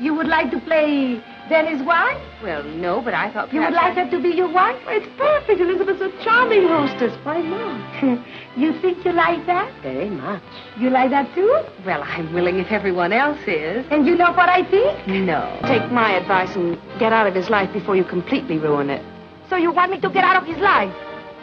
You 0.00 0.12
would 0.14 0.26
like 0.26 0.50
to 0.50 0.58
play 0.60 1.22
Denny's 1.48 1.82
wife? 1.82 2.20
Well, 2.42 2.64
no, 2.64 3.00
but 3.00 3.14
I 3.14 3.32
thought 3.32 3.52
You 3.52 3.60
would 3.60 3.72
like 3.74 3.94
her 3.94 4.10
to 4.10 4.20
be 4.20 4.30
your 4.30 4.50
wife? 4.52 4.76
It's 4.88 5.06
perfect. 5.16 5.60
Elizabeth's 5.60 6.00
a 6.00 6.24
charming 6.24 6.66
hostess. 6.66 7.14
Why 7.24 7.40
not? 7.40 8.02
you 8.56 8.72
think 8.80 9.04
you 9.04 9.12
like 9.12 9.46
that? 9.46 9.72
Very 9.82 10.10
much. 10.10 10.42
You 10.78 10.90
like 10.90 11.10
that 11.10 11.32
too? 11.34 11.62
Well, 11.86 12.02
I'm 12.02 12.32
willing 12.34 12.58
if 12.58 12.72
everyone 12.72 13.12
else 13.12 13.38
is. 13.46 13.86
And 13.90 14.06
you 14.06 14.16
know 14.16 14.32
what 14.32 14.48
I 14.48 14.68
think? 14.68 15.06
No. 15.06 15.58
Take 15.66 15.92
my 15.92 16.12
advice 16.16 16.54
and 16.56 16.78
get 16.98 17.12
out 17.12 17.26
of 17.26 17.34
his 17.34 17.48
life 17.48 17.72
before 17.72 17.94
you 17.94 18.04
completely 18.04 18.58
ruin 18.58 18.90
it. 18.90 19.04
So 19.48 19.56
you 19.56 19.70
want 19.70 19.92
me 19.92 20.00
to 20.00 20.08
get 20.10 20.24
out 20.24 20.42
of 20.42 20.48
his 20.48 20.58
life? 20.58 20.92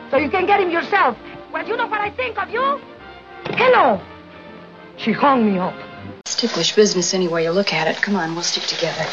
So 0.09 0.17
you 0.17 0.29
can 0.29 0.45
get 0.45 0.59
him 0.59 0.71
yourself? 0.71 1.17
Well, 1.53 1.65
you 1.65 1.77
know 1.77 1.87
what 1.87 2.01
I 2.01 2.09
think 2.11 2.37
of 2.37 2.49
you? 2.49 2.81
Hello. 3.45 4.01
She 4.97 5.13
hung 5.13 5.51
me 5.51 5.57
up. 5.57 5.73
It's 6.31 6.39
ticklish 6.39 6.73
business 6.77 7.13
any 7.13 7.27
way 7.27 7.43
you 7.43 7.51
look 7.51 7.73
at 7.73 7.89
it. 7.89 8.01
Come 8.01 8.15
on, 8.15 8.35
we'll 8.35 8.41
stick 8.41 8.63
together. 8.63 9.03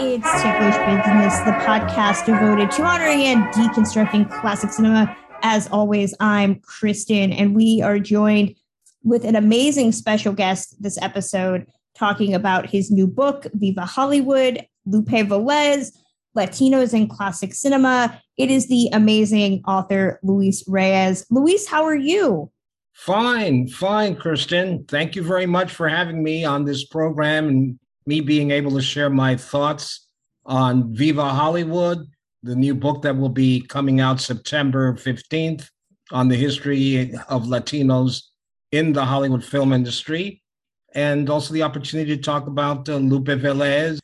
It's 0.00 0.32
Ticklish 0.40 0.78
Business, 0.86 1.38
the 1.40 1.52
podcast 1.60 2.24
devoted 2.24 2.70
to 2.70 2.82
honoring 2.82 3.24
and 3.24 3.44
deconstructing 3.52 4.30
classic 4.40 4.72
cinema. 4.72 5.14
As 5.42 5.68
always, 5.68 6.14
I'm 6.18 6.58
Kristen, 6.60 7.34
and 7.34 7.54
we 7.54 7.82
are 7.82 7.98
joined 7.98 8.54
with 9.04 9.26
an 9.26 9.36
amazing 9.36 9.92
special 9.92 10.32
guest 10.32 10.82
this 10.82 10.96
episode 11.02 11.66
talking 11.94 12.32
about 12.32 12.70
his 12.70 12.90
new 12.90 13.06
book, 13.06 13.46
Viva 13.52 13.84
Hollywood, 13.84 14.66
Lupe 14.86 15.08
Velez, 15.08 15.92
Latinos 16.36 16.94
in 16.94 17.08
Classic 17.08 17.52
Cinema. 17.54 18.20
It 18.36 18.50
is 18.50 18.68
the 18.68 18.88
amazing 18.92 19.62
author, 19.66 20.20
Luis 20.22 20.62
Reyes. 20.68 21.26
Luis, 21.30 21.66
how 21.66 21.84
are 21.84 21.96
you? 21.96 22.50
Fine, 22.92 23.68
fine, 23.68 24.16
Kristen. 24.16 24.84
Thank 24.84 25.16
you 25.16 25.22
very 25.22 25.46
much 25.46 25.72
for 25.72 25.88
having 25.88 26.22
me 26.22 26.44
on 26.44 26.64
this 26.64 26.84
program 26.84 27.48
and 27.48 27.78
me 28.06 28.20
being 28.20 28.50
able 28.50 28.70
to 28.72 28.80
share 28.80 29.10
my 29.10 29.36
thoughts 29.36 30.06
on 30.46 30.94
Viva 30.94 31.28
Hollywood, 31.28 32.06
the 32.42 32.54
new 32.54 32.74
book 32.74 33.02
that 33.02 33.16
will 33.16 33.28
be 33.28 33.60
coming 33.60 34.00
out 34.00 34.20
September 34.20 34.94
15th 34.94 35.68
on 36.12 36.28
the 36.28 36.36
history 36.36 37.12
of 37.28 37.44
Latinos 37.44 38.22
in 38.72 38.92
the 38.92 39.04
Hollywood 39.04 39.44
film 39.44 39.72
industry, 39.72 40.42
and 40.94 41.28
also 41.28 41.52
the 41.52 41.62
opportunity 41.62 42.16
to 42.16 42.22
talk 42.22 42.46
about 42.46 42.88
uh, 42.88 42.96
Lupe 42.96 43.26
Velez. 43.26 43.98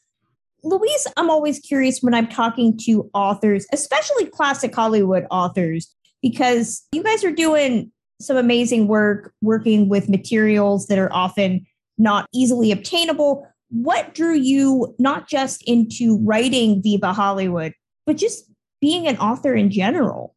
Luis, 0.64 1.06
I'm 1.16 1.30
always 1.30 1.58
curious 1.58 2.02
when 2.02 2.14
I'm 2.14 2.28
talking 2.28 2.77
to 2.84 3.10
authors, 3.14 3.66
especially 3.72 4.27
classic 4.27 4.74
Hollywood 4.74 5.27
authors, 5.30 5.94
because 6.22 6.86
you 6.92 7.02
guys 7.02 7.24
are 7.24 7.32
doing 7.32 7.91
some 8.20 8.36
amazing 8.36 8.86
work 8.86 9.33
working 9.42 9.88
with 9.88 10.08
materials 10.08 10.86
that 10.86 10.98
are 10.98 11.12
often 11.12 11.66
not 11.98 12.27
easily 12.33 12.70
obtainable. 12.70 13.46
What 13.70 14.14
drew 14.14 14.34
you 14.34 14.94
not 14.98 15.28
just 15.28 15.62
into 15.66 16.18
writing 16.18 16.83
Viva 16.83 17.12
Hollywood, 17.12 17.72
but 18.06 18.16
just 18.16 18.50
being 18.80 19.08
an 19.08 19.16
author 19.18 19.55
in 19.55 19.70
general? 19.70 20.36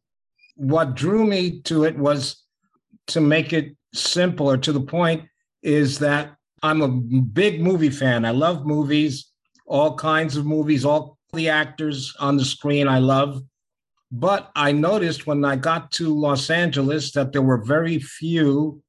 What 0.56 0.94
drew 0.94 1.24
me 1.26 1.60
to 1.62 1.84
it 1.84 1.98
was 1.98 2.42
to 3.08 3.20
make 3.20 3.52
it 3.52 3.76
simple 3.94 4.50
or 4.50 4.56
to 4.56 4.72
the 4.72 4.80
point 4.80 5.24
is 5.62 6.00
that 6.00 6.34
I'm 6.62 6.82
a 6.82 6.88
big 6.88 7.60
movie 7.60 7.90
fan. 7.90 8.24
I 8.24 8.30
love 8.30 8.66
movies, 8.66 9.30
all 9.66 9.96
kinds 9.96 10.36
of 10.36 10.46
movies, 10.46 10.84
all 10.84 11.18
the 11.32 11.48
actors 11.48 12.14
on 12.18 12.36
the 12.36 12.44
screen 12.44 12.88
I 12.88 12.98
love. 12.98 13.42
But 14.10 14.50
I 14.54 14.72
noticed 14.72 15.26
when 15.26 15.44
I 15.44 15.56
got 15.56 15.90
to 15.92 16.14
Los 16.14 16.48
Angeles 16.48 17.12
that 17.12 17.32
there 17.32 17.42
were 17.42 17.64
very 17.64 17.98
few 17.98 18.82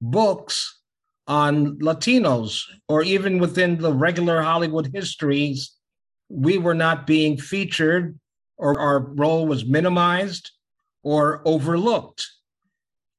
books 0.00 0.78
on 1.26 1.78
Latinos, 1.78 2.64
or 2.88 3.02
even 3.02 3.38
within 3.38 3.78
the 3.78 3.92
regular 3.92 4.42
Hollywood 4.42 4.90
histories, 4.92 5.72
we 6.28 6.58
were 6.58 6.74
not 6.74 7.06
being 7.06 7.36
featured, 7.36 8.18
or 8.56 8.78
our 8.80 9.00
role 9.00 9.46
was 9.46 9.64
minimized 9.64 10.50
or 11.02 11.42
overlooked. 11.44 12.26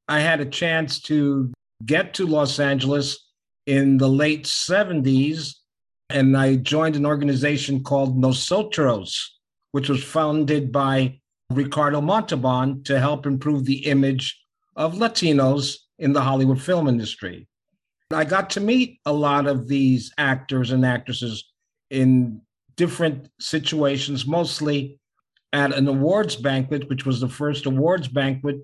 I 0.08 0.20
had 0.20 0.42
a 0.42 0.46
chance 0.46 1.00
to 1.04 1.52
get 1.86 2.14
to 2.16 2.28
Los 2.28 2.60
Angeles 2.60 3.28
in 3.66 3.98
the 3.98 4.10
late 4.10 4.44
70s, 4.44 5.56
and 6.14 6.38
I 6.38 6.56
joined 6.56 6.96
an 6.96 7.06
organization 7.06 7.84
called 7.84 8.18
Nosotros, 8.18 9.40
which 9.72 9.90
was 9.90 10.04
founded 10.04 10.72
by 10.72 11.20
Ricardo 11.52 12.02
Montalban 12.02 12.84
to 12.84 13.00
help 13.00 13.26
improve 13.26 13.66
the 13.66 13.86
image 13.86 14.40
of 14.76 14.96
Latinos 14.96 15.78
in 16.00 16.14
the 16.14 16.22
Hollywood 16.22 16.62
film 16.62 16.88
industry. 16.88 17.48
I 18.14 18.26
got 18.26 18.50
to 18.52 18.60
meet 18.60 19.00
a 19.06 19.14
lot 19.14 19.48
of 19.48 19.68
these 19.68 20.12
actors 20.18 20.72
and 20.72 20.86
actresses 20.86 21.52
in 21.90 22.42
different 22.76 23.30
situations, 23.40 24.26
mostly 24.26 25.00
at 25.54 25.74
an 25.74 25.88
awards 25.88 26.36
banquet, 26.36 26.90
which 26.90 27.06
was 27.06 27.20
the 27.20 27.30
first 27.30 27.66
awards 27.66 28.08
banquet 28.08 28.58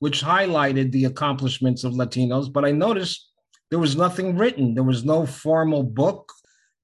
which 0.00 0.22
highlighted 0.22 0.92
the 0.92 1.06
accomplishments 1.06 1.82
of 1.82 1.94
Latinos. 1.94 2.52
But 2.52 2.64
I 2.64 2.72
noticed 2.72 3.30
there 3.70 3.78
was 3.78 3.96
nothing 3.96 4.36
written, 4.36 4.74
there 4.74 4.84
was 4.84 5.04
no 5.04 5.24
formal 5.24 5.82
book, 5.82 6.30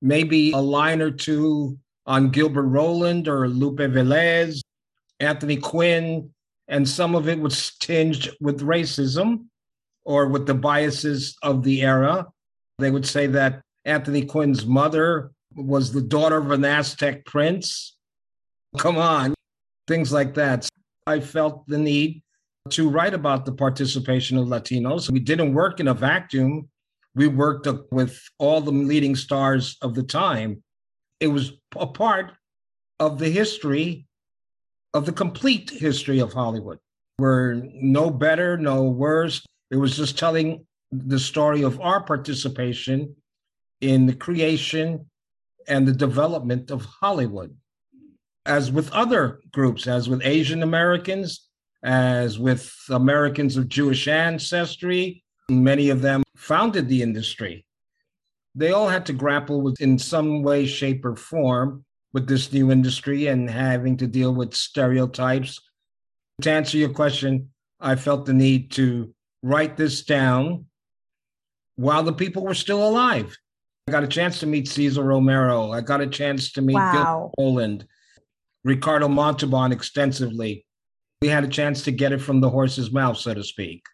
maybe 0.03 0.53
a 0.53 0.59
line 0.59 1.00
or 1.00 1.11
two 1.11 1.78
on 2.06 2.31
Gilbert 2.31 2.66
Roland 2.66 3.28
or 3.28 3.49
Lupe 3.49 3.78
Velez, 3.78 4.61
Anthony 5.21 5.56
Quinn, 5.56 6.31
and 6.69 6.88
some 6.88 7.15
of 7.15 7.28
it 7.28 7.38
was 7.38 7.72
tinged 7.81 8.31
with 8.41 8.61
racism 8.61 9.47
or 10.05 10.27
with 10.28 10.47
the 10.47 10.55
biases 10.55 11.37
of 11.43 11.62
the 11.62 11.83
era. 11.83 12.27
They 12.78 12.91
would 12.91 13.06
say 13.06 13.27
that 13.28 13.62
Anthony 13.84 14.25
Quinn's 14.25 14.65
mother 14.65 15.33
was 15.55 15.93
the 15.93 16.00
daughter 16.00 16.38
of 16.38 16.50
an 16.50 16.65
Aztec 16.65 17.25
prince. 17.25 17.97
Come 18.78 18.99
on, 18.99 19.34
things 19.87 20.12
like 20.12 20.34
that. 20.34 20.69
I 21.06 21.21
felt 21.21 21.67
the 21.67 21.78
need 21.78 22.22
to 22.71 22.88
write 22.88 23.15
about 23.15 23.44
the 23.44 23.53
participation 23.53 24.38
of 24.38 24.47
Latinos. 24.47 25.11
We 25.11 25.19
didn't 25.19 25.55
work 25.55 25.81
in 25.81 25.88
a 25.88 25.94
vacuum. 25.94 26.69
We 27.15 27.28
worked 27.28 27.66
with 27.91 28.21
all 28.38 28.60
the 28.60 28.71
leading 28.71 29.16
stars 29.16 29.76
of 29.82 29.94
the 29.94 30.03
time. 30.03 30.62
It 31.19 31.28
was 31.28 31.53
a 31.76 31.87
part 31.87 32.32
of 32.98 33.19
the 33.19 33.31
history, 33.31 34.06
of 34.94 35.06
the 35.06 35.12
complete 35.12 35.70
history 35.70 36.20
of 36.20 36.32
Hollywood. 36.32 36.78
We're 37.19 37.62
no 37.75 38.10
better, 38.10 38.56
no 38.56 38.84
worse. 38.84 39.44
It 39.70 39.76
was 39.76 39.97
just 39.97 40.19
telling 40.19 40.66
the 40.93 41.19
story 41.19 41.62
of 41.62 41.81
our 41.81 42.03
participation 42.03 43.15
in 43.81 44.06
the 44.06 44.15
creation 44.15 45.06
and 45.69 45.87
the 45.87 45.93
development 45.93 46.70
of 46.70 46.84
Hollywood. 46.84 47.54
As 48.47 48.72
with 48.72 48.91
other 48.93 49.41
groups, 49.53 49.87
as 49.87 50.09
with 50.09 50.22
Asian 50.25 50.62
Americans, 50.62 51.49
as 51.82 52.38
with 52.38 52.75
Americans 52.88 53.56
of 53.56 53.69
Jewish 53.69 54.09
ancestry, 54.09 55.22
many 55.50 55.91
of 55.91 56.03
them 56.03 56.22
founded 56.37 56.88
the 56.88 57.03
industry. 57.03 57.66
They 58.55 58.72
all 58.72 58.88
had 58.88 59.06
to 59.06 59.12
grapple 59.12 59.61
with, 59.61 59.81
in 59.81 59.99
some 59.99 60.43
way, 60.43 60.66
shape, 60.66 61.05
or 61.05 61.16
form, 61.16 61.84
with 62.12 62.27
this 62.27 62.53
new 62.53 62.71
industry 62.72 63.28
and 63.28 63.49
having 63.49 63.97
to 63.99 64.06
deal 64.06 64.34
with 64.34 64.55
stereotypes. 64.55 65.61
To 66.43 66.50
answer 66.50 66.78
your 66.78 66.88
question, 66.88 67.50
I 67.78 67.94
felt 67.97 68.27
the 68.27 68.33
need 68.33 68.72
to 68.72 69.15
write 69.43 69.77
this 69.77 70.03
down 70.03 70.66
while 71.77 72.03
the 72.03 72.12
people 72.12 72.43
were 72.43 72.55
still 72.55 72.87
alive. 72.87 73.37
I 73.88 73.93
got 73.93 74.05
a 74.05 74.09
chance 74.09 74.41
to 74.41 74.47
meet 74.47 74.69
Cesar 74.69 75.03
Romero. 75.03 75.71
I 75.71 75.81
got 75.81 76.00
a 76.00 76.06
chance 76.06 76.53
to 76.53 76.62
meet 76.62 76.75
Wow. 76.75 77.32
Gil 77.37 77.44
Roland, 77.44 77.87
Ricardo 78.65 79.09
Montalban 79.09 79.72
extensively. 79.72 80.67
We 81.22 81.28
had 81.28 81.44
a 81.44 81.49
chance 81.49 81.82
to 81.85 81.91
get 81.91 82.12
it 82.12 82.20
from 82.20 82.41
the 82.41 82.50
horse's 82.50 82.93
mouth, 82.93 83.17
so 83.17 83.35
to 83.35 83.44
speak. 83.44 83.85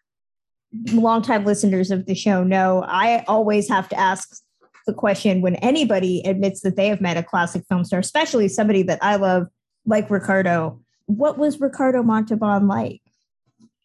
Longtime 0.93 1.45
listeners 1.45 1.91
of 1.91 2.05
the 2.05 2.15
show 2.15 2.43
know 2.43 2.83
I 2.87 3.23
always 3.27 3.69
have 3.69 3.87
to 3.89 3.99
ask 3.99 4.41
the 4.85 4.93
question 4.93 5.41
when 5.41 5.55
anybody 5.57 6.21
admits 6.25 6.61
that 6.61 6.75
they 6.75 6.87
have 6.87 7.01
met 7.01 7.17
a 7.17 7.23
classic 7.23 7.63
film 7.69 7.83
star, 7.83 7.99
especially 7.99 8.47
somebody 8.47 8.83
that 8.83 8.99
I 9.01 9.17
love, 9.17 9.47
like 9.85 10.09
Ricardo. 10.09 10.81
What 11.05 11.37
was 11.37 11.59
Ricardo 11.59 12.03
Montalban 12.03 12.67
like? 12.67 13.01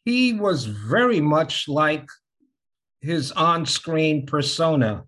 He 0.04 0.32
was 0.32 0.64
very 0.64 1.20
much 1.20 1.68
like 1.68 2.06
his 3.00 3.32
on 3.32 3.66
screen 3.66 4.26
persona. 4.26 5.04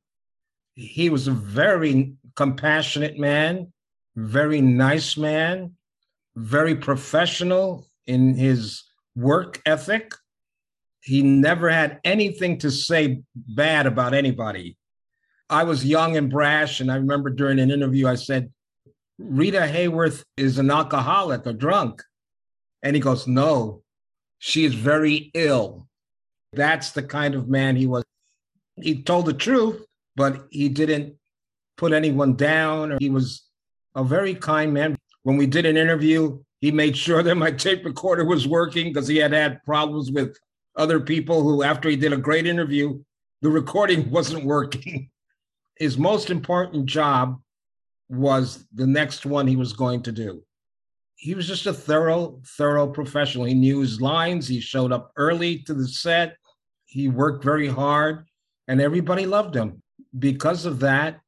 He 0.74 1.08
was 1.08 1.28
a 1.28 1.32
very 1.32 2.14
compassionate 2.34 3.18
man, 3.18 3.72
very 4.16 4.60
nice 4.60 5.16
man, 5.16 5.72
very 6.36 6.74
professional 6.74 7.86
in 8.06 8.34
his 8.34 8.82
work 9.16 9.60
ethic. 9.66 10.14
He 11.04 11.22
never 11.22 11.68
had 11.68 12.00
anything 12.02 12.58
to 12.60 12.70
say 12.70 13.22
bad 13.36 13.86
about 13.86 14.14
anybody. 14.14 14.78
I 15.50 15.64
was 15.64 15.84
young 15.84 16.16
and 16.16 16.30
brash, 16.30 16.80
and 16.80 16.90
I 16.90 16.96
remember 16.96 17.28
during 17.28 17.58
an 17.58 17.70
interview, 17.70 18.08
I 18.08 18.14
said, 18.14 18.50
Rita 19.18 19.60
Hayworth 19.60 20.24
is 20.38 20.58
an 20.58 20.70
alcoholic, 20.70 21.44
a 21.44 21.52
drunk. 21.52 22.02
And 22.82 22.96
he 22.96 23.00
goes, 23.00 23.26
No, 23.26 23.82
she 24.38 24.64
is 24.64 24.74
very 24.74 25.30
ill. 25.34 25.88
That's 26.54 26.92
the 26.92 27.02
kind 27.02 27.34
of 27.34 27.48
man 27.48 27.76
he 27.76 27.86
was. 27.86 28.04
He 28.80 29.02
told 29.02 29.26
the 29.26 29.34
truth, 29.34 29.84
but 30.16 30.46
he 30.50 30.70
didn't 30.70 31.16
put 31.76 31.92
anyone 31.92 32.34
down. 32.34 32.96
He 32.98 33.10
was 33.10 33.42
a 33.94 34.02
very 34.02 34.34
kind 34.34 34.72
man. 34.72 34.96
When 35.22 35.36
we 35.36 35.46
did 35.46 35.66
an 35.66 35.76
interview, 35.76 36.42
he 36.60 36.70
made 36.70 36.96
sure 36.96 37.22
that 37.22 37.34
my 37.34 37.50
tape 37.50 37.84
recorder 37.84 38.24
was 38.24 38.48
working 38.48 38.86
because 38.86 39.06
he 39.06 39.18
had 39.18 39.32
had 39.32 39.62
problems 39.64 40.10
with 40.10 40.36
other 40.76 41.00
people 41.00 41.42
who, 41.42 41.62
after 41.62 41.88
he 41.88 41.96
did 41.96 42.12
a 42.12 42.18
great 42.18 42.46
interview, 42.46 43.02
the 43.42 43.50
recording 43.50 44.10
wasn't 44.10 44.44
working. 44.44 45.10
His 45.76 45.98
most 45.98 46.30
important 46.30 46.86
job 46.86 47.40
was 48.08 48.66
the 48.72 48.86
next 48.86 49.26
one 49.26 49.46
he 49.46 49.56
was 49.56 49.72
going 49.72 50.02
to 50.02 50.12
do. 50.12 50.42
He 51.16 51.34
was 51.34 51.46
just 51.46 51.66
a 51.66 51.72
thorough, 51.72 52.40
thorough 52.58 52.88
professional. 52.88 53.44
He 53.44 53.54
knew 53.54 53.80
his 53.80 54.00
lines. 54.00 54.46
He 54.46 54.60
showed 54.60 54.92
up 54.92 55.12
early 55.16 55.58
to 55.60 55.74
the 55.74 55.88
set. 55.88 56.36
He 56.84 57.08
worked 57.08 57.42
very 57.42 57.66
hard, 57.66 58.26
and 58.68 58.80
everybody 58.80 59.26
loved 59.26 59.54
him. 59.54 59.82
Because 60.18 60.64
of 60.64 60.80
that, 60.80 61.20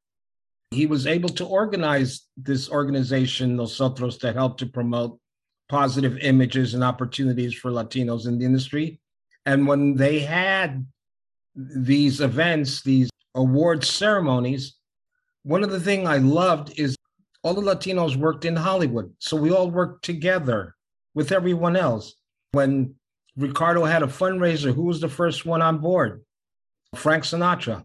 he 0.70 0.86
was 0.86 1.06
able 1.06 1.28
to 1.30 1.46
organize 1.46 2.26
this 2.36 2.68
organization, 2.70 3.56
Nosotros, 3.56 4.18
to 4.18 4.32
help 4.32 4.58
to 4.58 4.66
promote 4.66 5.18
positive 5.68 6.18
images 6.18 6.74
and 6.74 6.84
opportunities 6.84 7.54
for 7.54 7.70
Latinos 7.70 8.26
in 8.26 8.38
the 8.38 8.44
industry. 8.44 9.00
And 9.46 9.66
when 9.66 9.94
they 9.94 10.18
had 10.18 10.86
these 11.54 12.20
events, 12.20 12.82
these 12.82 13.08
award 13.34 13.84
ceremonies, 13.84 14.74
one 15.44 15.62
of 15.62 15.70
the 15.70 15.80
things 15.80 16.08
I 16.08 16.18
loved 16.18 16.78
is 16.78 16.96
all 17.42 17.54
the 17.54 17.62
Latinos 17.62 18.16
worked 18.16 18.44
in 18.44 18.56
Hollywood. 18.56 19.14
So 19.20 19.36
we 19.36 19.52
all 19.52 19.70
worked 19.70 20.04
together 20.04 20.74
with 21.14 21.30
everyone 21.30 21.76
else. 21.76 22.14
When 22.50 22.96
Ricardo 23.36 23.84
had 23.84 24.02
a 24.02 24.08
fundraiser, 24.08 24.74
who 24.74 24.82
was 24.82 25.00
the 25.00 25.08
first 25.08 25.46
one 25.46 25.62
on 25.62 25.78
board? 25.78 26.22
Frank 26.96 27.24
Sinatra, 27.24 27.84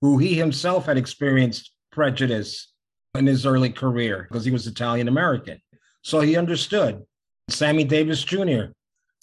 who 0.00 0.18
he 0.18 0.34
himself 0.34 0.86
had 0.86 0.96
experienced 0.96 1.72
prejudice 1.90 2.72
in 3.14 3.26
his 3.26 3.46
early 3.46 3.70
career 3.70 4.26
because 4.28 4.44
he 4.44 4.50
was 4.50 4.66
Italian 4.66 5.08
American. 5.08 5.60
So 6.02 6.20
he 6.20 6.36
understood. 6.36 7.02
Sammy 7.48 7.84
Davis 7.84 8.22
Jr. 8.22 8.66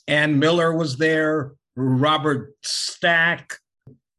and 0.07 0.39
Miller 0.39 0.75
was 0.75 0.97
there, 0.97 1.53
Robert 1.81 2.55
Stack, 2.61 3.57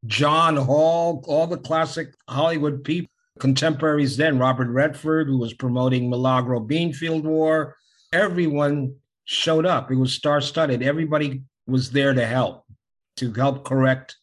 Jon 0.07 0.57
Hall, 0.57 1.25
all 1.29 1.47
the 1.47 1.59
classic 1.59 2.15
Hollywood 2.29 2.83
people, 2.83 3.11
contemporaries 3.39 4.17
then, 4.17 4.39
Robert 4.39 4.69
Redford, 4.69 5.29
who 5.29 5.39
was 5.39 5.55
promoting 5.55 6.11
Milagro 6.11 6.61
Beanfield 6.61 7.23
War. 7.23 7.77
Everyone 8.13 8.95
showed 9.25 9.65
up. 9.65 9.91
It 9.91 9.97
was 9.97 10.13
star 10.13 10.41
studded. 10.41 10.83
Everybody 10.83 11.43
was 11.67 11.91
there 11.91 12.13
to 12.13 12.27
help, 12.27 12.65
to 13.17 13.33
help 13.33 13.65
correct 13.65 14.17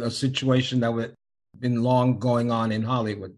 a 0.00 0.10
situation 0.10 0.80
that 0.80 0.92
had 0.92 1.14
been 1.58 1.82
long 1.82 2.18
going 2.18 2.50
on 2.50 2.72
in 2.72 2.82
Hollywood. 2.82 3.36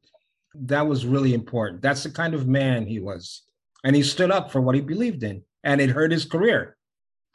That 0.55 0.87
was 0.87 1.07
really 1.07 1.35
important. 1.35 1.83
That's 1.83 2.03
the 2.03 2.11
kind 2.11 2.35
of 2.35 2.47
man 2.47 2.87
he 2.87 3.01
was. 3.01 3.43
And 3.85 3.97
he 3.97 4.03
stood 4.03 4.31
up 4.31 4.51
for 4.51 4.61
what 4.61 4.75
he 4.75 4.81
believed 4.81 5.23
in, 5.23 5.43
and 5.65 5.81
it 5.81 5.91
hurt 5.91 6.13
his 6.13 6.25
career. 6.25 6.77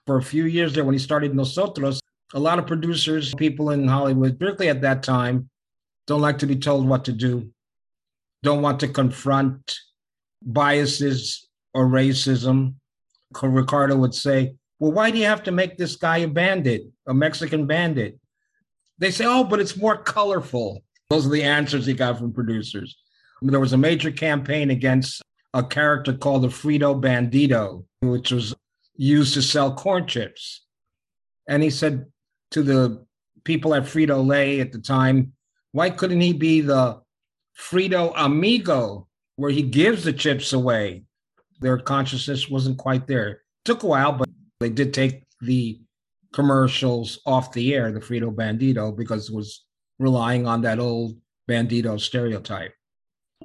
For 0.06 0.18
a 0.18 0.24
few 0.24 0.46
years 0.46 0.74
there, 0.74 0.84
when 0.84 0.94
he 0.94 1.00
started 1.00 1.36
Nosotros, 1.36 2.00
a 2.34 2.40
lot 2.40 2.60
of 2.60 2.68
producers, 2.68 3.34
people 3.36 3.72
in 3.72 3.88
Hollywood, 3.88 4.40
particularly 4.40 4.70
at 4.70 4.82
that 4.82 5.04
time, 5.04 5.50
don't 6.08 6.22
like 6.22 6.40
to 6.40 6.48
be 6.48 6.56
told 6.56 6.88
what 6.88 7.06
to 7.06 7.12
do, 7.12 7.52
don't 8.44 8.62
want 8.62 8.80
to 8.80 8.88
confront 8.88 9.80
biases 10.44 11.48
or 11.74 11.88
racism. 11.88 12.76
Ricardo 13.42 13.96
would 13.96 14.14
say, 14.14 14.56
Well, 14.80 14.92
why 14.92 15.12
do 15.12 15.18
you 15.18 15.26
have 15.26 15.44
to 15.44 15.52
make 15.52 15.78
this 15.78 15.96
guy 15.96 16.20
a 16.20 16.28
bandit, 16.28 16.84
a 17.08 17.14
Mexican 17.14 17.66
bandit? 17.68 18.20
They 18.98 19.12
say, 19.12 19.26
Oh, 19.26 19.44
but 19.44 19.60
it's 19.60 19.78
more 19.78 19.98
colorful. 19.98 20.84
Those 21.10 21.26
are 21.26 21.30
the 21.30 21.44
answers 21.44 21.86
he 21.86 21.94
got 21.94 22.18
from 22.18 22.34
producers. 22.34 22.98
There 23.42 23.60
was 23.60 23.74
a 23.74 23.78
major 23.78 24.12
campaign 24.12 24.70
against 24.70 25.22
a 25.54 25.64
character 25.64 26.14
called 26.14 26.44
the 26.44 26.48
Frito 26.48 27.00
Bandito, 27.02 27.86
which 28.02 28.32
was 28.32 28.56
used 28.96 29.34
to 29.34 29.42
sell 29.42 29.74
corn 29.74 30.08
chips. 30.08 30.66
And 31.48 31.64
he 31.64 31.70
said, 31.70 32.06
to 32.52 32.64
the 32.64 33.06
people 33.44 33.74
at 33.74 33.84
Frito 33.84 34.26
Lay 34.26 34.60
at 34.60 34.72
the 34.72 34.80
time, 34.80 35.34
why 35.72 35.90
couldn't 35.90 36.22
he 36.22 36.34
be 36.34 36.62
the 36.62 37.02
Frito 37.58 38.14
Amigo, 38.16 39.08
where 39.36 39.52
he 39.52 39.62
gives 39.62 40.04
the 40.04 40.14
chips 40.14 40.54
away? 40.54 41.04
Their 41.60 41.78
consciousness 41.78 42.50
wasn't 42.50 42.78
quite 42.78 43.08
there. 43.08 43.30
It 43.30 43.40
took 43.66 43.84
a 43.84 43.88
while, 43.88 44.14
but 44.14 44.30
they 44.60 44.70
did 44.70 44.94
take 44.94 45.24
the 45.42 45.80
commercials 46.34 47.20
off 47.26 47.54
the 47.54 47.74
air, 47.74 47.92
the 47.92 48.00
Frito 48.00 48.34
Bandito, 48.34 48.96
because 48.96 49.30
it 49.30 49.36
was 49.36 49.66
relying 50.00 50.48
on 50.48 50.62
that 50.62 50.80
old 50.80 51.18
bandito 51.50 52.00
stereotype. 52.00 52.74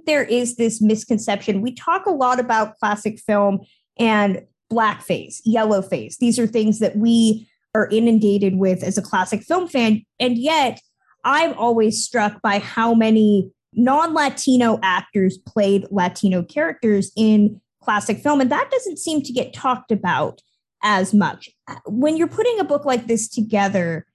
There 0.06 0.24
is 0.24 0.56
this 0.56 0.80
misconception. 0.80 1.62
We 1.62 1.74
talk 1.74 2.06
a 2.06 2.10
lot 2.10 2.38
about 2.38 2.78
classic 2.78 3.18
film 3.18 3.60
and 3.98 4.42
blackface, 4.72 5.40
yellow 5.44 5.82
face. 5.82 6.18
These 6.18 6.38
are 6.38 6.46
things 6.46 6.78
that 6.78 6.96
we 6.96 7.48
are 7.76 7.88
inundated 7.90 8.56
with 8.56 8.82
as 8.82 8.96
a 8.98 9.02
classic 9.02 9.42
film 9.42 9.68
fan. 9.68 10.02
And 10.18 10.38
yet, 10.38 10.80
I'm 11.24 11.54
always 11.54 12.02
struck 12.02 12.40
by 12.40 12.58
how 12.58 12.94
many 12.94 13.50
non 13.72 14.14
Latino 14.14 14.78
actors 14.82 15.38
played 15.38 15.86
Latino 15.90 16.42
characters 16.42 17.12
in 17.16 17.60
classic 17.82 18.18
film. 18.18 18.40
And 18.40 18.50
that 18.50 18.70
doesn't 18.70 18.98
seem 18.98 19.22
to 19.22 19.32
get 19.32 19.52
talked 19.52 19.92
about 19.92 20.40
as 20.82 21.12
much. 21.12 21.50
When 21.86 22.16
you're 22.16 22.28
putting 22.28 22.58
a 22.60 22.64
book 22.64 22.84
like 22.84 23.06
this 23.06 23.28
together, 23.28 24.06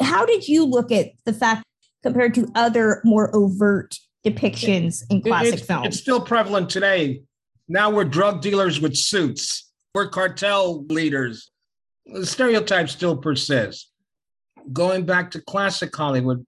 how 0.00 0.26
did 0.26 0.48
you 0.48 0.64
look 0.64 0.90
at 0.90 1.12
the 1.24 1.32
fact 1.32 1.64
compared 2.02 2.34
to 2.34 2.50
other 2.54 3.00
more 3.04 3.34
overt 3.34 3.98
depictions 4.26 5.02
in 5.10 5.22
classic 5.22 5.54
it's, 5.54 5.66
film? 5.66 5.84
It's 5.84 5.98
still 5.98 6.20
prevalent 6.20 6.70
today. 6.70 7.22
Now 7.68 7.90
we're 7.90 8.04
drug 8.04 8.40
dealers 8.42 8.80
with 8.80 8.96
suits. 8.96 9.70
We're 9.94 10.08
cartel 10.08 10.84
leaders 10.86 11.50
the 12.06 12.26
stereotypes 12.26 12.92
still 12.92 13.16
persist. 13.16 13.90
Going 14.72 15.04
back 15.04 15.30
to 15.32 15.40
classic 15.40 15.94
Hollywood, 15.94 16.44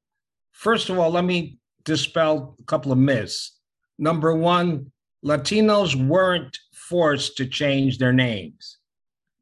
first 0.53 0.89
of 0.89 0.99
all, 0.99 1.11
let 1.11 1.25
me 1.25 1.59
dispel 1.85 2.57
a 2.59 2.63
couple 2.65 2.93
of 2.93 2.99
myths. 2.99 3.59
Number 3.99 4.35
one, 4.35 4.91
Latinos 5.25 5.95
weren't 5.95 6.59
forced 6.73 7.37
to 7.39 7.47
change 7.47 7.99
their 7.99 8.13
names. 8.13 8.79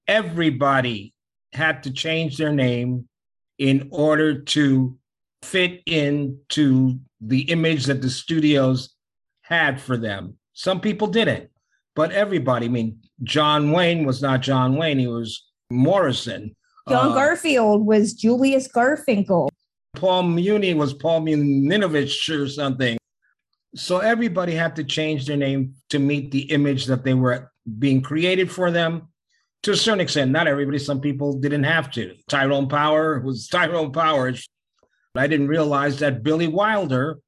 Everybody 0.07 1.15
had 1.53 1.83
to 1.85 1.93
change 1.93 2.37
their 2.37 2.53
name 2.53 3.09
in 3.59 3.89
order 3.91 4.41
to 4.41 4.97
fit 5.43 5.83
into 5.87 6.99
the 7.21 7.43
image 7.43 7.87
that 7.87 8.03
the 8.03 8.11
studios 8.11 8.95
had 9.43 9.81
for 9.81 9.97
them. 9.97 10.37
Some 10.53 10.81
people 10.81 11.07
didn't, 11.07 11.51
but 11.95 12.13
everybody, 12.13 12.67
I 12.67 12.71
mean, 12.71 13.01
John 13.23 13.71
Wayne 13.73 14.05
was 14.05 14.23
not 14.23 14.41
John 14.41 14.77
Wayne. 14.77 14.99
He 14.99 15.07
was 15.07 15.45
Morrison. 15.71 16.55
John 16.89 17.13
uh, 17.13 17.15
Garfield 17.15 17.87
was 17.87 18.13
Julius 18.13 18.69
Garfinkel. 18.69 19.49
Paul 19.97 20.25
Muni 20.25 20.75
was 20.75 20.93
Paul 20.93 21.23
Muninovich 21.23 22.29
or 22.29 22.49
something. 22.49 22.99
So 23.75 23.99
everybody 23.99 24.55
had 24.55 24.77
to 24.77 24.85
change 24.85 25.27
their 25.27 25.37
name 25.37 25.75
to 25.91 25.99
meet 25.99 26.31
the 26.31 26.43
image 26.53 26.87
that 26.87 27.05
they 27.05 27.15
were 27.15 27.51
being 27.79 28.03
created 28.03 28.51
for 28.51 28.71
them. 28.71 29.09
To 29.65 29.73
a 29.73 29.77
certain 29.77 30.01
extent, 30.01 30.31
not 30.31 30.47
everybody. 30.47 30.79
Some 30.79 31.01
people 31.01 31.41
didn't 31.41 31.65
have 31.65 31.91
to. 31.93 32.15
Tyrone 32.29 32.69
Power 32.69 33.21
was 33.21 33.49
Tyrone 33.53 33.93
Power. 33.93 34.33
I 35.15 35.27
didn't 35.27 35.49
realize 35.49 36.01
that 36.01 36.23
Billy 36.23 36.49
Wilder 36.49 37.19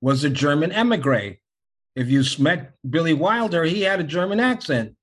was 0.00 0.24
a 0.24 0.30
German 0.30 0.72
emigre. 0.72 1.36
If 1.94 2.08
you 2.08 2.24
met 2.38 2.72
Billy 2.88 3.12
Wilder, 3.12 3.64
he 3.64 3.82
had 3.82 4.00
a 4.00 4.04
German 4.04 4.40
accent, 4.40 4.96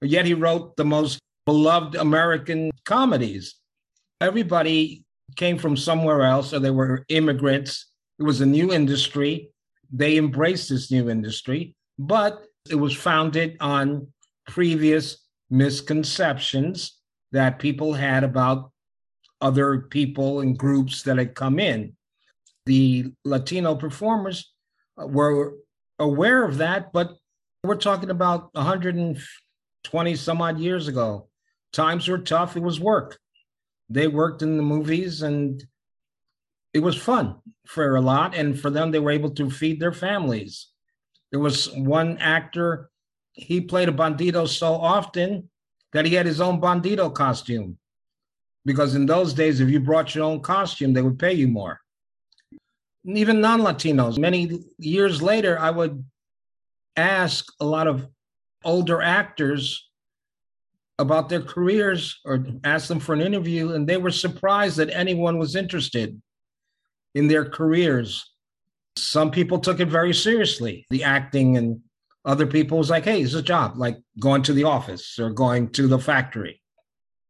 yet 0.00 0.26
he 0.26 0.34
wrote 0.34 0.76
the 0.76 0.84
most 0.84 1.18
beloved 1.46 1.94
American 1.94 2.70
comedies. 2.84 3.54
Everybody 4.20 5.04
came 5.36 5.58
from 5.58 5.76
somewhere 5.76 6.22
else, 6.22 6.52
or 6.52 6.58
they 6.58 6.70
were 6.70 7.04
immigrants. 7.08 7.86
It 8.18 8.24
was 8.24 8.40
a 8.40 8.46
new 8.46 8.72
industry. 8.72 9.50
They 9.92 10.18
embraced 10.18 10.68
this 10.68 10.90
new 10.90 11.08
industry, 11.08 11.76
but 11.98 12.44
it 12.68 12.74
was 12.74 12.94
founded 12.94 13.56
on 13.60 14.08
previous 14.48 15.18
misconceptions 15.48 16.98
that 17.30 17.60
people 17.60 17.92
had 17.92 18.24
about 18.24 18.72
other 19.40 19.82
people 19.82 20.40
and 20.40 20.58
groups 20.58 21.02
that 21.02 21.18
had 21.18 21.34
come 21.34 21.60
in. 21.60 21.94
The 22.64 23.12
Latino 23.24 23.76
performers 23.76 24.52
uh, 25.00 25.06
were 25.06 25.54
aware 26.00 26.44
of 26.44 26.58
that, 26.58 26.92
but 26.92 27.16
we're 27.62 27.76
talking 27.76 28.10
about 28.10 28.52
120 28.54 30.16
some 30.16 30.42
odd 30.42 30.58
years 30.58 30.88
ago 30.88 31.28
times 31.72 32.08
were 32.08 32.18
tough. 32.18 32.56
It 32.56 32.62
was 32.62 32.80
work. 32.80 33.18
They 33.88 34.08
worked 34.08 34.42
in 34.42 34.56
the 34.56 34.62
movies 34.62 35.22
and 35.22 35.64
it 36.74 36.80
was 36.80 36.96
fun 36.96 37.36
for 37.66 37.96
a 37.96 38.00
lot. 38.00 38.34
And 38.34 38.58
for 38.58 38.70
them, 38.70 38.90
they 38.90 38.98
were 38.98 39.10
able 39.10 39.30
to 39.30 39.50
feed 39.50 39.80
their 39.80 39.92
families. 39.92 40.68
There 41.30 41.40
was 41.40 41.72
one 41.72 42.18
actor, 42.18 42.90
he 43.32 43.60
played 43.60 43.88
a 43.88 43.92
bandito 43.92 44.48
so 44.48 44.74
often 44.74 45.48
that 45.92 46.04
he 46.04 46.14
had 46.14 46.26
his 46.26 46.40
own 46.40 46.60
bandito 46.60 47.12
costume. 47.14 47.78
Because 48.64 48.94
in 48.94 49.06
those 49.06 49.32
days, 49.32 49.60
if 49.60 49.70
you 49.70 49.78
brought 49.78 50.14
your 50.14 50.24
own 50.24 50.40
costume, 50.40 50.92
they 50.92 51.02
would 51.02 51.18
pay 51.18 51.32
you 51.32 51.46
more. 51.46 51.80
And 53.04 53.16
even 53.16 53.40
non 53.40 53.60
Latinos, 53.60 54.18
many 54.18 54.60
years 54.78 55.22
later, 55.22 55.58
I 55.58 55.70
would 55.70 56.04
ask 56.96 57.46
a 57.60 57.64
lot 57.64 57.86
of 57.86 58.08
older 58.64 59.00
actors 59.00 59.88
about 60.98 61.28
their 61.28 61.42
careers 61.42 62.20
or 62.24 62.46
ask 62.64 62.88
them 62.88 63.00
for 63.00 63.12
an 63.12 63.20
interview, 63.20 63.72
and 63.72 63.86
they 63.86 63.96
were 63.96 64.10
surprised 64.10 64.78
that 64.78 64.90
anyone 64.90 65.38
was 65.38 65.56
interested 65.56 66.20
in 67.14 67.28
their 67.28 67.44
careers. 67.44 68.32
Some 68.96 69.30
people 69.30 69.58
took 69.58 69.80
it 69.80 69.88
very 69.88 70.14
seriously, 70.14 70.86
the 70.90 71.04
acting, 71.04 71.56
and 71.56 71.80
other 72.24 72.46
people 72.46 72.78
was 72.78 72.90
like, 72.90 73.04
hey, 73.04 73.20
it's 73.20 73.34
a 73.34 73.42
job, 73.42 73.76
like 73.76 73.98
going 74.18 74.42
to 74.42 74.52
the 74.52 74.64
office 74.64 75.18
or 75.18 75.30
going 75.30 75.68
to 75.70 75.86
the 75.86 75.98
factory. 75.98 76.62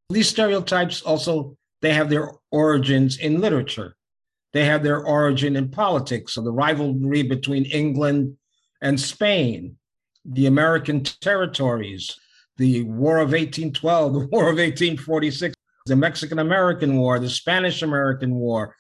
These 0.08 0.28
stereotypes 0.28 1.02
also 1.02 1.56
they 1.82 1.92
have 1.92 2.08
their 2.08 2.30
origins 2.50 3.18
in 3.18 3.40
literature. 3.40 3.96
They 4.52 4.64
have 4.64 4.82
their 4.82 5.04
origin 5.04 5.56
in 5.56 5.70
politics, 5.70 6.34
so 6.34 6.40
the 6.40 6.52
rivalry 6.52 7.22
between 7.22 7.64
England 7.66 8.36
and 8.80 8.98
Spain, 8.98 9.76
the 10.24 10.46
American 10.46 11.02
territories, 11.02 12.18
the 12.58 12.82
War 12.84 13.18
of 13.18 13.30
1812, 13.30 14.12
the 14.12 14.18
War 14.28 14.48
of 14.48 14.56
1846, 14.56 15.54
the 15.86 15.96
Mexican 15.96 16.38
American 16.38 16.96
War, 16.96 17.18
the 17.18 17.28
Spanish 17.28 17.82
American 17.82 18.34
War, 18.34 18.74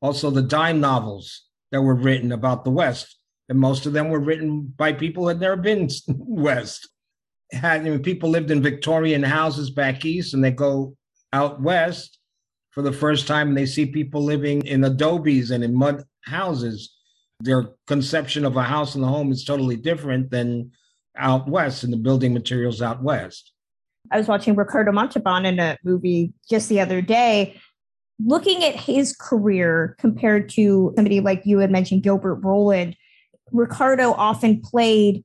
also 0.00 0.30
the 0.30 0.42
dime 0.42 0.80
novels 0.80 1.46
that 1.72 1.82
were 1.82 1.94
written 1.94 2.32
about 2.32 2.64
the 2.64 2.70
West. 2.70 3.18
And 3.48 3.58
most 3.58 3.86
of 3.86 3.92
them 3.92 4.08
were 4.08 4.20
written 4.20 4.72
by 4.76 4.92
people 4.92 5.24
who 5.24 5.28
had 5.28 5.40
never 5.40 5.56
been 5.56 5.88
West. 6.08 6.88
Had 7.52 7.82
I 7.82 7.84
mean, 7.84 8.02
people 8.02 8.30
lived 8.30 8.50
in 8.50 8.62
Victorian 8.62 9.22
houses 9.22 9.70
back 9.70 10.04
east, 10.04 10.34
and 10.34 10.42
they 10.42 10.50
go 10.50 10.96
out 11.32 11.62
west 11.62 12.18
for 12.70 12.82
the 12.82 12.92
first 12.92 13.28
time, 13.28 13.48
and 13.48 13.56
they 13.56 13.66
see 13.66 13.86
people 13.86 14.22
living 14.22 14.66
in 14.66 14.82
adobes 14.82 15.52
and 15.52 15.62
in 15.62 15.74
mud 15.74 16.02
houses. 16.22 16.92
Their 17.40 17.68
conception 17.86 18.44
of 18.44 18.56
a 18.56 18.62
house 18.62 18.94
and 18.94 19.04
a 19.04 19.08
home 19.08 19.30
is 19.30 19.44
totally 19.44 19.76
different 19.76 20.30
than 20.30 20.72
out 21.18 21.48
west 21.48 21.84
and 21.84 21.92
the 21.92 21.96
building 21.96 22.32
materials 22.32 22.82
out 22.82 23.02
west. 23.02 23.52
I 24.10 24.18
was 24.18 24.28
watching 24.28 24.54
Ricardo 24.54 24.92
Montalban 24.92 25.46
in 25.46 25.58
a 25.58 25.76
movie 25.84 26.32
just 26.48 26.68
the 26.68 26.80
other 26.80 27.00
day, 27.00 27.60
looking 28.24 28.64
at 28.64 28.76
his 28.76 29.14
career 29.14 29.96
compared 29.98 30.48
to 30.50 30.92
somebody 30.96 31.20
like 31.20 31.42
you 31.44 31.58
had 31.58 31.70
mentioned, 31.70 32.02
Gilbert 32.02 32.36
Roland. 32.36 32.96
Ricardo 33.52 34.12
often 34.12 34.60
played 34.60 35.24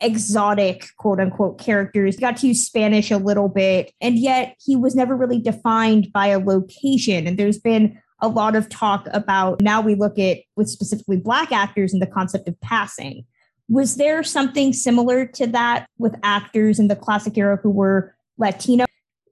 exotic 0.00 0.86
quote 0.98 1.20
unquote 1.20 1.58
characters, 1.58 2.16
got 2.16 2.36
to 2.38 2.48
use 2.48 2.66
Spanish 2.66 3.10
a 3.10 3.18
little 3.18 3.48
bit, 3.48 3.92
and 4.00 4.18
yet 4.18 4.56
he 4.64 4.76
was 4.76 4.94
never 4.94 5.16
really 5.16 5.40
defined 5.40 6.12
by 6.12 6.28
a 6.28 6.38
location. 6.38 7.26
And 7.26 7.38
there's 7.38 7.58
been 7.58 8.00
a 8.20 8.28
lot 8.28 8.56
of 8.56 8.68
talk 8.68 9.06
about 9.12 9.60
now 9.60 9.80
we 9.80 9.94
look 9.94 10.18
at 10.18 10.38
with 10.56 10.68
specifically 10.68 11.16
black 11.16 11.52
actors 11.52 11.92
and 11.92 12.00
the 12.00 12.06
concept 12.06 12.48
of 12.48 12.58
passing 12.60 13.24
was 13.68 13.96
there 13.96 14.22
something 14.22 14.72
similar 14.72 15.26
to 15.26 15.46
that 15.48 15.88
with 15.98 16.14
actors 16.22 16.78
in 16.78 16.88
the 16.88 16.96
classic 16.96 17.36
era 17.38 17.58
who 17.62 17.70
were 17.70 18.14
Latino? 18.38 18.84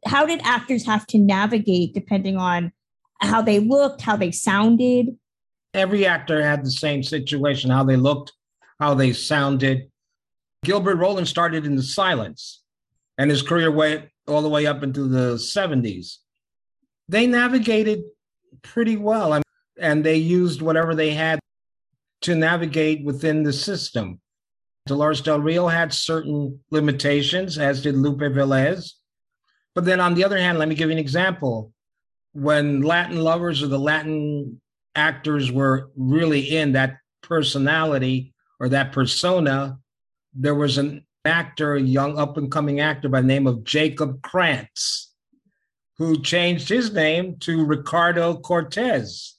How 0.06 0.26
did 0.26 0.40
actors 0.42 0.84
have 0.86 1.06
to 1.08 1.18
navigate 1.18 1.94
depending 1.94 2.36
on 2.36 2.72
how 3.20 3.42
they 3.42 3.60
looked, 3.60 4.00
how 4.00 4.16
they 4.16 4.32
sounded? 4.32 5.16
Every 5.74 6.06
actor 6.06 6.42
had 6.42 6.64
the 6.64 6.70
same 6.70 7.02
situation 7.02 7.70
how 7.70 7.84
they 7.84 7.96
looked, 7.96 8.32
how 8.80 8.94
they 8.94 9.12
sounded. 9.12 9.90
Gilbert 10.64 10.96
Roland 10.96 11.28
started 11.28 11.66
in 11.66 11.76
the 11.76 11.82
silence, 11.82 12.62
and 13.18 13.30
his 13.30 13.42
career 13.42 13.70
went 13.70 14.08
all 14.26 14.42
the 14.42 14.48
way 14.48 14.66
up 14.66 14.82
into 14.82 15.08
the 15.08 15.34
70s. 15.34 16.18
They 17.08 17.26
navigated 17.26 18.02
pretty 18.62 18.96
well, 18.96 19.42
and 19.78 20.04
they 20.04 20.16
used 20.16 20.62
whatever 20.62 20.94
they 20.94 21.10
had 21.10 21.40
to 22.22 22.34
navigate 22.34 23.04
within 23.04 23.42
the 23.42 23.52
system. 23.52 24.20
Dolores 24.86 25.20
Del 25.20 25.40
Rio 25.40 25.68
had 25.68 25.92
certain 25.92 26.58
limitations, 26.70 27.58
as 27.58 27.82
did 27.82 27.96
Lupe 27.96 28.20
Velez. 28.20 28.92
But 29.74 29.84
then 29.84 30.00
on 30.00 30.14
the 30.14 30.24
other 30.24 30.38
hand, 30.38 30.58
let 30.58 30.68
me 30.68 30.74
give 30.74 30.88
you 30.88 30.92
an 30.92 30.98
example. 30.98 31.72
When 32.32 32.82
Latin 32.82 33.20
lovers 33.20 33.62
or 33.62 33.68
the 33.68 33.78
Latin 33.78 34.60
actors 34.94 35.52
were 35.52 35.90
really 35.96 36.56
in 36.56 36.72
that 36.72 36.96
personality 37.22 38.34
or 38.58 38.68
that 38.70 38.92
persona, 38.92 39.78
there 40.34 40.54
was 40.54 40.78
an 40.78 41.06
actor, 41.24 41.74
a 41.74 41.80
young 41.80 42.18
up 42.18 42.36
and 42.36 42.50
coming 42.50 42.80
actor 42.80 43.08
by 43.08 43.20
the 43.20 43.26
name 43.26 43.46
of 43.46 43.64
Jacob 43.64 44.22
Krantz, 44.22 45.14
who 45.98 46.20
changed 46.22 46.68
his 46.68 46.92
name 46.92 47.36
to 47.40 47.64
Ricardo 47.64 48.36
Cortez. 48.36 49.36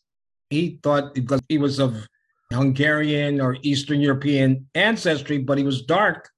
He 0.49 0.79
thought 0.81 1.13
because 1.13 1.41
he 1.49 1.57
was 1.57 1.79
of 1.79 2.07
Hungarian 2.53 3.41
or 3.41 3.57
Eastern 3.61 3.99
European 3.99 4.67
ancestry, 4.75 5.39
but 5.39 5.57
he 5.57 5.63
was 5.63 5.83
dark. 5.83 6.29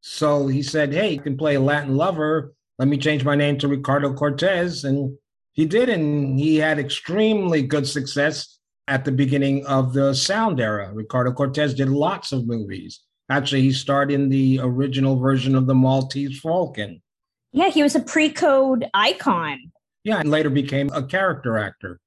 So 0.00 0.46
he 0.46 0.62
said, 0.62 0.92
Hey, 0.92 1.14
you 1.14 1.20
can 1.20 1.36
play 1.36 1.56
a 1.56 1.60
Latin 1.60 1.96
lover. 1.96 2.54
Let 2.78 2.88
me 2.88 2.98
change 2.98 3.24
my 3.24 3.34
name 3.34 3.58
to 3.58 3.68
Ricardo 3.68 4.12
Cortez. 4.12 4.84
And 4.84 5.16
he 5.52 5.64
did. 5.64 5.88
And 5.88 6.38
he 6.38 6.56
had 6.56 6.78
extremely 6.78 7.62
good 7.62 7.88
success 7.88 8.58
at 8.88 9.04
the 9.04 9.12
beginning 9.12 9.66
of 9.66 9.92
the 9.92 10.14
sound 10.14 10.60
era. 10.60 10.92
Ricardo 10.92 11.32
Cortez 11.32 11.74
did 11.74 11.88
lots 11.88 12.32
of 12.32 12.46
movies. 12.46 13.00
Actually, 13.28 13.62
he 13.62 13.72
starred 13.72 14.12
in 14.12 14.28
the 14.28 14.60
original 14.62 15.18
version 15.18 15.56
of 15.56 15.66
the 15.66 15.74
Maltese 15.74 16.38
Falcon. 16.40 17.02
Yeah, 17.52 17.70
he 17.70 17.82
was 17.82 17.96
a 17.96 18.00
pre 18.00 18.30
code 18.30 18.86
icon. 18.94 19.72
Yeah, 20.04 20.20
and 20.20 20.30
later 20.30 20.50
became 20.50 20.90
a 20.92 21.02
character 21.02 21.58
actor. 21.58 21.98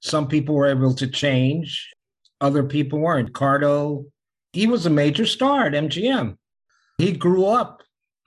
Some 0.00 0.26
people 0.26 0.56
were 0.56 0.66
able 0.66 0.94
to 0.94 1.06
change 1.06 1.88
other 2.42 2.64
people 2.64 2.98
weren't. 2.98 3.32
Cardo, 3.32 4.04
he 4.52 4.66
was 4.66 4.84
a 4.84 4.90
major 4.90 5.24
star 5.24 5.66
at 5.66 5.72
MGM. 5.72 6.36
He 6.98 7.12
grew 7.12 7.46
up 7.46 7.82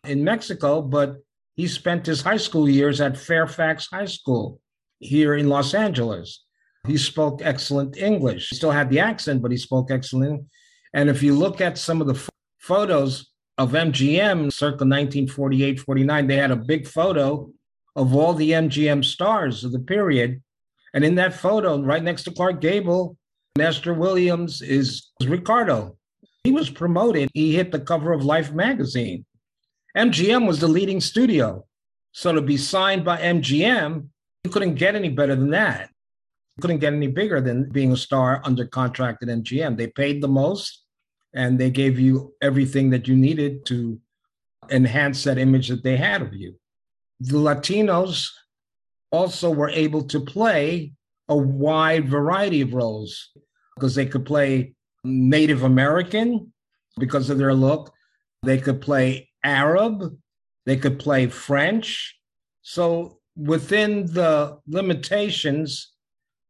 in 0.06 0.24
Mexico, 0.24 0.82
but 0.82 1.18
he 1.56 1.68
spent 1.68 2.06
his 2.06 2.22
high 2.22 2.38
school 2.38 2.68
years 2.68 3.00
at 3.02 3.18
Fairfax 3.18 3.88
High 3.92 4.06
School 4.06 4.60
here 5.00 5.36
in 5.36 5.50
Los 5.50 5.74
Angeles. 5.74 6.44
He 6.88 6.98
spoke 6.98 7.42
excellent 7.44 7.98
English. 7.98 8.50
He 8.50 8.56
still 8.56 8.72
had 8.72 8.90
the 8.90 9.00
accent, 9.00 9.42
but 9.42 9.52
he 9.52 9.58
spoke 9.58 9.92
excellent. 9.92 10.46
And 10.94 11.10
if 11.10 11.22
you 11.22 11.36
look 11.36 11.62
at 11.62 11.78
some 11.78 12.02
of 12.02 12.08
the 12.08 12.14
f- 12.14 12.30
photos 12.60 13.32
of 13.58 13.72
MGM 13.72 14.52
circa 14.52 14.86
1948 14.86 15.80
49, 15.80 16.28
they 16.28 16.36
had 16.38 16.52
a 16.52 16.56
big 16.56 16.88
photo 16.88 17.50
of 17.96 18.16
all 18.16 18.34
the 18.34 18.52
MGM 18.52 19.04
stars 19.04 19.64
of 19.64 19.72
the 19.72 19.80
period. 19.80 20.42
And 20.94 21.04
in 21.04 21.16
that 21.16 21.34
photo, 21.34 21.82
right 21.82 22.04
next 22.04 22.24
to 22.24 22.32
Clark 22.32 22.62
Gable, 22.62 23.18
Esther 23.58 23.94
Williams 23.94 24.62
is 24.62 25.12
Ricardo. 25.26 25.96
He 26.44 26.52
was 26.52 26.70
promoted. 26.70 27.30
He 27.34 27.56
hit 27.56 27.72
the 27.72 27.80
cover 27.80 28.12
of 28.12 28.26
Life 28.26 28.52
magazine. 28.52 29.26
MGM 29.96 30.46
was 30.46 30.60
the 30.60 30.68
leading 30.68 31.00
studio. 31.00 31.66
So 32.12 32.34
to 32.34 32.42
be 32.42 32.58
signed 32.58 33.06
by 33.06 33.18
MGM, 33.18 34.10
you 34.44 34.50
couldn't 34.50 34.76
get 34.76 34.96
any 34.96 35.08
better 35.08 35.38
than 35.38 35.52
that. 35.52 35.90
You 36.58 36.62
couldn't 36.62 36.80
get 36.80 36.92
any 36.92 37.08
bigger 37.08 37.40
than 37.40 37.70
being 37.70 37.94
a 37.94 37.98
star 37.98 38.42
under 38.44 38.66
contract 38.66 39.24
at 39.24 39.30
MGM. 39.30 39.78
They 39.78 39.88
paid 39.88 40.22
the 40.22 40.28
most 40.28 40.84
and 41.34 41.58
they 41.58 41.70
gave 41.70 41.98
you 41.98 42.34
everything 42.42 42.90
that 42.90 43.08
you 43.08 43.16
needed 43.16 43.66
to 43.68 43.98
enhance 44.70 45.24
that 45.24 45.38
image 45.38 45.70
that 45.70 45.84
they 45.84 45.96
had 45.96 46.22
of 46.22 46.34
you. 46.34 46.56
The 47.22 47.38
Latinos 47.38 48.32
also 49.12 49.50
were 49.50 49.70
able 49.70 50.04
to 50.04 50.20
play 50.20 50.92
a 51.30 51.38
wide 51.38 52.10
variety 52.10 52.60
of 52.60 52.74
roles 52.74 53.32
because 53.76 53.96
they 53.96 54.06
could 54.06 54.26
play 54.26 54.74
Native 55.04 55.64
American 55.64 56.54
because 56.98 57.30
of 57.30 57.38
their 57.38 57.54
look. 57.54 57.94
They 58.44 58.58
could 58.58 58.82
play 58.82 59.30
Arab. 59.44 60.18
They 60.66 60.78
could 60.78 61.00
play 61.00 61.28
French. 61.28 62.18
So 62.62 63.20
within 63.36 64.06
the 64.08 64.60
limitations, 64.68 65.94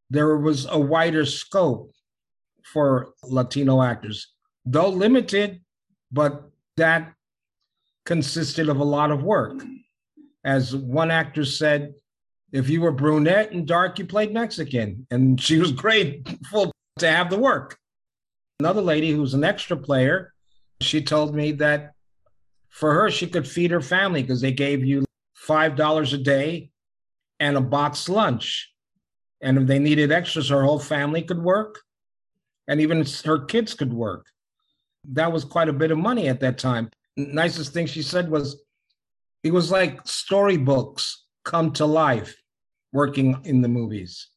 there 0.10 0.38
was 0.38 0.67
a 0.70 0.79
wider 0.79 1.25
scope 1.25 1.91
for 2.63 3.13
Latino 3.24 3.82
actors, 3.82 4.27
though 4.65 4.89
limited, 4.89 5.62
but 6.12 6.50
that 6.77 7.13
consisted 8.05 8.70
of 8.70 8.79
a 8.79 8.84
lot 8.84 9.12
of 9.12 9.24
work. 9.24 9.62
As 10.44 10.75
one 10.75 11.10
actor 11.10 11.44
said, 11.44 11.94
if 12.51 12.70
you 12.70 12.82
were 12.82 12.91
brunette 12.91 13.51
and 13.51 13.67
dark, 13.67 13.98
you 14.00 14.05
played 14.05 14.32
Mexican. 14.34 15.08
And 15.10 15.41
she 15.41 15.58
was 15.58 15.72
grateful 15.72 16.72
to 17.00 17.10
have 17.10 17.30
the 17.30 17.38
work. 17.38 17.78
Another 18.60 18.82
lady 18.82 19.12
who's 19.12 19.34
an 19.34 19.44
extra 19.44 19.75
player, 19.75 20.34
she 20.82 21.02
told 21.02 21.36
me 21.36 21.52
that 21.54 21.94
for 22.70 22.94
her, 22.94 23.10
she 23.10 23.28
could 23.28 23.48
feed 23.48 23.72
her 23.72 23.82
family 23.82 24.22
because 24.22 24.42
they 24.42 24.52
gave 24.52 24.84
you 24.84 25.06
$5 25.48 26.14
a 26.14 26.18
day 26.18 26.72
and 27.40 27.58
a 27.58 27.62
box 27.62 28.08
lunch. 28.08 28.72
And 29.42 29.58
if 29.58 29.68
they 29.68 29.80
needed 29.80 30.12
extras, 30.12 30.50
her 30.50 30.64
whole 30.64 30.80
family 30.80 31.22
could 31.22 31.42
work 31.42 31.82
and 32.68 32.82
even 32.82 33.06
her 33.25 33.46
kids 33.46 33.74
could 33.74 33.94
work. 33.94 34.28
That 35.10 35.32
was 35.32 35.46
quite 35.46 35.70
a 35.70 35.74
bit 35.74 35.92
of 35.92 35.98
money 35.98 36.28
at 36.28 36.40
that 36.40 36.58
time. 36.58 36.90
Nicest 37.16 37.74
thing 37.74 37.86
she 37.86 38.02
said 38.02 38.30
was, 38.30 38.64
It 39.44 39.54
was 39.54 39.72
like 39.72 40.02
storybooks 40.06 41.25
come 41.44 41.72
to 41.74 41.86
life 41.86 42.36
working 42.92 43.40
in 43.44 43.62
the 43.62 43.68
movies. 43.68 44.30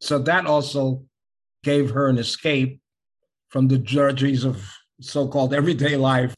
So 0.00 0.18
that 0.20 0.46
also 0.46 1.04
gave 1.62 1.90
her 1.90 2.08
an 2.08 2.18
escape 2.18 2.80
from 3.48 3.68
the 3.68 3.78
drudgeries 3.78 4.44
of 4.44 4.72
so 5.00 5.28
called 5.28 5.52
everyday 5.54 5.96
life. 5.96 6.34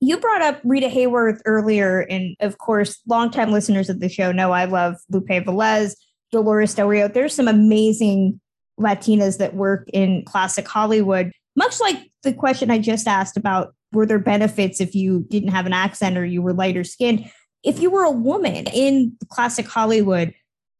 You 0.00 0.18
brought 0.18 0.42
up 0.42 0.60
Rita 0.64 0.88
Hayworth 0.88 1.40
earlier, 1.44 2.00
and 2.00 2.34
of 2.40 2.58
course, 2.58 2.98
longtime 3.06 3.52
listeners 3.52 3.90
of 3.90 4.00
the 4.00 4.08
show 4.08 4.32
know 4.32 4.52
I 4.52 4.64
love 4.64 4.96
Lupe 5.10 5.28
Velez, 5.28 5.94
Dolores 6.32 6.74
Del 6.74 6.88
Rio. 6.88 7.08
There's 7.08 7.34
some 7.34 7.48
amazing 7.48 8.40
Latinas 8.78 9.38
that 9.38 9.54
work 9.54 9.88
in 9.92 10.24
classic 10.24 10.66
Hollywood, 10.66 11.32
much 11.56 11.80
like 11.80 12.10
the 12.22 12.32
question 12.32 12.70
I 12.70 12.78
just 12.78 13.06
asked 13.06 13.36
about 13.36 13.74
were 13.92 14.06
there 14.06 14.18
benefits 14.18 14.80
if 14.80 14.94
you 14.94 15.26
didn't 15.28 15.50
have 15.50 15.66
an 15.66 15.72
accent 15.72 16.16
or 16.16 16.24
you 16.24 16.40
were 16.42 16.52
lighter 16.52 16.84
skinned? 16.84 17.30
If 17.62 17.80
you 17.80 17.90
were 17.90 18.04
a 18.04 18.10
woman 18.10 18.66
in 18.68 19.16
classic 19.28 19.66
Hollywood, 19.66 20.32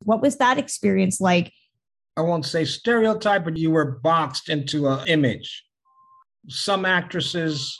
what 0.04 0.22
was 0.22 0.36
that 0.38 0.58
experience 0.58 1.20
like? 1.20 1.52
I 2.20 2.22
won't 2.22 2.44
say 2.44 2.66
stereotype, 2.66 3.44
but 3.44 3.56
you 3.56 3.70
were 3.70 3.98
boxed 4.02 4.50
into 4.50 4.86
an 4.88 5.08
image. 5.08 5.64
Some 6.48 6.84
actresses 6.84 7.78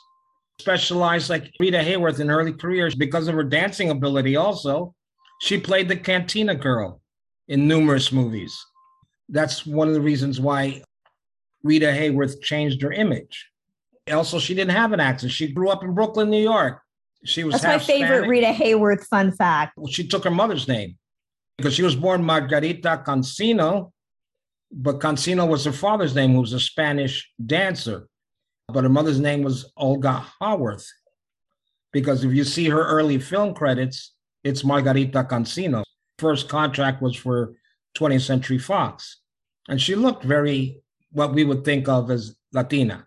specialized, 0.58 1.28
like 1.28 1.50
Rita 1.60 1.76
Hayworth 1.76 2.20
in 2.20 2.30
early 2.30 2.54
careers, 2.54 2.94
because 2.94 3.28
of 3.28 3.34
her 3.34 3.44
dancing 3.44 3.90
ability, 3.90 4.36
also. 4.36 4.94
She 5.42 5.60
played 5.60 5.88
the 5.88 5.96
Cantina 5.96 6.54
Girl 6.54 7.02
in 7.48 7.68
numerous 7.68 8.12
movies. 8.12 8.58
That's 9.28 9.66
one 9.66 9.88
of 9.88 9.94
the 9.94 10.00
reasons 10.00 10.40
why 10.40 10.82
Rita 11.62 11.86
Hayworth 11.86 12.40
changed 12.40 12.80
her 12.80 12.92
image. 12.92 13.46
Also, 14.10 14.38
she 14.38 14.54
didn't 14.54 14.74
have 14.74 14.92
an 14.92 15.00
accent. 15.00 15.32
She 15.32 15.52
grew 15.52 15.68
up 15.68 15.84
in 15.84 15.94
Brooklyn, 15.94 16.30
New 16.30 16.42
York. 16.42 16.80
She 17.26 17.44
was 17.44 17.60
That's 17.60 17.64
my 17.64 17.78
favorite 17.78 18.24
Spanish. 18.24 18.28
Rita 18.30 18.46
Hayworth 18.46 19.04
fun 19.06 19.32
fact. 19.32 19.76
Well, 19.76 19.92
she 19.92 20.08
took 20.08 20.24
her 20.24 20.30
mother's 20.30 20.66
name 20.66 20.96
because 21.58 21.74
she 21.74 21.82
was 21.82 21.94
born 21.94 22.24
Margarita 22.24 23.02
Cansino, 23.06 23.92
but 24.72 25.00
Cansino 25.00 25.48
was 25.48 25.64
her 25.64 25.72
father's 25.72 26.14
name, 26.14 26.32
who 26.32 26.40
was 26.40 26.52
a 26.52 26.60
Spanish 26.60 27.30
dancer. 27.44 28.06
But 28.68 28.84
her 28.84 28.90
mother's 28.90 29.20
name 29.20 29.42
was 29.42 29.70
Olga 29.76 30.24
Hayworth. 30.40 30.86
Because 31.92 32.22
if 32.24 32.32
you 32.32 32.44
see 32.44 32.68
her 32.68 32.84
early 32.86 33.18
film 33.18 33.52
credits, 33.52 34.14
it's 34.44 34.62
Margarita 34.62 35.24
Cansino. 35.24 35.82
First 36.18 36.48
contract 36.48 37.02
was 37.02 37.16
for 37.16 37.54
20th 37.96 38.22
Century 38.22 38.58
Fox. 38.58 39.18
And 39.68 39.80
she 39.80 39.96
looked 39.96 40.22
very 40.22 40.80
what 41.10 41.34
we 41.34 41.44
would 41.44 41.64
think 41.64 41.88
of 41.88 42.10
as 42.10 42.36
Latina. 42.52 43.06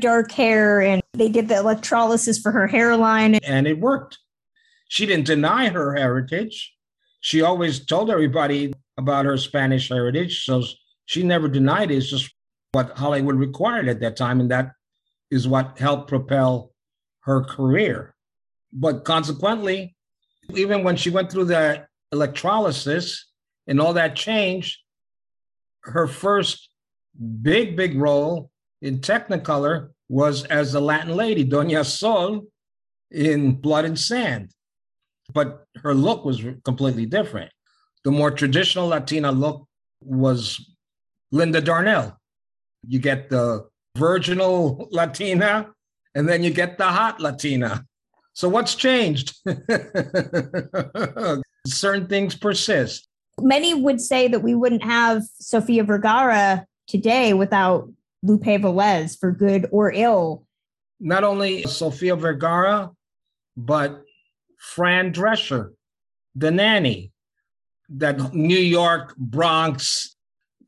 Dark 0.00 0.32
hair, 0.32 0.80
and 0.80 1.02
they 1.12 1.28
did 1.28 1.48
the 1.48 1.58
electrolysis 1.58 2.38
for 2.38 2.50
her 2.50 2.66
hairline. 2.66 3.34
And 3.36 3.66
it 3.66 3.78
worked. 3.78 4.18
She 4.88 5.04
didn't 5.04 5.26
deny 5.26 5.68
her 5.68 5.94
heritage. 5.94 6.74
She 7.20 7.42
always 7.42 7.84
told 7.84 8.10
everybody 8.10 8.72
about 8.96 9.26
her 9.26 9.36
Spanish 9.36 9.90
heritage. 9.90 10.44
So 10.44 10.64
she 11.06 11.22
never 11.22 11.48
denied 11.48 11.90
it. 11.90 11.96
It's 11.96 12.10
just 12.10 12.34
what 12.72 12.96
Hollywood 12.96 13.36
required 13.36 13.88
at 13.88 14.00
that 14.00 14.16
time. 14.16 14.40
And 14.40 14.50
that 14.50 14.72
is 15.30 15.48
what 15.48 15.78
helped 15.78 16.08
propel 16.08 16.72
her 17.20 17.42
career. 17.42 18.14
But 18.72 19.04
consequently, 19.04 19.94
even 20.54 20.82
when 20.82 20.96
she 20.96 21.10
went 21.10 21.30
through 21.30 21.44
the 21.46 21.86
electrolysis 22.12 23.26
and 23.66 23.80
all 23.80 23.92
that 23.94 24.16
change, 24.16 24.82
her 25.80 26.06
first 26.06 26.68
big, 27.42 27.76
big 27.76 27.96
role 27.98 28.50
in 28.80 28.98
Technicolor 28.98 29.90
was 30.08 30.44
as 30.44 30.72
the 30.72 30.80
Latin 30.80 31.14
lady, 31.16 31.48
Doña 31.48 31.84
Sol, 31.84 32.42
in 33.10 33.52
Blood 33.52 33.84
and 33.84 33.98
Sand. 33.98 34.50
But 35.32 35.66
her 35.82 35.94
look 35.94 36.24
was 36.24 36.42
completely 36.64 37.06
different. 37.06 37.50
The 38.04 38.10
more 38.10 38.30
traditional 38.30 38.88
Latina 38.88 39.30
look 39.30 39.66
was 40.00 40.71
Linda 41.32 41.60
Darnell. 41.60 42.16
You 42.86 43.00
get 43.00 43.28
the 43.30 43.66
virginal 43.96 44.88
Latina, 44.92 45.72
and 46.14 46.28
then 46.28 46.42
you 46.42 46.50
get 46.50 46.78
the 46.78 46.84
hot 46.84 47.20
Latina. 47.20 47.84
So 48.34 48.48
what's 48.48 48.74
changed? 48.74 49.34
Certain 51.66 52.06
things 52.06 52.34
persist. 52.36 53.08
Many 53.40 53.74
would 53.74 54.00
say 54.00 54.28
that 54.28 54.40
we 54.40 54.54
wouldn't 54.54 54.84
have 54.84 55.22
Sofia 55.38 55.84
Vergara 55.84 56.66
today 56.86 57.32
without 57.32 57.90
Lupe 58.22 58.44
Velez 58.44 59.18
for 59.18 59.32
good 59.32 59.66
or 59.70 59.90
ill. 59.92 60.46
Not 61.00 61.24
only 61.24 61.62
Sofia 61.62 62.14
Vergara, 62.14 62.90
but 63.56 64.02
Fran 64.58 65.12
Drescher, 65.12 65.72
the 66.34 66.50
nanny, 66.50 67.12
that 67.88 68.32
New 68.34 68.58
York 68.58 69.16
Bronx 69.16 70.16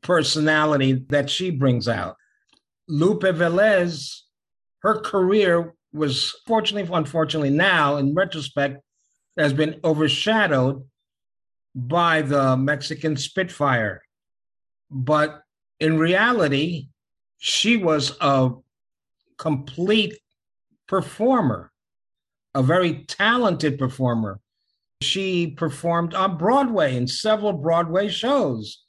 personality 0.05 1.03
that 1.09 1.31
she 1.31 1.49
brings 1.49 1.87
out. 1.87 2.15
Lupe 2.87 3.23
Velez, 3.23 4.21
her 4.83 4.99
career 4.99 5.73
was 5.93 6.31
fortunately, 6.45 6.87
unfortunately, 6.93 7.49
now 7.49 7.97
in 7.97 8.13
retrospect, 8.13 8.83
has 9.35 9.51
been 9.51 9.79
overshadowed 9.83 10.87
by 11.73 12.21
the 12.21 12.55
Mexican 12.55 13.17
Spitfire. 13.17 14.03
But 14.91 15.41
in 15.79 15.97
reality, 15.97 16.89
she 17.39 17.75
was 17.75 18.15
a 18.21 18.51
complete 19.39 20.19
performer, 20.87 21.71
a 22.53 22.61
very 22.61 23.05
talented 23.05 23.79
performer. 23.79 24.39
She 25.01 25.47
performed 25.47 26.13
on 26.13 26.37
Broadway 26.37 26.95
in 26.95 27.07
several 27.07 27.53
Broadway 27.53 28.07
shows. 28.07 28.84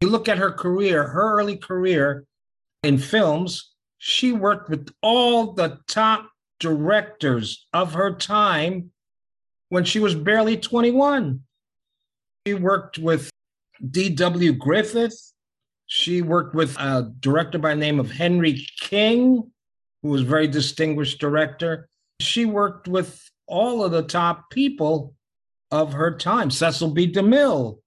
You 0.00 0.08
look 0.08 0.28
at 0.28 0.38
her 0.38 0.50
career, 0.50 1.04
her 1.04 1.38
early 1.38 1.56
career 1.56 2.24
in 2.82 2.96
films, 2.96 3.72
she 3.98 4.32
worked 4.32 4.70
with 4.70 4.88
all 5.02 5.52
the 5.52 5.78
top 5.86 6.30
directors 6.58 7.66
of 7.72 7.92
her 7.92 8.14
time 8.14 8.92
when 9.68 9.84
she 9.84 10.00
was 10.00 10.14
barely 10.14 10.56
21. 10.56 11.40
She 12.46 12.54
worked 12.54 12.98
with 12.98 13.30
D.W. 13.90 14.54
Griffith. 14.54 15.32
She 15.86 16.22
worked 16.22 16.54
with 16.54 16.76
a 16.78 17.12
director 17.20 17.58
by 17.58 17.74
name 17.74 18.00
of 18.00 18.10
Henry 18.10 18.66
King, 18.80 19.50
who 20.02 20.08
was 20.08 20.22
a 20.22 20.26
very 20.26 20.48
distinguished 20.48 21.20
director. 21.20 21.88
She 22.20 22.46
worked 22.46 22.88
with 22.88 23.22
all 23.46 23.84
of 23.84 23.92
the 23.92 24.02
top 24.02 24.48
people 24.50 25.14
of 25.70 25.92
her 25.92 26.16
time. 26.16 26.50
Cecil 26.50 26.92
B. 26.92 27.10
DeMille. 27.10 27.78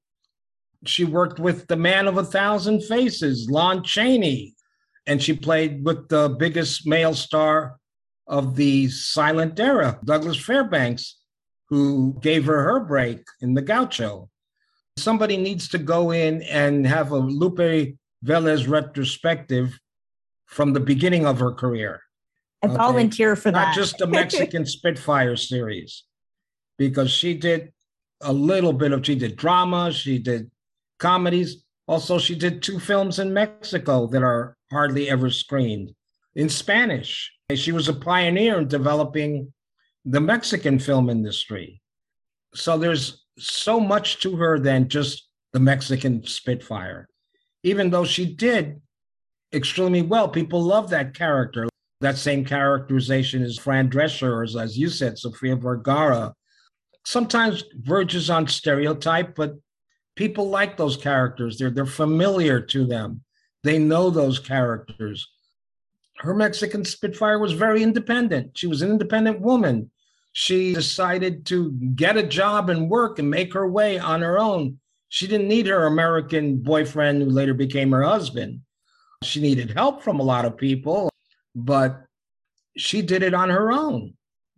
She 0.86 1.06
worked 1.06 1.40
with 1.40 1.68
the 1.68 1.76
man 1.78 2.08
of 2.08 2.18
a 2.18 2.24
thousand 2.24 2.82
faces, 2.84 3.50
Lon 3.50 3.84
Chaney, 3.84 4.56
and 5.06 5.22
she 5.22 5.34
played 5.34 5.86
with 5.86 6.10
the 6.10 6.30
biggest 6.38 6.86
male 6.88 7.14
star 7.14 7.78
of 8.28 8.56
the 8.56 8.90
silent 8.90 9.60
era, 9.60 10.00
Douglas 10.06 10.38
Fairbanks, 10.38 11.18
who 11.70 12.18
gave 12.22 12.46
her 12.46 12.64
her 12.64 12.80
break 12.82 13.20
in 13.42 13.54
the 13.54 13.62
Gaucho. 13.62 14.30
Somebody 14.98 15.38
needs 15.38 15.68
to 15.70 15.78
go 15.78 16.12
in 16.12 16.42
and 16.44 16.86
have 16.86 17.12
a 17.12 17.18
Lupe 17.18 17.96
Velez 18.26 18.68
retrospective 18.70 19.78
from 20.46 20.74
the 20.74 20.80
beginning 20.80 21.26
of 21.26 21.40
her 21.40 21.52
career. 21.52 22.02
I 22.62 22.68
Okay. 22.68 22.76
volunteer 22.78 23.36
for 23.36 23.52
that. 23.52 23.68
Not 23.68 23.76
just 23.76 23.98
the 23.98 24.08
Mexican 24.08 24.66
Spitfire 24.78 25.36
series, 25.36 26.04
because 26.78 27.12
she 27.12 27.34
did 27.34 27.74
a 28.22 28.32
little 28.32 28.72
bit 28.72 28.92
of, 28.94 29.06
she 29.06 29.16
did 29.16 29.36
drama, 29.36 29.92
she 29.92 30.18
did 30.20 30.50
comedies. 31.00 31.64
Also, 31.88 32.18
she 32.18 32.36
did 32.36 32.62
two 32.62 32.80
films 32.80 33.20
in 33.20 33.34
Mexico 33.34 34.08
that 34.08 34.24
are 34.24 34.56
hardly 34.72 35.10
ever 35.10 35.30
screened 35.30 35.94
in 36.36 36.50
Spanish. 36.50 37.32
She 37.54 37.72
was 37.72 37.90
a 37.90 37.94
pioneer 37.94 38.60
in 38.60 38.68
developing 38.68 39.54
the 40.06 40.22
Mexican 40.22 40.80
film 40.80 41.10
industry. 41.10 41.82
So 42.56 42.78
there's 42.78 43.26
so 43.38 43.80
much 43.80 44.22
to 44.22 44.36
her 44.36 44.60
than 44.60 44.90
just 44.90 45.28
the 45.54 45.60
Mexican 45.60 46.26
Spitfire. 46.26 47.08
Even 47.64 47.90
though 47.90 48.06
she 48.06 48.34
did 48.34 48.82
extremely 49.54 50.02
well, 50.02 50.28
people 50.28 50.62
love 50.62 50.90
that 50.90 51.14
character. 51.14 51.68
That 52.02 52.18
same 52.18 52.44
characterization 52.44 53.44
as 53.44 53.58
Fran 53.58 53.90
Drescher, 53.90 54.30
or 54.30 54.44
as, 54.44 54.56
as 54.56 54.78
you 54.78 54.90
said, 54.90 55.18
Sofia 55.18 55.56
Vergara. 55.56 56.34
Sometimes 57.06 57.64
verges 57.76 58.30
on 58.30 58.48
stereotype, 58.48 59.36
but 59.36 59.54
people 60.16 60.50
like 60.50 60.78
those 60.78 60.98
characters. 60.98 61.58
They're 61.58 61.72
they're 61.72 61.86
familiar 61.86 62.60
to 62.62 62.86
them. 62.86 63.24
They 63.64 63.80
know 63.80 64.10
those 64.10 64.40
characters. 64.40 65.28
Her 66.18 66.34
Mexican 66.34 66.86
Spitfire 66.86 67.40
was 67.40 67.54
very 67.54 67.82
independent. 67.84 68.58
She 68.58 68.68
was 68.68 68.82
an 68.82 68.92
independent 68.92 69.42
woman. 69.42 69.90
She 70.34 70.74
decided 70.74 71.46
to 71.48 71.72
get 71.96 72.18
a 72.18 72.24
job 72.24 72.70
and 72.70 72.90
work 72.90 73.20
and 73.20 73.30
make 73.30 73.54
her 73.54 73.68
way 73.70 74.00
on 74.00 74.22
her 74.22 74.40
own. 74.40 74.80
She 75.10 75.28
didn't 75.28 75.48
need 75.48 75.68
her 75.68 75.86
American 75.86 76.58
boyfriend 76.58 77.22
who 77.22 77.30
later 77.30 77.54
became 77.54 77.92
her 77.92 78.04
husband. 78.04 78.62
She 79.24 79.42
needed 79.42 79.72
help 79.72 80.02
from 80.02 80.20
a 80.20 80.24
lot 80.24 80.46
of 80.46 80.58
people, 80.58 81.10
but 81.56 82.06
she 82.78 83.02
did 83.02 83.22
it 83.24 83.34
on 83.34 83.50
her 83.50 83.72
own. 83.72 84.14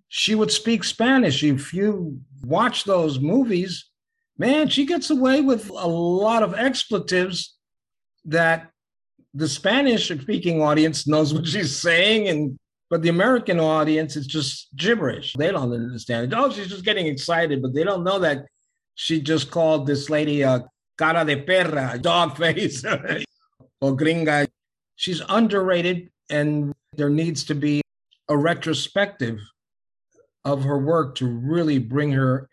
she 0.08 0.34
would 0.36 0.52
speak 0.52 0.84
Spanish. 0.84 1.44
If 1.44 1.74
you 1.74 2.20
watch 2.44 2.86
those 2.86 3.20
movies, 3.20 3.89
man, 4.38 4.69
she 4.69 4.86
gets 4.86 5.10
away 5.10 5.41
with 5.41 5.69
a 5.69 5.88
lot 5.88 6.43
of 6.43 6.54
expletives 6.54 7.56
that 8.26 8.69
the 9.34 9.48
Spanish 9.48 10.08
speaking 10.08 10.62
audience 10.62 11.08
knows 11.08 11.34
what 11.34 11.48
she's 11.48 11.76
saying 11.76 12.28
and 12.28 12.58
but 12.89 13.02
the 13.02 13.10
American 13.10 13.60
audience 13.60 14.15
is 14.15 14.28
just 14.28 14.69
gibberish. 14.76 15.34
They 15.38 15.52
don't 15.52 15.74
understand 15.74 16.32
it. 16.32 16.38
Oh, 16.38 16.52
she's 16.52 16.69
just 16.69 16.86
getting 16.86 17.08
excited, 17.08 17.62
but 17.62 17.74
they 17.74 17.84
don't 17.84 18.04
know 18.04 18.19
that 18.19 18.45
she 18.93 19.19
just 19.19 19.50
called 19.50 19.88
this 19.88 20.10
lady 20.10 20.43
a 20.43 20.63
cara 20.98 21.26
de 21.26 21.41
perra, 21.41 22.00
dog 22.00 22.38
face, 22.38 22.86
or 23.82 23.98
gringa. 23.98 24.48
She's 24.95 25.21
underrated, 25.28 26.10
and 26.30 26.74
there 26.93 27.10
needs 27.10 27.43
to 27.45 27.56
be 27.56 27.82
a 28.30 28.38
retrospective 28.38 29.39
of 30.45 30.63
her 30.63 30.78
work 30.78 31.15
to 31.15 31.28
really 31.28 31.80
bring 31.80 32.12
her 32.12 32.48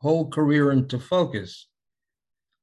whole 0.00 0.28
career 0.28 0.70
into 0.70 0.98
focus. 0.98 1.66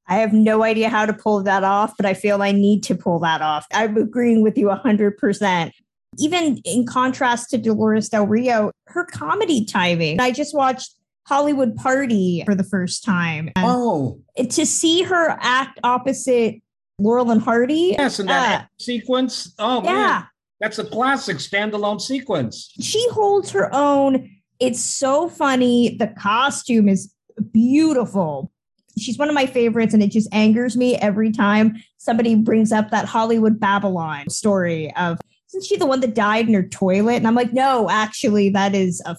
I 0.07 0.17
have 0.17 0.33
no 0.33 0.63
idea 0.63 0.89
how 0.89 1.05
to 1.05 1.13
pull 1.13 1.41
that 1.43 1.63
off, 1.63 1.93
but 1.97 2.05
I 2.05 2.13
feel 2.13 2.41
I 2.41 2.51
need 2.51 2.83
to 2.83 2.95
pull 2.95 3.19
that 3.19 3.41
off. 3.41 3.65
I'm 3.73 3.97
agreeing 3.97 4.41
with 4.43 4.57
you 4.57 4.67
100%. 4.67 5.71
Even 6.19 6.57
in 6.63 6.85
contrast 6.85 7.49
to 7.49 7.57
Dolores 7.57 8.09
Del 8.09 8.27
Rio, 8.27 8.71
her 8.87 9.03
comedy 9.05 9.65
timing. 9.65 10.19
I 10.19 10.31
just 10.31 10.55
watched 10.55 10.93
Hollywood 11.27 11.75
Party 11.75 12.43
for 12.45 12.55
the 12.55 12.63
first 12.63 13.03
time. 13.03 13.51
Oh. 13.57 14.21
To 14.37 14.65
see 14.65 15.01
her 15.01 15.37
act 15.41 15.79
opposite 15.83 16.61
Laurel 16.99 17.31
and 17.31 17.41
Hardy. 17.41 17.95
Yes, 17.97 18.19
and 18.19 18.29
that 18.29 18.61
uh, 18.61 18.65
sequence. 18.79 19.53
Oh, 19.59 19.83
yeah. 19.83 19.91
Man. 19.91 20.27
That's 20.61 20.79
a 20.79 20.85
classic 20.85 21.37
standalone 21.37 21.99
sequence. 21.99 22.71
She 22.79 23.05
holds 23.09 23.51
her 23.51 23.73
own. 23.73 24.29
It's 24.59 24.79
so 24.79 25.27
funny. 25.27 25.97
The 25.97 26.07
costume 26.17 26.87
is 26.87 27.13
beautiful. 27.51 28.51
She's 28.97 29.17
one 29.17 29.29
of 29.29 29.35
my 29.35 29.45
favorites, 29.45 29.93
and 29.93 30.01
it 30.01 30.11
just 30.11 30.33
angers 30.33 30.77
me 30.77 30.95
every 30.97 31.31
time 31.31 31.75
somebody 31.97 32.35
brings 32.35 32.71
up 32.71 32.91
that 32.91 33.05
Hollywood 33.05 33.59
Babylon 33.59 34.29
story 34.29 34.93
of 34.95 35.19
isn't 35.49 35.65
she 35.65 35.77
the 35.77 35.85
one 35.85 36.01
that 36.01 36.15
died 36.15 36.47
in 36.47 36.53
her 36.53 36.67
toilet? 36.67 37.15
And 37.15 37.27
I'm 37.27 37.35
like, 37.35 37.53
no, 37.53 37.89
actually, 37.89 38.49
that 38.49 38.75
is 38.75 39.01
a 39.05 39.15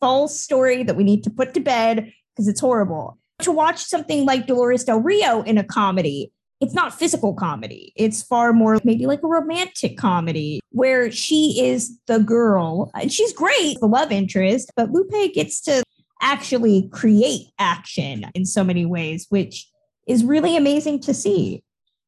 false 0.00 0.38
story 0.38 0.82
that 0.82 0.96
we 0.96 1.04
need 1.04 1.24
to 1.24 1.30
put 1.30 1.54
to 1.54 1.60
bed 1.60 2.12
because 2.34 2.48
it's 2.48 2.60
horrible. 2.60 3.18
To 3.42 3.52
watch 3.52 3.82
something 3.82 4.24
like 4.24 4.46
Dolores 4.46 4.84
Del 4.84 5.00
Rio 5.00 5.42
in 5.42 5.58
a 5.58 5.64
comedy, 5.64 6.32
it's 6.60 6.74
not 6.74 6.92
physical 6.92 7.34
comedy. 7.34 7.92
It's 7.96 8.22
far 8.22 8.52
more 8.52 8.78
maybe 8.84 9.06
like 9.06 9.22
a 9.22 9.26
romantic 9.26 9.96
comedy 9.96 10.60
where 10.70 11.10
she 11.10 11.58
is 11.60 11.98
the 12.06 12.18
girl 12.18 12.90
and 12.94 13.10
she's 13.10 13.32
great, 13.32 13.80
the 13.80 13.86
love 13.86 14.12
interest, 14.12 14.70
but 14.76 14.90
Lupe 14.90 15.32
gets 15.32 15.60
to 15.62 15.82
actually 16.20 16.88
create 16.92 17.48
action 17.58 18.26
in 18.34 18.44
so 18.44 18.62
many 18.64 18.86
ways, 18.86 19.26
which 19.28 19.68
is 20.06 20.24
really 20.24 20.56
amazing 20.56 21.00
to 21.00 21.14
see. 21.14 21.62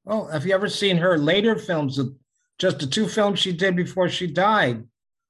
Well, 0.04 0.26
have 0.26 0.46
you 0.46 0.54
ever 0.54 0.68
seen 0.68 0.96
her 0.98 1.16
later 1.18 1.56
films? 1.56 2.00
Just 2.58 2.78
the 2.80 2.86
two 2.86 3.08
films 3.08 3.38
she 3.38 3.52
did 3.52 3.76
before 3.76 4.08
she 4.08 4.26
died, 4.26 4.84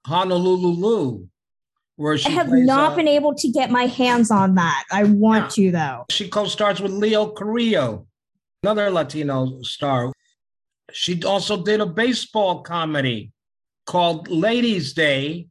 Honolulu, 0.07 1.27
where 1.97 2.19
she 2.19 2.29
I 2.29 2.33
have 2.33 2.49
plays, 2.49 2.67
not 2.67 2.93
uh, 2.93 2.97
been 2.97 3.09
able 3.09 3.35
to 3.35 3.49
get 3.49 3.71
my 3.71 3.87
hands 3.87 4.31
on 4.31 4.55
that. 4.57 4.85
I 4.91 5.05
want 5.05 5.57
yeah. 5.57 5.67
to 5.67 5.73
though. 5.73 6.05
She 6.11 6.29
co-stars 6.29 6.81
with 6.81 6.93
Leo 6.93 7.31
Carrillo, 7.31 8.07
another 8.63 8.91
Latino 8.91 9.63
star. 9.63 10.13
She 10.93 11.23
also 11.23 11.63
did 11.63 11.81
a 11.81 11.87
baseball 11.87 12.63
comedy 12.63 13.33
called 13.87 14.29
Ladies' 14.29 14.93
Day 14.93 15.49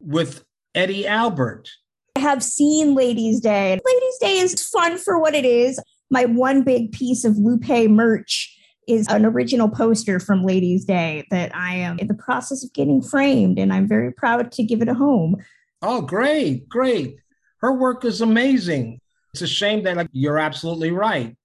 with 0.00 0.44
Eddie 0.74 1.06
Albert. 1.06 1.70
I 2.16 2.18
have 2.18 2.42
seen 2.42 2.94
Ladies' 2.94 3.40
Day. 3.40 3.72
Ladies' 3.72 4.18
Day 4.22 4.38
is 4.38 4.66
fun 4.68 4.96
for 4.96 5.20
what 5.20 5.34
it 5.34 5.44
is. 5.44 5.78
My 6.08 6.24
one 6.24 6.62
big 6.62 6.92
piece 6.92 7.26
of 7.26 7.36
Lupe 7.36 7.90
merch 7.90 8.58
is 8.88 9.06
an 9.08 9.26
original 9.26 9.68
poster 9.68 10.18
from 10.18 10.42
Ladies' 10.42 10.86
Day 10.86 11.26
that 11.30 11.54
I 11.54 11.74
am 11.74 11.98
in 11.98 12.06
the 12.06 12.14
process 12.14 12.64
of 12.64 12.72
getting 12.72 13.02
framed, 13.02 13.58
and 13.58 13.70
I'm 13.70 13.86
very 13.86 14.14
proud 14.14 14.50
to 14.52 14.62
give 14.62 14.80
it 14.80 14.88
a 14.88 14.94
home. 14.94 15.36
Oh, 15.82 16.00
great, 16.00 16.66
great. 16.70 17.18
Her 17.58 17.74
work 17.74 18.02
is 18.06 18.22
amazing. 18.22 18.98
It's 19.34 19.42
a 19.42 19.46
shame 19.46 19.82
that 19.82 19.98
like 19.98 20.08
you're 20.12 20.38
absolutely 20.38 20.92
right. 20.92 21.36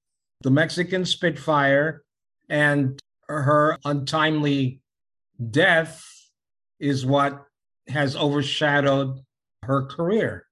The 0.43 0.51
Mexican 0.51 1.03
Spitfire 1.03 2.01
and 2.47 2.97
her 3.27 3.77
untimely 3.83 4.79
death 5.49 6.01
is 6.79 7.05
what 7.05 7.43
has 7.89 8.15
overshadowed 8.15 9.19
her 9.63 9.85
career. 9.87 10.45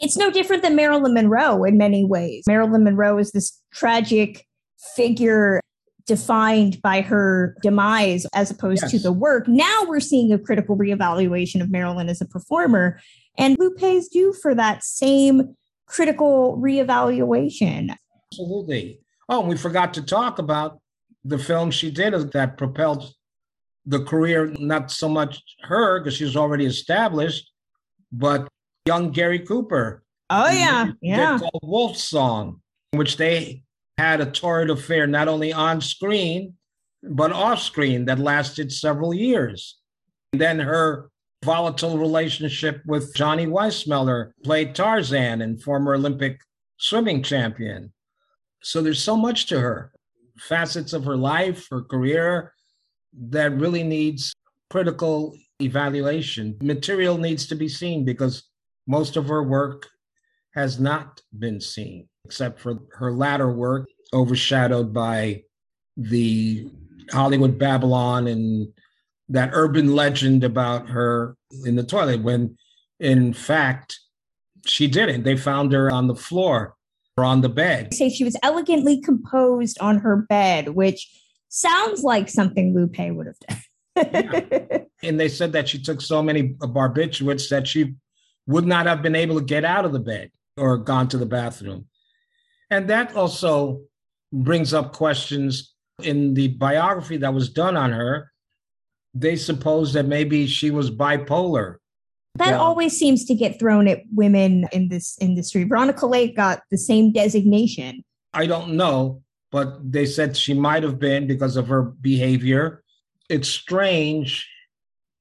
It's 0.00 0.16
no 0.16 0.30
different 0.30 0.62
than 0.62 0.76
Marilyn 0.76 1.14
Monroe 1.14 1.64
in 1.64 1.76
many 1.76 2.04
ways. 2.04 2.44
Marilyn 2.46 2.84
Monroe 2.84 3.18
is 3.18 3.32
this 3.32 3.60
tragic 3.72 4.46
figure 4.94 5.60
defined 6.06 6.80
by 6.80 7.02
her 7.02 7.54
demise 7.62 8.26
as 8.34 8.50
opposed 8.50 8.82
yes. 8.82 8.90
to 8.92 8.98
the 8.98 9.12
work. 9.12 9.46
Now 9.46 9.84
we're 9.86 10.00
seeing 10.00 10.32
a 10.32 10.38
critical 10.38 10.76
reevaluation 10.76 11.60
of 11.60 11.70
Marilyn 11.70 12.08
as 12.08 12.20
a 12.20 12.26
performer. 12.26 12.98
And 13.36 13.56
Lupe's 13.58 14.08
due 14.08 14.32
for 14.32 14.54
that 14.54 14.82
same 14.82 15.54
critical 15.86 16.58
reevaluation. 16.58 17.94
Absolutely. 18.32 19.00
Oh, 19.28 19.40
we 19.40 19.56
forgot 19.56 19.92
to 19.94 20.02
talk 20.02 20.38
about 20.38 20.80
the 21.24 21.38
film 21.38 21.70
she 21.70 21.90
did 21.90 22.14
that 22.32 22.56
propelled 22.56 23.12
the 23.84 24.04
career, 24.04 24.46
not 24.58 24.90
so 24.90 25.08
much 25.08 25.42
her, 25.62 26.00
because 26.00 26.14
she 26.14 26.24
was 26.24 26.36
already 26.36 26.66
established, 26.66 27.50
but 28.12 28.48
young 28.88 29.10
Gary 29.10 29.40
Cooper. 29.40 30.02
Oh, 30.30 30.50
yeah. 30.50 30.92
Yeah. 31.02 31.38
Called 31.38 31.62
Wolf 31.62 31.96
Song, 31.96 32.60
which 32.92 33.16
they 33.16 33.62
had 33.98 34.20
a 34.20 34.30
torrid 34.30 34.70
affair 34.70 35.06
not 35.06 35.28
only 35.28 35.52
on 35.52 35.80
screen, 35.80 36.54
but 37.02 37.32
off 37.32 37.60
screen 37.60 38.06
that 38.06 38.18
lasted 38.18 38.72
several 38.72 39.12
years. 39.12 39.78
And 40.32 40.40
then 40.40 40.58
her 40.58 41.10
volatile 41.44 41.98
relationship 41.98 42.82
with 42.86 43.14
Johnny 43.14 43.46
Weissmuller, 43.46 44.32
played 44.42 44.74
Tarzan 44.74 45.42
and 45.42 45.62
former 45.62 45.94
Olympic 45.94 46.40
swimming 46.78 47.22
champion. 47.22 47.92
So 48.62 48.82
there's 48.82 49.02
so 49.02 49.16
much 49.16 49.46
to 49.46 49.60
her, 49.60 49.92
facets 50.38 50.92
of 50.92 51.04
her 51.04 51.16
life, 51.16 51.68
her 51.70 51.82
career, 51.82 52.52
that 53.30 53.52
really 53.52 53.82
needs 53.82 54.32
critical 54.70 55.36
evaluation. 55.60 56.56
Material 56.62 57.18
needs 57.18 57.46
to 57.46 57.54
be 57.54 57.68
seen 57.68 58.04
because 58.04 58.47
most 58.88 59.16
of 59.16 59.28
her 59.28 59.42
work 59.42 59.86
has 60.54 60.80
not 60.80 61.20
been 61.38 61.60
seen, 61.60 62.08
except 62.24 62.58
for 62.58 62.78
her 62.94 63.12
latter 63.12 63.52
work, 63.52 63.86
overshadowed 64.12 64.92
by 64.92 65.42
the 65.96 66.68
Hollywood 67.12 67.58
Babylon 67.58 68.26
and 68.26 68.68
that 69.28 69.50
urban 69.52 69.94
legend 69.94 70.42
about 70.42 70.88
her 70.88 71.36
in 71.64 71.76
the 71.76 71.82
toilet 71.82 72.22
when 72.22 72.56
in 72.98 73.32
fact 73.34 74.00
she 74.66 74.86
didn't. 74.86 75.22
They 75.22 75.36
found 75.36 75.72
her 75.72 75.90
on 75.90 76.06
the 76.08 76.16
floor 76.16 76.74
or 77.16 77.24
on 77.24 77.42
the 77.42 77.48
bed. 77.48 77.92
Say 77.92 78.08
she 78.08 78.24
was 78.24 78.36
elegantly 78.42 79.00
composed 79.00 79.78
on 79.80 79.98
her 79.98 80.16
bed, 80.16 80.70
which 80.70 81.10
sounds 81.48 82.02
like 82.02 82.28
something 82.28 82.74
Lupe 82.74 82.98
would 82.98 83.26
have 83.26 83.38
done. 83.48 83.62
yeah. 83.96 84.78
And 85.04 85.20
they 85.20 85.28
said 85.28 85.52
that 85.52 85.68
she 85.68 85.80
took 85.80 86.00
so 86.00 86.20
many 86.24 86.54
barbiturates 86.54 87.48
that 87.50 87.68
she 87.68 87.94
would 88.48 88.66
not 88.66 88.86
have 88.86 89.00
been 89.00 89.14
able 89.14 89.38
to 89.38 89.44
get 89.44 89.64
out 89.64 89.84
of 89.84 89.92
the 89.92 90.00
bed 90.00 90.32
or 90.56 90.76
gone 90.76 91.06
to 91.08 91.18
the 91.18 91.26
bathroom. 91.26 91.86
And 92.70 92.90
that 92.90 93.14
also 93.14 93.82
brings 94.32 94.74
up 94.74 94.92
questions 94.92 95.74
in 96.02 96.34
the 96.34 96.48
biography 96.48 97.16
that 97.18 97.32
was 97.32 97.48
done 97.48 97.76
on 97.76 97.92
her 97.92 98.32
they 99.14 99.36
suppose 99.36 99.92
that 99.92 100.06
maybe 100.06 100.46
she 100.46 100.70
was 100.70 100.90
bipolar. 100.90 101.76
That 102.36 102.52
well, 102.52 102.62
always 102.62 102.96
seems 102.96 103.24
to 103.26 103.34
get 103.34 103.58
thrown 103.58 103.88
at 103.88 104.02
women 104.14 104.66
in 104.72 104.88
this 104.88 105.18
industry. 105.20 105.64
Veronica 105.64 106.06
Lake 106.06 106.36
got 106.36 106.62
the 106.70 106.78
same 106.78 107.12
designation. 107.12 108.04
I 108.32 108.46
don't 108.46 108.74
know, 108.74 109.22
but 109.50 109.90
they 109.90 110.06
said 110.06 110.36
she 110.36 110.54
might 110.54 110.82
have 110.82 110.98
been 110.98 111.26
because 111.26 111.56
of 111.56 111.68
her 111.68 111.82
behavior. 111.82 112.84
It's 113.28 113.48
strange 113.48 114.48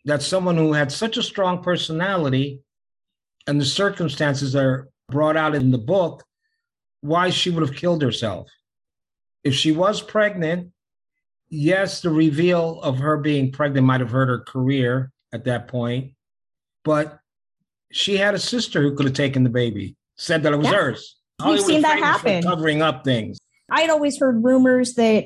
that 0.06 0.22
someone 0.22 0.58
who 0.58 0.74
had 0.74 0.92
such 0.92 1.18
a 1.18 1.24
strong 1.24 1.64
personality 1.64 2.62
and 3.48 3.60
the 3.60 3.66
circumstances 3.66 4.54
that 4.54 4.64
are 4.64 4.90
brought 5.10 5.38
out 5.38 5.56
in 5.56 5.72
the 5.72 5.78
book, 5.78 6.24
why 7.02 7.30
she 7.30 7.50
would 7.50 7.68
have 7.68 7.76
killed 7.76 8.02
herself. 8.02 8.50
If 9.44 9.54
she 9.54 9.72
was 9.72 10.02
pregnant, 10.02 10.72
yes, 11.50 12.02
the 12.02 12.10
reveal 12.10 12.82
of 12.82 12.98
her 13.00 13.18
being 13.18 13.52
pregnant 13.52 13.88
might 13.88 14.02
have 14.02 14.12
hurt 14.12 14.28
her 14.28 14.40
career 14.40 15.12
at 15.32 15.46
that 15.46 15.68
point, 15.68 16.12
but 16.84 17.20
she 17.92 18.18
had 18.18 18.36
a 18.36 18.40
sister 18.40 18.82
who 18.82 18.96
could 18.96 19.06
have 19.06 19.16
taken 19.16 19.44
the 19.44 19.50
baby, 19.50 19.96
said 20.18 20.44
that 20.44 20.54
it 20.54 20.58
was 20.58 20.68
yeah. 20.68 20.74
hers. 20.74 21.16
We've 21.46 21.62
seen 21.62 21.82
that 21.84 22.00
happen. 22.00 22.44
Covering 22.44 22.82
up 22.82 23.04
things. 23.04 23.38
I'd 23.70 23.90
always 23.90 24.18
heard 24.18 24.44
rumors 24.44 24.96
that 24.96 25.26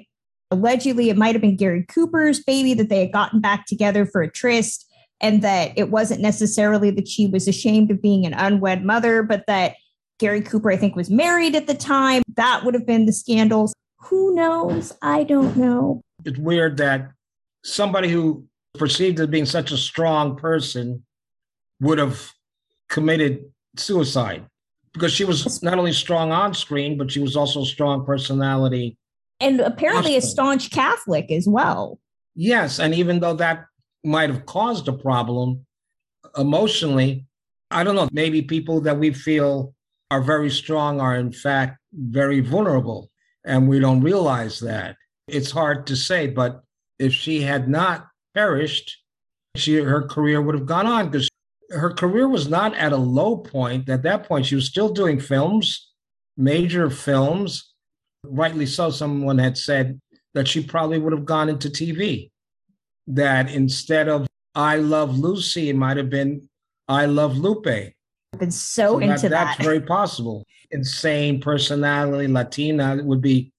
allegedly 0.51 1.09
it 1.09 1.17
might 1.17 1.33
have 1.33 1.41
been 1.41 1.55
Gary 1.55 1.83
Cooper's 1.83 2.43
baby 2.43 2.73
that 2.73 2.89
they 2.89 2.99
had 2.99 3.13
gotten 3.13 3.39
back 3.39 3.65
together 3.65 4.05
for 4.05 4.21
a 4.21 4.29
tryst. 4.29 4.90
And 5.21 5.43
that 5.43 5.71
it 5.77 5.91
wasn't 5.91 6.19
necessarily 6.19 6.91
that 6.91 7.07
she 7.07 7.27
was 7.27 7.47
ashamed 7.47 7.91
of 7.91 8.01
being 8.01 8.25
an 8.25 8.33
unwed 8.33 8.83
mother, 8.83 9.23
but 9.23 9.43
that 9.47 9.75
Gary 10.19 10.41
Cooper, 10.41 10.71
I 10.71 10.77
think, 10.77 10.95
was 10.95 11.09
married 11.09 11.55
at 11.55 11.67
the 11.67 11.73
time. 11.75 12.23
That 12.35 12.63
would 12.65 12.73
have 12.73 12.85
been 12.85 13.05
the 13.05 13.13
scandals. 13.13 13.73
Who 13.99 14.33
knows? 14.35 14.91
I 15.01 15.23
don't 15.23 15.55
know. 15.55 16.01
It's 16.25 16.39
weird 16.39 16.77
that 16.77 17.11
somebody 17.63 18.09
who 18.09 18.45
perceived 18.77 19.19
as 19.19 19.27
being 19.27 19.45
such 19.45 19.71
a 19.71 19.77
strong 19.77 20.35
person 20.35 21.03
would 21.79 21.99
have 21.99 22.31
committed 22.89 23.45
suicide 23.77 24.45
because 24.93 25.13
she 25.13 25.23
was 25.23 25.61
not 25.63 25.77
only 25.77 25.93
strong 25.93 26.31
on 26.31 26.53
screen, 26.53 26.97
but 26.97 27.11
she 27.11 27.19
was 27.19 27.35
also 27.35 27.61
a 27.61 27.65
strong 27.65 28.05
personality. 28.05 28.97
And 29.39 29.59
apparently 29.59 30.15
a 30.15 30.21
staunch 30.21 30.71
Catholic 30.71 31.31
as 31.31 31.47
well. 31.47 31.99
Yes. 32.35 32.79
And 32.79 32.93
even 32.93 33.19
though 33.19 33.33
that 33.35 33.65
might 34.03 34.29
have 34.29 34.45
caused 34.45 34.87
a 34.87 34.93
problem 34.93 35.65
emotionally, 36.37 37.25
I 37.69 37.83
don't 37.83 37.95
know, 37.95 38.09
maybe 38.11 38.41
people 38.41 38.81
that 38.81 38.97
we 38.97 39.13
feel 39.13 39.73
are 40.09 40.21
very 40.21 40.49
strong 40.49 40.99
are 40.99 41.15
in 41.15 41.31
fact 41.31 41.77
very 41.93 42.41
vulnerable. 42.41 43.09
And 43.45 43.67
we 43.67 43.79
don't 43.79 44.01
realize 44.01 44.59
that. 44.59 44.95
It's 45.27 45.51
hard 45.51 45.87
to 45.87 45.95
say, 45.95 46.27
but 46.27 46.61
if 46.99 47.13
she 47.13 47.41
had 47.41 47.67
not 47.67 48.07
perished, 48.33 48.97
she 49.55 49.75
her 49.75 50.03
career 50.07 50.41
would 50.41 50.55
have 50.55 50.65
gone 50.65 50.85
on 50.85 51.09
because 51.09 51.29
her 51.71 51.93
career 51.93 52.27
was 52.27 52.49
not 52.49 52.75
at 52.75 52.91
a 52.91 52.97
low 52.97 53.37
point. 53.37 53.89
At 53.89 54.03
that 54.03 54.27
point, 54.27 54.45
she 54.45 54.55
was 54.55 54.67
still 54.67 54.89
doing 54.89 55.19
films, 55.19 55.89
major 56.37 56.89
films. 56.89 57.73
Rightly 58.23 58.65
so, 58.65 58.91
someone 58.91 59.37
had 59.37 59.57
said 59.57 59.99
that 60.33 60.47
she 60.47 60.63
probably 60.63 60.99
would 60.99 61.13
have 61.13 61.25
gone 61.25 61.49
into 61.49 61.69
TV. 61.69 62.30
That 63.07 63.51
instead 63.51 64.07
of 64.07 64.27
I 64.55 64.77
Love 64.77 65.17
Lucy, 65.17 65.69
it 65.69 65.75
might 65.75 65.97
have 65.97 66.09
been 66.09 66.47
I 66.87 67.05
Love 67.05 67.37
Lupe. 67.37 67.67
I've 67.67 68.39
been 68.39 68.51
so, 68.51 68.93
so 68.93 68.99
into 68.99 69.13
that, 69.13 69.29
that. 69.29 69.29
That's 69.29 69.63
very 69.63 69.81
possible. 69.81 70.45
Insane 70.71 71.41
personality, 71.41 72.27
Latina 72.27 73.01
would 73.03 73.21
be 73.21 73.51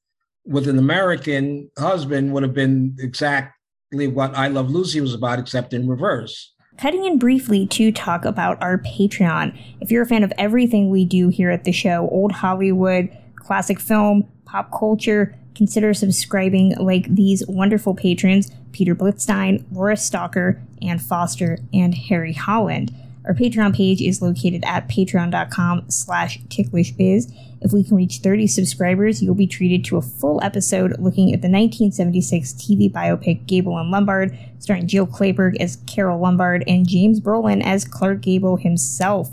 with 0.45 0.69
an 0.69 0.79
American 0.79 1.71
husband 1.79 2.33
would 2.33 2.43
have 2.43 2.55
been 2.55 2.97
exactly 2.99 4.09
what 4.09 4.37
I 4.37 4.49
Love 4.49 4.71
Lucy 4.71 5.01
was 5.01 5.15
about, 5.15 5.39
except 5.39 5.73
in 5.73 5.89
reverse. 5.89 6.53
Cutting 6.79 7.05
in 7.05 7.19
briefly 7.19 7.67
to 7.67 7.93
talk 7.93 8.25
about 8.25 8.61
our 8.63 8.79
Patreon. 8.79 9.57
If 9.81 9.91
you're 9.91 10.03
a 10.03 10.07
fan 10.07 10.25
of 10.25 10.33
everything 10.39 10.89
we 10.89 11.05
do 11.05 11.29
here 11.29 11.51
at 11.51 11.65
the 11.65 11.73
show, 11.73 12.09
old 12.11 12.33
Hollywood, 12.33 13.15
classic 13.37 13.79
film, 13.79 14.27
pop 14.47 14.73
culture, 14.77 15.39
consider 15.55 15.95
subscribing 15.95 16.77
like 16.77 17.15
these 17.15 17.47
wonderful 17.47 17.95
patrons 17.95 18.51
Peter 18.73 18.95
Blitzstein, 18.95 19.65
Laura 19.71 19.97
Stalker, 19.97 20.61
Ann 20.81 20.99
Foster, 20.99 21.59
and 21.73 21.95
Harry 21.95 22.33
Holland. 22.33 22.95
Our 23.25 23.35
Patreon 23.35 23.77
page 23.77 24.01
is 24.01 24.21
located 24.21 24.65
at 24.65 24.89
patreon.com 24.89 25.85
slash 25.89 26.41
ticklishbiz. 26.49 27.33
If 27.61 27.73
we 27.73 27.85
can 27.85 27.97
reach 27.97 28.19
30 28.19 28.49
subscribers, 28.49 29.23
you'll 29.23 29.37
be 29.37 29.47
treated 29.47 29.85
to 29.85 29.97
a 29.97 30.03
full 30.03 30.43
episode 30.43 30.99
looking 30.99 31.33
at 31.33 31.43
the 31.43 31.49
1976 31.49 32.55
TV 32.55 32.91
biopic 32.91 33.47
Gable 33.47 33.79
and 33.79 33.93
Lombard, 33.93 34.37
starring 34.59 34.89
Jill 34.89 35.07
Clayburgh 35.07 35.57
as 35.61 35.77
Carole 35.87 36.19
Lombard 36.19 36.65
and 36.67 36.89
James 36.89 37.21
Brolin 37.21 37.63
as 37.65 37.85
Clark 37.85 38.23
Gable 38.23 38.57
himself. 38.57 39.31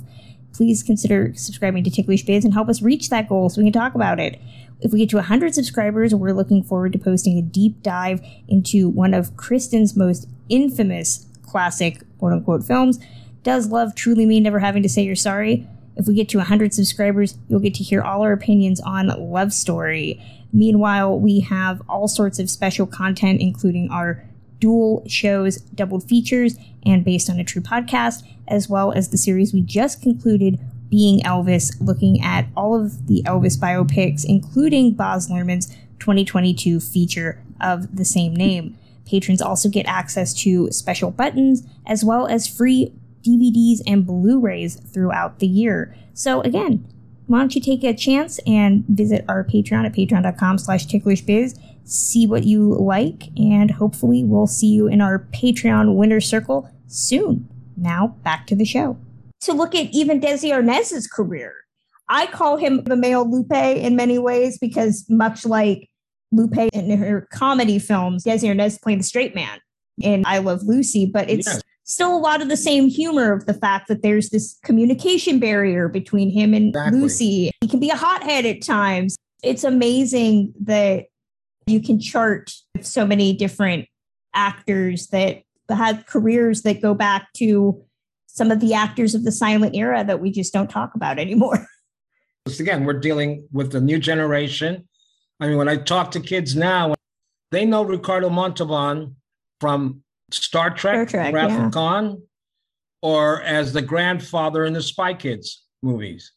Please 0.53 0.83
consider 0.83 1.33
subscribing 1.35 1.83
to 1.83 1.89
Ticklish 1.89 2.23
Biz 2.23 2.45
and 2.45 2.53
help 2.53 2.69
us 2.69 2.83
reach 2.83 3.09
that 3.09 3.27
goal 3.27 3.49
so 3.49 3.61
we 3.61 3.65
can 3.65 3.73
talk 3.73 3.95
about 3.95 4.19
it. 4.19 4.39
If 4.81 4.93
we 4.93 4.99
get 4.99 5.09
to 5.09 5.17
100 5.17 5.53
subscribers, 5.53 6.15
we're 6.15 6.33
looking 6.33 6.63
forward 6.63 6.93
to 6.93 6.99
posting 6.99 7.37
a 7.37 7.41
deep 7.41 7.83
dive 7.83 8.21
into 8.47 8.89
one 8.89 9.13
of 9.13 9.35
Kristen's 9.35 9.95
most 9.95 10.27
infamous 10.47 11.25
classic 11.43 12.03
quote 12.17 12.33
unquote 12.33 12.63
films. 12.63 12.99
Does 13.43 13.67
love 13.67 13.95
truly 13.95 14.25
mean 14.25 14.43
never 14.43 14.59
having 14.59 14.83
to 14.83 14.89
say 14.89 15.01
you're 15.01 15.15
sorry? 15.15 15.67
If 15.95 16.07
we 16.07 16.13
get 16.13 16.29
to 16.29 16.37
100 16.37 16.73
subscribers, 16.73 17.37
you'll 17.49 17.59
get 17.59 17.73
to 17.75 17.83
hear 17.83 18.01
all 18.01 18.21
our 18.21 18.31
opinions 18.31 18.79
on 18.79 19.07
Love 19.07 19.51
Story. 19.51 20.21
Meanwhile, 20.53 21.19
we 21.19 21.41
have 21.41 21.81
all 21.89 22.07
sorts 22.07 22.39
of 22.39 22.49
special 22.49 22.87
content, 22.87 23.41
including 23.41 23.89
our 23.91 24.23
dual 24.59 25.03
shows, 25.07 25.57
doubled 25.57 26.07
features, 26.07 26.55
and 26.85 27.03
based 27.03 27.29
on 27.29 27.39
a 27.39 27.43
true 27.43 27.61
podcast, 27.61 28.23
as 28.47 28.69
well 28.69 28.93
as 28.93 29.09
the 29.09 29.17
series 29.17 29.53
we 29.53 29.61
just 29.61 30.01
concluded, 30.01 30.59
Being 30.89 31.21
Elvis, 31.21 31.75
looking 31.79 32.21
at 32.21 32.47
all 32.55 32.79
of 32.79 33.07
the 33.07 33.21
Elvis 33.25 33.57
biopics, 33.57 34.25
including 34.25 34.93
Baz 34.93 35.29
Luhrmann's 35.29 35.67
2022 35.99 36.79
feature 36.79 37.43
of 37.61 37.95
the 37.95 38.05
same 38.05 38.35
name. 38.35 38.77
Patrons 39.05 39.41
also 39.41 39.69
get 39.69 39.85
access 39.87 40.33
to 40.33 40.71
special 40.71 41.11
buttons 41.11 41.63
as 41.85 42.03
well 42.03 42.27
as 42.27 42.47
free 42.47 42.93
DVDs 43.23 43.81
and 43.85 44.05
Blu-rays 44.05 44.75
throughout 44.75 45.39
the 45.39 45.47
year. 45.47 45.95
So 46.13 46.41
again, 46.41 46.87
why 47.27 47.39
don't 47.39 47.53
you 47.53 47.61
take 47.61 47.83
a 47.83 47.93
chance 47.93 48.39
and 48.47 48.85
visit 48.87 49.25
our 49.27 49.43
Patreon 49.43 49.85
at 49.85 49.93
patreon.com 49.93 50.57
slash 50.57 50.87
ticklishbiz, 50.87 51.59
see 51.83 52.25
what 52.25 52.43
you 52.43 52.73
like, 52.73 53.29
and 53.37 53.71
hopefully 53.71 54.23
we'll 54.23 54.47
see 54.47 54.67
you 54.67 54.87
in 54.87 55.01
our 55.01 55.19
Patreon 55.19 55.95
winner 55.95 56.21
circle 56.21 56.69
soon. 56.87 57.47
Now 57.77 58.15
back 58.23 58.47
to 58.47 58.55
the 58.55 58.65
show. 58.65 58.97
To 59.41 59.53
look 59.53 59.73
at 59.73 59.87
even 59.91 60.19
Desi 60.19 60.51
Arnaz's 60.51 61.07
career, 61.07 61.53
I 62.09 62.25
call 62.27 62.57
him 62.57 62.83
the 62.83 62.95
male 62.95 63.29
Lupe 63.29 63.51
in 63.51 63.95
many 63.95 64.19
ways 64.19 64.57
because 64.57 65.05
much 65.09 65.45
like 65.45 65.89
Lupe 66.31 66.57
in 66.73 66.97
her 66.97 67.27
comedy 67.31 67.79
films, 67.79 68.23
Desi 68.23 68.53
Arnaz 68.53 68.81
playing 68.81 68.99
the 68.99 69.03
straight 69.03 69.35
man 69.35 69.59
in 70.01 70.25
I 70.25 70.39
Love 70.39 70.63
Lucy, 70.63 71.05
but 71.05 71.29
it's 71.29 71.61
still 71.83 72.15
a 72.15 72.19
lot 72.19 72.41
of 72.41 72.49
the 72.49 72.57
same 72.57 72.87
humor 72.87 73.33
of 73.33 73.45
the 73.45 73.53
fact 73.53 73.87
that 73.87 74.03
there's 74.03 74.29
this 74.29 74.57
communication 74.63 75.39
barrier 75.39 75.87
between 75.89 76.29
him 76.29 76.53
and 76.53 76.69
exactly. 76.69 76.99
Lucy. 76.99 77.51
He 77.61 77.67
can 77.67 77.79
be 77.79 77.89
a 77.89 77.95
hothead 77.95 78.45
at 78.45 78.61
times. 78.61 79.17
It's 79.43 79.63
amazing 79.63 80.53
that 80.61 81.05
you 81.65 81.81
can 81.81 81.99
chart 81.99 82.51
so 82.81 83.05
many 83.05 83.33
different 83.33 83.87
actors 84.33 85.07
that 85.07 85.43
have 85.69 86.05
careers 86.05 86.63
that 86.63 86.81
go 86.81 86.93
back 86.93 87.31
to 87.37 87.83
some 88.31 88.51
of 88.51 88.59
the 88.59 88.73
actors 88.73 89.15
of 89.15 89.23
the 89.23 89.31
silent 89.31 89.75
era 89.75 90.03
that 90.03 90.19
we 90.19 90.31
just 90.31 90.53
don't 90.53 90.69
talk 90.69 90.95
about 90.95 91.19
anymore. 91.19 91.67
So 92.47 92.63
again, 92.63 92.83
we're 92.83 92.99
dealing 92.99 93.47
with 93.51 93.71
the 93.71 93.81
new 93.81 93.99
generation. 93.99 94.87
I 95.39 95.47
mean, 95.47 95.57
when 95.57 95.67
I 95.67 95.75
talk 95.75 96.09
to 96.11 96.19
kids 96.19 96.55
now, 96.55 96.95
they 97.51 97.63
know 97.63 97.83
Ricardo 97.83 98.29
Montalban 98.29 99.17
from 99.59 100.01
Star 100.31 100.69
Trek, 100.71 101.09
Star 101.09 101.23
Trek 101.23 101.33
Wrath 101.33 101.51
yeah. 101.51 101.67
of 101.67 101.71
Khan, 101.71 102.23
or 103.03 103.43
as 103.43 103.71
the 103.73 103.83
grandfather 103.83 104.65
in 104.65 104.73
the 104.73 104.81
Spy 104.81 105.13
Kids 105.13 105.63
movies. 105.83 106.31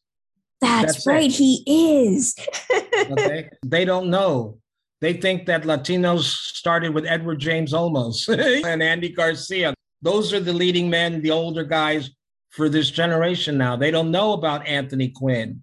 That's, 0.61 0.95
That's 0.95 1.07
right, 1.07 1.31
it. 1.31 1.37
he 1.37 1.63
is. 1.67 2.35
okay? 3.11 3.49
They 3.65 3.87
don't 3.87 4.11
know. 4.11 4.59
They 5.01 5.15
think 5.15 5.47
that 5.47 5.63
Latinos 5.63 6.23
started 6.23 6.95
with 6.95 7.07
Edward 7.07 7.41
James 7.41 7.73
Olmos 7.73 8.29
and 8.65 8.83
Andy 8.83 9.09
Garcia. 9.09 9.73
Those 10.03 10.33
are 10.33 10.41
the 10.41 10.53
leading 10.53 10.91
men, 10.91 11.23
the 11.23 11.31
older 11.31 11.65
guys 11.65 12.11
for 12.51 12.69
this 12.69 12.91
generation 12.91 13.57
now. 13.57 13.77
They 13.77 13.91
don't 13.91 14.11
know 14.11 14.33
about 14.33 14.67
Anthony 14.67 15.09
Quinn. 15.09 15.63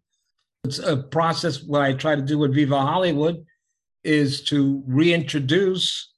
It's 0.64 0.80
a 0.80 0.98
process. 0.98 1.64
What 1.64 1.82
I 1.82 1.94
try 1.94 2.16
to 2.16 2.22
do 2.22 2.38
with 2.38 2.54
Viva 2.54 2.80
Hollywood 2.80 3.46
is 4.04 4.42
to 4.46 4.84
reintroduce 4.88 6.14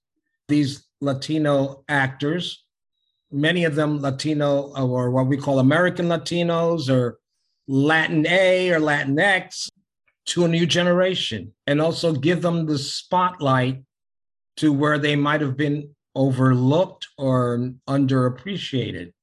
these 0.48 0.86
Latino 1.02 1.84
actors, 1.90 2.64
many 3.32 3.64
of 3.64 3.76
them 3.76 4.00
Latino 4.00 4.74
or 4.76 5.10
what 5.10 5.28
we 5.28 5.38
call 5.38 5.60
American 5.60 6.08
Latinos 6.08 6.90
or 6.90 7.20
Latin 7.68 8.28
A 8.28 8.70
or 8.70 8.80
Latin 8.80 9.18
X 9.18 9.70
to 10.26 10.46
a 10.46 10.48
new 10.48 10.66
generation 10.66 11.52
and 11.66 11.82
also 11.82 12.14
give 12.14 12.42
them 12.42 12.66
the 12.66 12.78
spotlight 12.78 13.82
to 14.58 14.72
where 14.72 15.00
they 15.00 15.16
might 15.16 15.42
have 15.42 15.58
been 15.58 15.90
overlooked 16.16 17.08
or 17.18 17.72
underappreciated. 17.88 19.14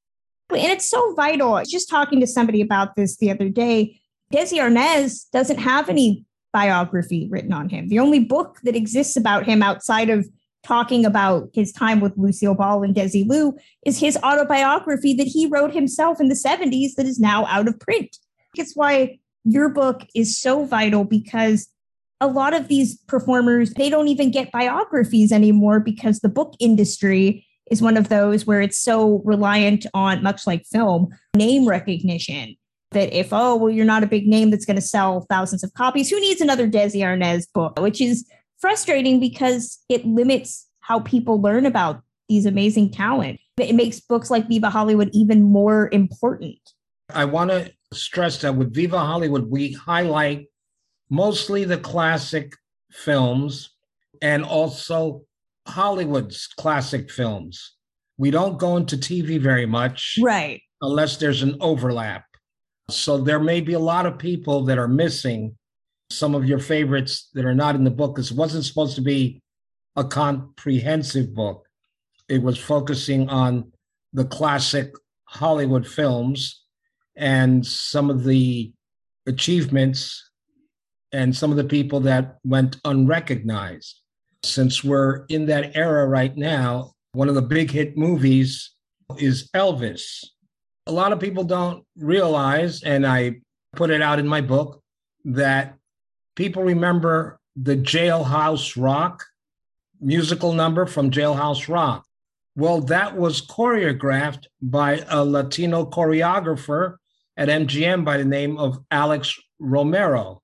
And 0.50 0.72
it's 0.72 0.88
so 0.88 1.14
vital. 1.14 1.62
Just 1.64 1.90
talking 1.90 2.20
to 2.20 2.26
somebody 2.26 2.60
about 2.60 2.96
this 2.96 3.16
the 3.16 3.30
other 3.30 3.48
day, 3.48 4.00
Desi 4.32 4.58
Arnaz 4.58 5.30
doesn't 5.30 5.58
have 5.58 5.88
any 5.88 6.24
biography 6.52 7.28
written 7.30 7.52
on 7.52 7.68
him. 7.68 7.88
The 7.88 7.98
only 7.98 8.20
book 8.20 8.58
that 8.64 8.76
exists 8.76 9.16
about 9.16 9.44
him 9.44 9.62
outside 9.62 10.10
of 10.10 10.26
talking 10.64 11.04
about 11.04 11.48
his 11.52 11.72
time 11.72 12.00
with 12.00 12.16
Lucille 12.16 12.54
Ball 12.54 12.82
and 12.82 12.94
Desilu 12.94 13.52
is 13.86 13.98
his 13.98 14.16
autobiography 14.18 15.14
that 15.14 15.26
he 15.26 15.46
wrote 15.46 15.72
himself 15.72 16.20
in 16.20 16.28
the 16.28 16.34
70s 16.34 16.94
that 16.96 17.06
is 17.06 17.20
now 17.20 17.46
out 17.46 17.68
of 17.68 17.78
print. 17.78 18.16
It's 18.56 18.74
why 18.74 19.18
your 19.44 19.68
book 19.68 20.06
is 20.14 20.38
so 20.38 20.64
vital 20.64 21.04
because 21.04 21.68
a 22.20 22.26
lot 22.26 22.54
of 22.54 22.68
these 22.68 22.96
performers 23.06 23.72
they 23.74 23.90
don't 23.90 24.08
even 24.08 24.30
get 24.30 24.52
biographies 24.52 25.32
anymore 25.32 25.80
because 25.80 26.20
the 26.20 26.28
book 26.28 26.54
industry 26.58 27.46
is 27.70 27.82
one 27.82 27.96
of 27.96 28.08
those 28.08 28.46
where 28.46 28.60
it's 28.60 28.78
so 28.78 29.22
reliant 29.24 29.86
on 29.94 30.22
much 30.22 30.46
like 30.46 30.64
film 30.66 31.08
name 31.36 31.66
recognition 31.66 32.56
that 32.92 33.12
if 33.12 33.28
oh 33.32 33.56
well 33.56 33.70
you're 33.70 33.84
not 33.84 34.02
a 34.02 34.06
big 34.06 34.26
name 34.26 34.50
that's 34.50 34.64
going 34.64 34.76
to 34.76 34.82
sell 34.82 35.26
thousands 35.28 35.62
of 35.62 35.72
copies 35.74 36.08
who 36.08 36.20
needs 36.20 36.40
another 36.40 36.68
desi 36.68 37.00
arnaz 37.00 37.46
book 37.52 37.78
which 37.78 38.00
is 38.00 38.28
frustrating 38.58 39.20
because 39.20 39.78
it 39.88 40.04
limits 40.04 40.66
how 40.80 41.00
people 41.00 41.40
learn 41.40 41.66
about 41.66 42.02
these 42.28 42.46
amazing 42.46 42.90
talent. 42.90 43.40
It 43.58 43.74
makes 43.74 44.00
books 44.00 44.30
like 44.30 44.48
Viva 44.48 44.70
Hollywood 44.70 45.10
even 45.12 45.42
more 45.42 45.88
important. 45.92 46.58
I 47.10 47.24
want 47.24 47.50
to 47.50 47.72
stress 47.92 48.40
that 48.42 48.54
with 48.54 48.74
Viva 48.74 48.98
Hollywood, 48.98 49.50
we 49.50 49.72
highlight 49.72 50.46
mostly 51.10 51.64
the 51.64 51.78
classic 51.78 52.54
films 52.90 53.70
and 54.22 54.44
also 54.44 55.22
Hollywood's 55.66 56.46
classic 56.46 57.10
films. 57.10 57.74
We 58.16 58.30
don't 58.30 58.58
go 58.58 58.76
into 58.76 58.96
TV 58.96 59.40
very 59.40 59.66
much. 59.66 60.18
Right. 60.20 60.62
Unless 60.80 61.18
there's 61.18 61.42
an 61.42 61.56
overlap. 61.60 62.24
So 62.90 63.18
there 63.18 63.40
may 63.40 63.60
be 63.60 63.74
a 63.74 63.78
lot 63.78 64.06
of 64.06 64.18
people 64.18 64.64
that 64.64 64.78
are 64.78 64.88
missing 64.88 65.56
some 66.10 66.34
of 66.34 66.46
your 66.46 66.58
favorites 66.58 67.28
that 67.34 67.44
are 67.44 67.54
not 67.54 67.74
in 67.74 67.84
the 67.84 67.90
book 67.90 68.14
because 68.14 68.30
it 68.30 68.36
wasn't 68.36 68.64
supposed 68.64 68.94
to 68.96 69.02
be 69.02 69.42
a 69.96 70.04
comprehensive 70.04 71.34
book. 71.34 71.66
It 72.28 72.42
was 72.42 72.58
focusing 72.58 73.28
on 73.28 73.72
the 74.12 74.24
classic 74.24 74.92
Hollywood 75.24 75.86
films 75.86 76.62
and 77.16 77.66
some 77.66 78.08
of 78.08 78.24
the 78.24 78.72
achievements 79.26 80.27
and 81.12 81.34
some 81.34 81.50
of 81.50 81.56
the 81.56 81.64
people 81.64 82.00
that 82.00 82.38
went 82.44 82.76
unrecognized. 82.84 84.00
Since 84.44 84.84
we're 84.84 85.24
in 85.26 85.46
that 85.46 85.76
era 85.76 86.06
right 86.06 86.36
now, 86.36 86.92
one 87.12 87.28
of 87.28 87.34
the 87.34 87.42
big 87.42 87.70
hit 87.70 87.96
movies 87.96 88.72
is 89.18 89.50
Elvis. 89.54 90.24
A 90.86 90.92
lot 90.92 91.12
of 91.12 91.20
people 91.20 91.44
don't 91.44 91.84
realize, 91.96 92.82
and 92.82 93.06
I 93.06 93.40
put 93.74 93.90
it 93.90 94.02
out 94.02 94.18
in 94.18 94.26
my 94.26 94.40
book, 94.40 94.82
that 95.24 95.76
people 96.36 96.62
remember 96.62 97.40
the 97.56 97.76
Jailhouse 97.76 98.80
Rock 98.80 99.24
musical 100.00 100.52
number 100.52 100.86
from 100.86 101.10
Jailhouse 101.10 101.68
Rock. 101.68 102.04
Well, 102.54 102.80
that 102.82 103.16
was 103.16 103.44
choreographed 103.46 104.46
by 104.60 105.04
a 105.08 105.24
Latino 105.24 105.84
choreographer 105.86 106.96
at 107.36 107.48
MGM 107.48 108.04
by 108.04 108.16
the 108.16 108.24
name 108.24 108.58
of 108.58 108.78
Alex 108.90 109.38
Romero, 109.58 110.42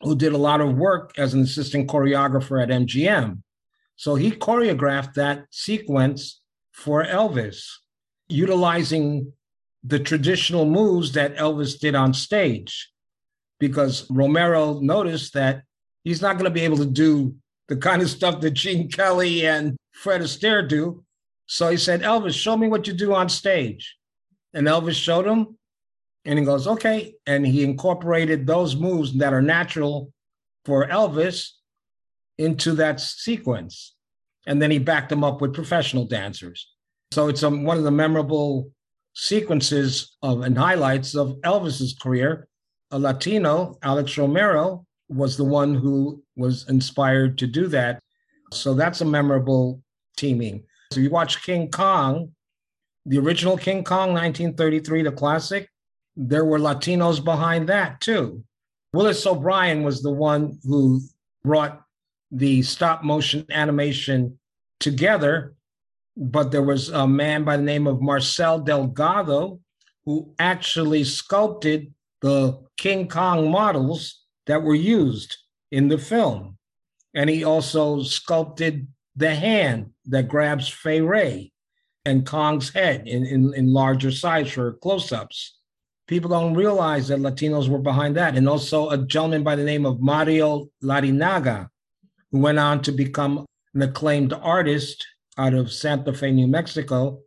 who 0.00 0.16
did 0.16 0.32
a 0.32 0.38
lot 0.38 0.60
of 0.60 0.76
work 0.76 1.18
as 1.18 1.34
an 1.34 1.40
assistant 1.40 1.88
choreographer 1.88 2.62
at 2.62 2.68
MGM. 2.68 3.42
So 3.96 4.14
he 4.14 4.30
choreographed 4.30 5.14
that 5.14 5.46
sequence 5.50 6.40
for 6.72 7.04
Elvis, 7.04 7.64
utilizing 8.28 9.32
the 9.82 9.98
traditional 9.98 10.66
moves 10.66 11.12
that 11.12 11.36
Elvis 11.36 11.78
did 11.78 11.94
on 11.94 12.12
stage, 12.12 12.90
because 13.58 14.06
Romero 14.10 14.80
noticed 14.80 15.32
that 15.34 15.62
he's 16.04 16.20
not 16.20 16.34
going 16.34 16.44
to 16.44 16.50
be 16.50 16.62
able 16.62 16.76
to 16.78 16.86
do 16.86 17.34
the 17.68 17.76
kind 17.76 18.02
of 18.02 18.10
stuff 18.10 18.40
that 18.40 18.50
Gene 18.52 18.90
Kelly 18.90 19.46
and 19.46 19.76
Fred 19.92 20.20
Astaire 20.20 20.68
do. 20.68 21.04
So 21.46 21.70
he 21.70 21.76
said, 21.76 22.02
Elvis, 22.02 22.34
show 22.34 22.56
me 22.56 22.68
what 22.68 22.86
you 22.86 22.92
do 22.92 23.14
on 23.14 23.28
stage. 23.28 23.96
And 24.52 24.66
Elvis 24.66 24.94
showed 24.94 25.26
him. 25.26 25.56
And 26.26 26.38
he 26.38 26.44
goes, 26.44 26.66
okay. 26.66 27.14
And 27.26 27.46
he 27.46 27.62
incorporated 27.62 28.46
those 28.46 28.74
moves 28.74 29.16
that 29.18 29.32
are 29.32 29.40
natural 29.40 30.12
for 30.64 30.86
Elvis 30.88 31.50
into 32.36 32.72
that 32.74 33.00
sequence. 33.00 33.94
And 34.46 34.60
then 34.60 34.70
he 34.70 34.78
backed 34.78 35.08
them 35.08 35.24
up 35.24 35.40
with 35.40 35.54
professional 35.54 36.04
dancers. 36.04 36.68
So 37.12 37.28
it's 37.28 37.44
um, 37.44 37.64
one 37.64 37.78
of 37.78 37.84
the 37.84 37.90
memorable 37.90 38.70
sequences 39.14 40.16
of 40.22 40.42
and 40.42 40.58
highlights 40.58 41.14
of 41.14 41.36
Elvis's 41.44 41.94
career. 41.94 42.48
A 42.90 42.98
Latino, 42.98 43.78
Alex 43.82 44.18
Romero, 44.18 44.84
was 45.08 45.36
the 45.36 45.44
one 45.44 45.74
who 45.74 46.22
was 46.36 46.68
inspired 46.68 47.38
to 47.38 47.46
do 47.46 47.68
that. 47.68 48.00
So 48.52 48.74
that's 48.74 49.00
a 49.00 49.04
memorable 49.04 49.82
teaming. 50.16 50.64
So 50.92 51.00
you 51.00 51.10
watch 51.10 51.44
King 51.44 51.70
Kong, 51.70 52.32
the 53.06 53.18
original 53.18 53.56
King 53.56 53.82
Kong, 53.82 54.12
1933, 54.12 55.02
the 55.02 55.12
classic, 55.12 55.68
there 56.16 56.44
were 56.44 56.58
Latinos 56.58 57.22
behind 57.22 57.68
that 57.68 58.00
too. 58.00 58.42
Willis 58.92 59.26
O'Brien 59.26 59.82
was 59.82 60.02
the 60.02 60.12
one 60.12 60.58
who 60.64 61.00
brought 61.44 61.82
the 62.30 62.62
stop 62.62 63.04
motion 63.04 63.44
animation 63.50 64.38
together, 64.80 65.54
but 66.16 66.50
there 66.50 66.62
was 66.62 66.88
a 66.88 67.06
man 67.06 67.44
by 67.44 67.56
the 67.56 67.62
name 67.62 67.86
of 67.86 68.00
Marcel 68.00 68.58
Delgado 68.58 69.60
who 70.04 70.32
actually 70.38 71.04
sculpted 71.04 71.92
the 72.22 72.58
King 72.76 73.08
Kong 73.08 73.50
models 73.50 74.22
that 74.46 74.62
were 74.62 74.74
used 74.74 75.36
in 75.70 75.88
the 75.88 75.98
film. 75.98 76.56
And 77.14 77.28
he 77.28 77.44
also 77.44 78.02
sculpted 78.02 78.88
the 79.16 79.34
hand 79.34 79.90
that 80.06 80.28
grabs 80.28 80.68
Fay 80.68 81.00
Wray 81.00 81.52
and 82.04 82.24
Kong's 82.24 82.72
head 82.72 83.06
in, 83.06 83.24
in, 83.26 83.52
in 83.54 83.72
larger 83.72 84.12
size 84.12 84.52
for 84.52 84.74
close 84.74 85.12
ups. 85.12 85.55
People 86.06 86.30
don't 86.30 86.54
realize 86.54 87.08
that 87.08 87.18
Latinos 87.18 87.68
were 87.68 87.80
behind 87.80 88.16
that. 88.16 88.36
And 88.36 88.48
also 88.48 88.90
a 88.90 88.98
gentleman 88.98 89.42
by 89.42 89.56
the 89.56 89.64
name 89.64 89.84
of 89.84 90.00
Mario 90.00 90.68
Larrinaga, 90.82 91.68
who 92.30 92.38
went 92.38 92.58
on 92.58 92.80
to 92.82 92.92
become 92.92 93.44
an 93.74 93.82
acclaimed 93.82 94.32
artist 94.32 95.04
out 95.36 95.52
of 95.52 95.72
Santa 95.72 96.12
Fe, 96.12 96.30
New 96.30 96.46
Mexico. 96.46 97.20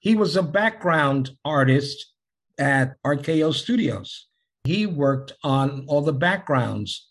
He 0.00 0.16
was 0.16 0.36
a 0.36 0.42
background 0.42 1.30
artist 1.44 2.12
at 2.58 2.96
RKO 3.06 3.54
Studios. 3.54 4.26
He 4.64 4.86
worked 4.86 5.32
on 5.44 5.84
all 5.86 6.02
the 6.02 6.12
backgrounds. 6.12 7.08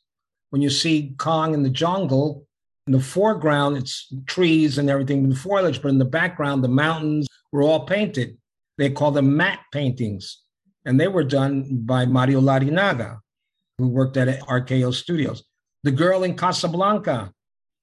When 0.50 0.62
you 0.62 0.70
see 0.70 1.16
Kong 1.18 1.54
in 1.54 1.64
the 1.64 1.70
jungle, 1.70 2.46
in 2.86 2.94
the 2.94 3.00
foreground, 3.00 3.78
it's 3.78 4.14
trees 4.26 4.78
and 4.78 4.90
everything, 4.90 5.30
the 5.30 5.36
foliage, 5.36 5.82
but 5.82 5.90
in 5.90 6.00
the 6.00 6.06
background, 6.06 6.64
the 6.64 6.68
mountains 6.68 7.28
were 7.52 7.64
all 7.64 7.86
painted. 7.86 8.38
They 8.78 8.90
call 8.90 9.12
them 9.12 9.38
matte 9.38 9.60
paintings 9.72 10.43
and 10.86 11.00
they 11.00 11.08
were 11.08 11.24
done 11.24 11.84
by 11.86 12.06
Mario 12.06 12.42
Larrinaga, 12.42 13.20
who 13.78 13.88
worked 13.88 14.18
at 14.18 14.40
RKO 14.42 14.94
Studios. 14.94 15.44
The 15.84 15.92
girl 15.92 16.24
in 16.24 16.36
Casablanca, 16.36 17.32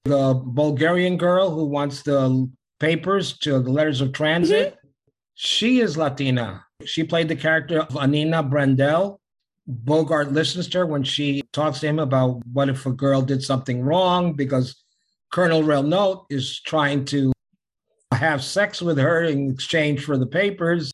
the 0.04 0.34
Bulgarian 0.34 1.16
girl 1.16 1.50
who 1.50 1.66
wants 1.66 2.02
the 2.02 2.50
papers 2.78 3.36
to 3.38 3.60
the 3.60 3.70
letters 3.70 4.00
of 4.00 4.12
transit, 4.12 4.74
mm-hmm. 4.74 4.88
she 5.34 5.80
is 5.80 5.96
Latina. 5.96 6.64
She 6.84 7.04
played 7.04 7.28
the 7.28 7.36
character 7.36 7.80
of 7.80 7.88
Annina 7.90 8.48
Brandel. 8.48 9.18
Bogart 9.66 10.32
listens 10.32 10.68
to 10.68 10.78
her 10.78 10.86
when 10.86 11.04
she 11.04 11.42
talks 11.52 11.80
to 11.80 11.86
him 11.86 11.98
about 11.98 12.40
what 12.46 12.68
if 12.68 12.86
a 12.86 12.92
girl 12.92 13.22
did 13.22 13.42
something 13.42 13.82
wrong 13.82 14.32
because 14.32 14.82
Colonel 15.30 15.62
Renault 15.62 16.26
is 16.30 16.60
trying 16.60 17.04
to 17.06 17.32
have 18.12 18.42
sex 18.42 18.82
with 18.82 18.98
her 18.98 19.24
in 19.24 19.50
exchange 19.50 20.04
for 20.04 20.18
the 20.18 20.26
papers 20.26 20.92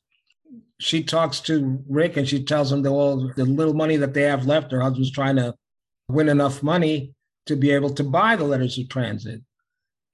she 0.79 1.03
talks 1.03 1.41
to 1.41 1.83
Rick 1.89 2.17
and 2.17 2.29
she 2.29 2.45
tells 2.45 2.71
him 2.71 2.83
that 2.83 2.91
all 2.91 3.33
the 3.35 3.45
little 3.45 3.75
money 3.75 3.97
that 3.97 4.15
they 4.15 4.23
have 4.23 4.47
left, 4.47 4.73
her 4.73 4.81
husband's 4.81 5.11
trying 5.11 5.37
to 5.37 5.55
win 6.09 6.29
enough 6.29 6.62
money 6.62 7.15
to 7.47 7.57
be 7.57 7.71
able 7.71 7.91
to 7.91 8.05
buy 8.05 8.37
the 8.37 8.45
letters 8.45 8.79
of 8.79 8.89
transit. 8.89 9.41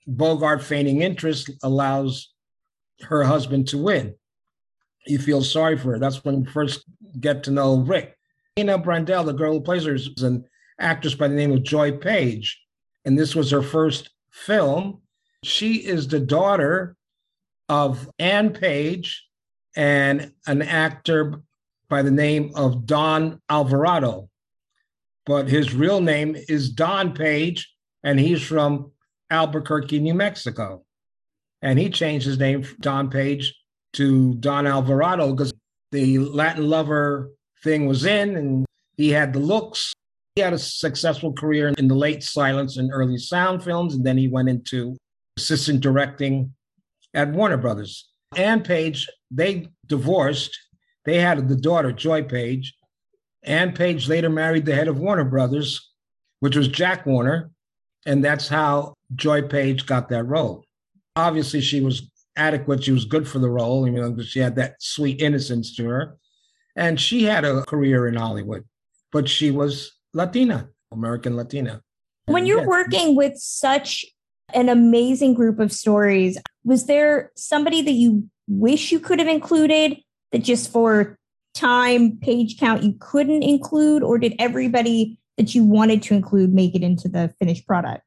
Bogart 0.07 0.63
feigning 0.63 1.03
interest 1.03 1.51
allows 1.63 2.33
her 3.03 3.25
husband 3.25 3.69
to 3.69 3.79
win. 3.79 4.15
He 5.05 5.19
feels 5.19 5.51
sorry 5.51 5.77
for 5.77 5.93
her. 5.93 5.99
That's 5.99 6.25
when 6.25 6.45
we 6.45 6.51
first 6.51 6.85
get 7.21 7.43
to 7.45 7.51
know 7.51 7.79
Rick. 7.79 8.17
Annina 8.57 8.83
Brandel, 8.83 9.25
the 9.27 9.33
girl 9.33 9.55
who 9.55 9.61
plays 9.61 9.85
her, 9.85 9.95
is 9.95 10.23
an 10.23 10.45
actress 10.79 11.15
by 11.15 11.29
the 11.29 11.35
name 11.35 11.53
of 11.53 11.63
Joy 11.63 11.93
Page. 11.93 12.61
And 13.05 13.19
this 13.19 13.35
was 13.35 13.51
her 13.51 13.63
first 13.63 14.11
film. 14.31 15.01
She 15.43 15.77
is 15.77 16.07
the 16.07 16.21
daughter 16.21 16.97
of 17.69 18.09
Anne 18.19 18.51
Page, 18.51 19.27
and 19.77 20.33
an 20.47 20.63
actor 20.63 21.41
by 21.89 22.03
the 22.03 22.11
name 22.11 22.53
of 22.55 22.87
Don 22.87 23.41
Alvarado. 23.49 24.29
But 25.27 25.49
his 25.49 25.75
real 25.75 26.01
name 26.01 26.37
is 26.49 26.71
Don 26.71 27.15
Page, 27.15 27.73
and 28.03 28.19
he's 28.19 28.43
from 28.43 28.93
Albuquerque, 29.31 30.01
New 30.01 30.15
Mexico. 30.15 30.85
And 31.61 31.79
he 31.79 31.91
changed 31.91 32.27
his 32.27 32.39
name 32.39 32.63
from 32.63 32.77
Don 32.81 33.11
Page 33.11 33.55
to 33.95 34.35
Don 34.35 34.67
Alvarado 34.67 35.33
because 35.33 35.53
the 35.93 36.19
Latin 36.19 36.69
lover 36.69 37.31
thing 37.63 37.87
was 37.87 38.05
in 38.05 38.37
and 38.37 38.67
he 38.97 39.11
had 39.11 39.33
the 39.33 39.39
looks. 39.39 39.95
He 40.35 40.43
had 40.43 40.55
a 40.55 40.59
successful 40.59 41.33
career 41.33 41.69
in 41.77 41.89
the 41.89 41.95
late 41.95 42.23
silence 42.23 42.79
and 42.79 42.91
early 42.93 43.19
sound 43.19 43.63
films, 43.63 43.95
and 43.95 44.05
then 44.05 44.17
he 44.17 44.29
went 44.29 44.49
into 44.49 44.97
assistant 45.37 45.81
directing 45.81 46.55
at 47.15 47.33
Warner 47.33 47.59
Brothers. 47.59 48.12
Anne 48.37 48.63
Page, 48.63 49.09
they 49.31 49.69
divorced. 49.87 50.59
They 51.05 51.19
had 51.19 51.49
the 51.49 51.57
daughter, 51.57 51.93
Joy 51.93 52.23
Page. 52.23 52.75
Anne 53.43 53.73
Page 53.73 54.09
later 54.09 54.31
married 54.31 54.67
the 54.67 54.75
head 54.75 54.89
of 54.89 54.99
Warner 54.99 55.25
Brothers, 55.25 55.91
which 56.41 56.57
was 56.57 56.69
Jack 56.69 57.07
Warner. 57.07 57.51
And 58.07 58.25
that's 58.25 58.49
how 58.49 58.95
Joy 59.15 59.43
Page 59.43 59.87
got 59.87 60.09
that 60.09 60.25
role. 60.25 60.65
Obviously, 61.17 61.61
she 61.61 61.81
was 61.81 62.11
adequate. 62.37 62.85
She 62.85 62.93
was 62.93 63.05
good 63.05 63.29
for 63.29 63.39
the 63.39 63.51
role. 63.51 63.87
You 63.87 63.93
know, 63.93 64.17
she 64.23 64.41
had 64.41 64.57
that 64.57 64.77
sweet 64.81 65.21
innocence 65.21 65.75
to 65.77 65.87
her. 65.89 66.17
And 66.75 66.99
she 66.99 67.25
had 67.25 67.45
a 67.45 67.63
career 67.63 68.09
in 68.09 68.15
Hollywood, 68.15 68.65
but 69.13 69.29
she 69.29 69.51
was 69.51 69.93
Latina, 70.15 70.71
American 70.91 71.37
Latina. 71.37 71.83
When 72.27 72.47
you're 72.47 72.67
working 72.67 73.15
with 73.15 73.37
such 73.37 74.07
an 74.55 74.69
amazing 74.69 75.35
group 75.35 75.59
of 75.59 75.73
stories. 75.73 76.39
Was 76.65 76.87
there 76.87 77.33
somebody 77.37 77.83
that 77.83 77.93
you 77.93 78.29
wish 78.47 78.93
you 78.93 79.01
could 79.01 79.19
have 79.19 79.29
included 79.29 79.99
that 80.31 80.43
just 80.43 80.71
for 80.71 81.19
time, 81.55 82.19
page 82.19 82.59
count, 82.59 82.83
you 82.83 82.95
couldn't 83.01 83.43
include? 83.43 84.03
Or 84.03 84.19
did 84.19 84.35
everybody 84.39 85.19
that 85.37 85.55
you 85.55 85.65
wanted 85.65 86.03
to 86.05 86.15
include 86.15 86.53
make 86.53 86.75
it 86.75 86.83
into 86.83 87.09
the 87.09 87.35
finished 87.39 87.67
product? 87.67 88.05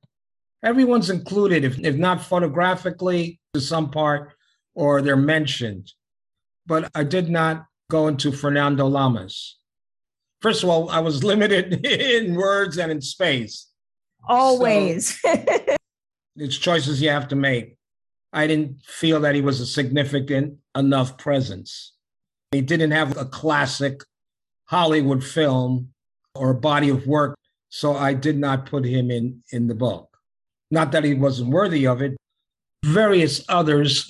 Everyone's 0.64 1.10
included, 1.10 1.64
if, 1.64 1.78
if 1.80 1.96
not 1.96 2.22
photographically 2.22 3.39
to 3.54 3.62
some 3.62 3.91
part, 3.91 4.34
or 4.74 5.02
they're 5.02 5.16
mentioned. 5.16 5.91
But 6.66 6.89
I 6.96 7.04
did 7.04 7.30
not 7.30 7.66
go 7.89 8.08
into 8.08 8.32
Fernando 8.32 8.88
Lamas. 8.88 9.58
First 10.41 10.64
of 10.64 10.70
all, 10.70 10.89
I 10.89 11.00
was 11.00 11.24
limited 11.34 11.86
in 11.86 12.36
words 12.36 12.78
and 12.78 12.91
in 12.91 13.02
space. 13.02 13.68
Always. 14.28 15.20
So 15.22 15.76
it's 16.36 16.58
choices 16.58 17.02
you 17.02 17.10
have 17.10 17.28
to 17.30 17.36
make. 17.36 17.78
I 18.34 18.48
didn't 18.48 18.82
feel 18.82 19.20
that 19.22 19.36
he 19.36 19.42
was 19.42 19.62
a 19.62 19.66
significant 19.66 20.58
enough 20.76 21.18
presence. 21.18 21.94
He 22.52 22.62
didn't 22.62 22.92
have 22.92 23.18
a 23.18 23.26
classic 23.26 24.02
Hollywood 24.66 25.24
film 25.24 25.90
or 26.36 26.52
a 26.52 26.56
body 26.56 26.90
of 26.90 27.08
work, 27.08 27.38
so 27.70 27.96
I 27.96 28.14
did 28.14 28.38
not 28.38 28.66
put 28.66 28.86
him 28.86 29.10
in 29.10 29.42
in 29.52 29.68
the 29.68 29.76
book. 29.76 30.18
Not 30.72 30.92
that 30.92 31.04
he 31.04 31.14
wasn't 31.14 31.52
worthy 31.52 31.88
of 31.88 32.02
it. 32.02 32.18
Various 32.84 33.44
others, 33.48 34.10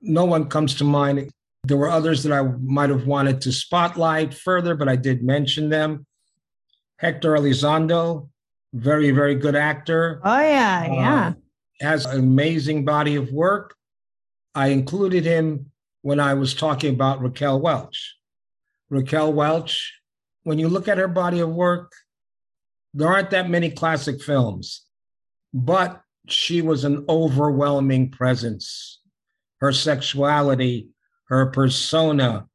no 0.00 0.24
one 0.24 0.48
comes 0.48 0.74
to 0.76 0.84
mind. 0.84 1.30
There 1.64 1.76
were 1.76 1.90
others 1.90 2.22
that 2.24 2.32
I 2.32 2.42
might 2.42 2.90
have 2.90 3.06
wanted 3.06 3.40
to 3.42 3.52
spotlight 3.52 4.34
further, 4.34 4.74
but 4.74 4.88
I 4.88 4.96
did 4.96 5.22
mention 5.22 5.68
them. 5.68 6.06
Hector 6.96 7.34
Elizondo, 7.34 8.28
very, 8.72 9.10
very 9.10 9.34
good 9.34 9.54
actor. 9.54 10.20
Oh, 10.24 10.40
yeah, 10.40 10.86
uh, 10.88 10.94
yeah. 10.94 11.32
Has 11.80 12.04
an 12.04 12.18
amazing 12.18 12.84
body 12.84 13.16
of 13.16 13.32
work. 13.32 13.74
I 14.54 14.68
included 14.68 15.24
him 15.24 15.70
when 16.02 16.20
I 16.20 16.34
was 16.34 16.54
talking 16.54 16.94
about 16.94 17.22
Raquel 17.22 17.60
Welch. 17.60 18.16
Raquel 18.90 19.32
Welch, 19.32 20.00
when 20.42 20.58
you 20.58 20.68
look 20.68 20.88
at 20.88 20.98
her 20.98 21.08
body 21.08 21.40
of 21.40 21.48
work, 21.50 21.92
there 22.92 23.08
aren't 23.08 23.30
that 23.30 23.48
many 23.48 23.70
classic 23.70 24.20
films, 24.20 24.84
but 25.54 26.02
she 26.28 26.60
was 26.60 26.84
an 26.84 27.04
overwhelming 27.08 28.10
presence. 28.10 29.00
Her 29.58 29.72
sexuality, 29.72 30.88
her 31.26 31.46
persona. 31.46 32.46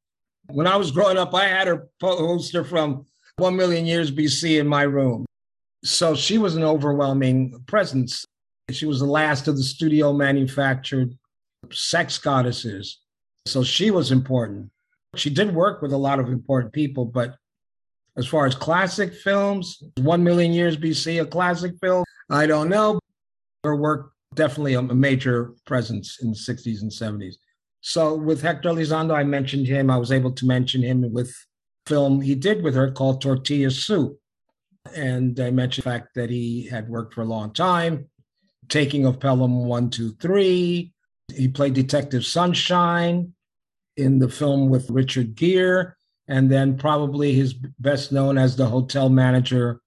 When 0.48 0.68
I 0.68 0.76
was 0.76 0.92
growing 0.92 1.18
up, 1.18 1.34
I 1.34 1.48
had 1.48 1.68
her 1.68 1.88
poster 2.00 2.64
from 2.64 3.06
1 3.38 3.56
million 3.56 3.86
years 3.86 4.12
BC 4.12 4.60
in 4.60 4.68
my 4.68 4.84
room. 4.84 5.26
So 5.84 6.16
she 6.16 6.38
was 6.38 6.56
an 6.56 6.64
overwhelming 6.64 7.64
presence. 7.68 8.26
She 8.72 8.86
was 8.86 9.00
the 9.00 9.06
last 9.06 9.48
of 9.48 9.58
the 9.58 9.64
studio 9.64 10.12
manufactured 10.14 11.18
sex 11.72 12.18
goddesses. 12.18 13.00
So 13.46 13.64
she 13.64 13.92
was 13.92 14.12
important. 14.12 14.72
She 15.16 15.30
did 15.30 15.54
work 15.54 15.82
with 15.82 15.94
a 15.94 15.98
lot 15.98 16.20
of 16.20 16.30
important 16.30 16.74
people, 16.74 17.06
but 17.06 17.36
as 18.18 18.26
far 18.26 18.46
as 18.46 18.56
classic 18.56 19.14
films, 19.14 19.84
1 19.98 20.24
million 20.24 20.52
years 20.52 20.78
BC, 20.78 21.22
a 21.22 21.26
classic 21.26 21.74
film, 21.82 22.04
I 22.30 22.48
don't 22.48 22.70
know. 22.70 23.00
Her 23.64 23.76
work 23.76 24.12
definitely 24.34 24.74
a 24.74 24.82
major 24.82 25.54
presence 25.66 26.20
in 26.22 26.32
the 26.32 26.38
60s 26.38 26.82
and 26.82 26.92
70s. 26.92 27.36
So 27.82 28.16
with 28.16 28.42
Hector 28.42 28.70
Elizondo, 28.70 29.14
I 29.14 29.24
mentioned 29.24 29.68
him. 29.68 29.90
I 29.92 29.98
was 29.98 30.12
able 30.12 30.32
to 30.32 30.46
mention 30.46 30.82
him 30.82 31.12
with 31.14 31.34
film 31.86 32.20
he 32.22 32.34
did 32.34 32.64
with 32.64 32.74
her 32.74 32.92
called 32.92 33.22
Tortilla 33.22 33.70
Soup. 33.70 34.18
And 34.96 35.40
I 35.40 35.52
mentioned 35.52 35.84
the 35.84 35.90
fact 35.90 36.16
that 36.16 36.30
he 36.30 36.68
had 36.68 36.90
worked 36.90 37.14
for 37.14 37.22
a 37.22 37.26
long 37.26 37.54
time, 37.54 38.10
Taking 38.70 39.06
of 39.06 39.20
Pelham 39.20 39.66
123. 39.66 40.92
He 41.34 41.48
played 41.48 41.74
Detective 41.74 42.26
Sunshine 42.26 43.34
in 43.98 44.20
the 44.20 44.30
film 44.30 44.70
with 44.70 44.90
Richard 44.90 45.36
Gere, 45.36 45.94
and 46.28 46.52
then 46.52 46.78
probably 46.78 47.34
his 47.34 47.54
best 47.54 48.12
known 48.12 48.38
as 48.38 48.56
the 48.56 48.66
hotel 48.66 49.10
manager 49.10 49.82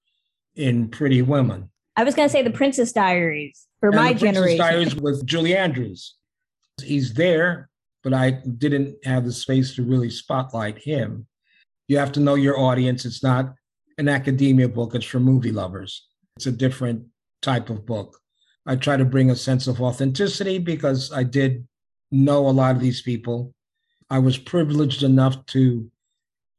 in 0.55 0.89
Pretty 0.89 1.21
Woman. 1.21 1.69
I 1.95 2.03
was 2.03 2.15
going 2.15 2.27
to 2.27 2.31
say 2.31 2.41
the 2.41 2.51
Princess 2.51 2.91
Diaries 2.91 3.67
for 3.79 3.89
and 3.89 3.97
my 3.97 4.13
the 4.13 4.19
generation. 4.19 4.57
Princess 4.57 4.93
Diaries 4.93 4.95
with 4.95 5.25
Julie 5.25 5.55
Andrews. 5.55 6.15
He's 6.81 7.13
there, 7.13 7.69
but 8.03 8.13
I 8.13 8.31
didn't 8.31 8.95
have 9.05 9.25
the 9.25 9.33
space 9.33 9.75
to 9.75 9.83
really 9.83 10.09
spotlight 10.09 10.77
him. 10.77 11.27
You 11.87 11.97
have 11.97 12.11
to 12.13 12.19
know 12.19 12.35
your 12.35 12.57
audience. 12.59 13.05
It's 13.05 13.23
not 13.23 13.53
an 13.97 14.07
academia 14.07 14.69
book, 14.69 14.95
it's 14.95 15.05
for 15.05 15.19
movie 15.19 15.51
lovers. 15.51 16.07
It's 16.37 16.45
a 16.45 16.51
different 16.51 17.05
type 17.41 17.69
of 17.69 17.85
book. 17.85 18.17
I 18.65 18.75
try 18.75 18.97
to 18.97 19.05
bring 19.05 19.31
a 19.31 19.35
sense 19.35 19.67
of 19.67 19.81
authenticity 19.81 20.59
because 20.59 21.11
I 21.11 21.23
did 21.23 21.67
know 22.11 22.47
a 22.47 22.51
lot 22.51 22.75
of 22.75 22.81
these 22.81 23.01
people. 23.01 23.53
I 24.09 24.19
was 24.19 24.37
privileged 24.37 25.03
enough 25.03 25.45
to 25.47 25.89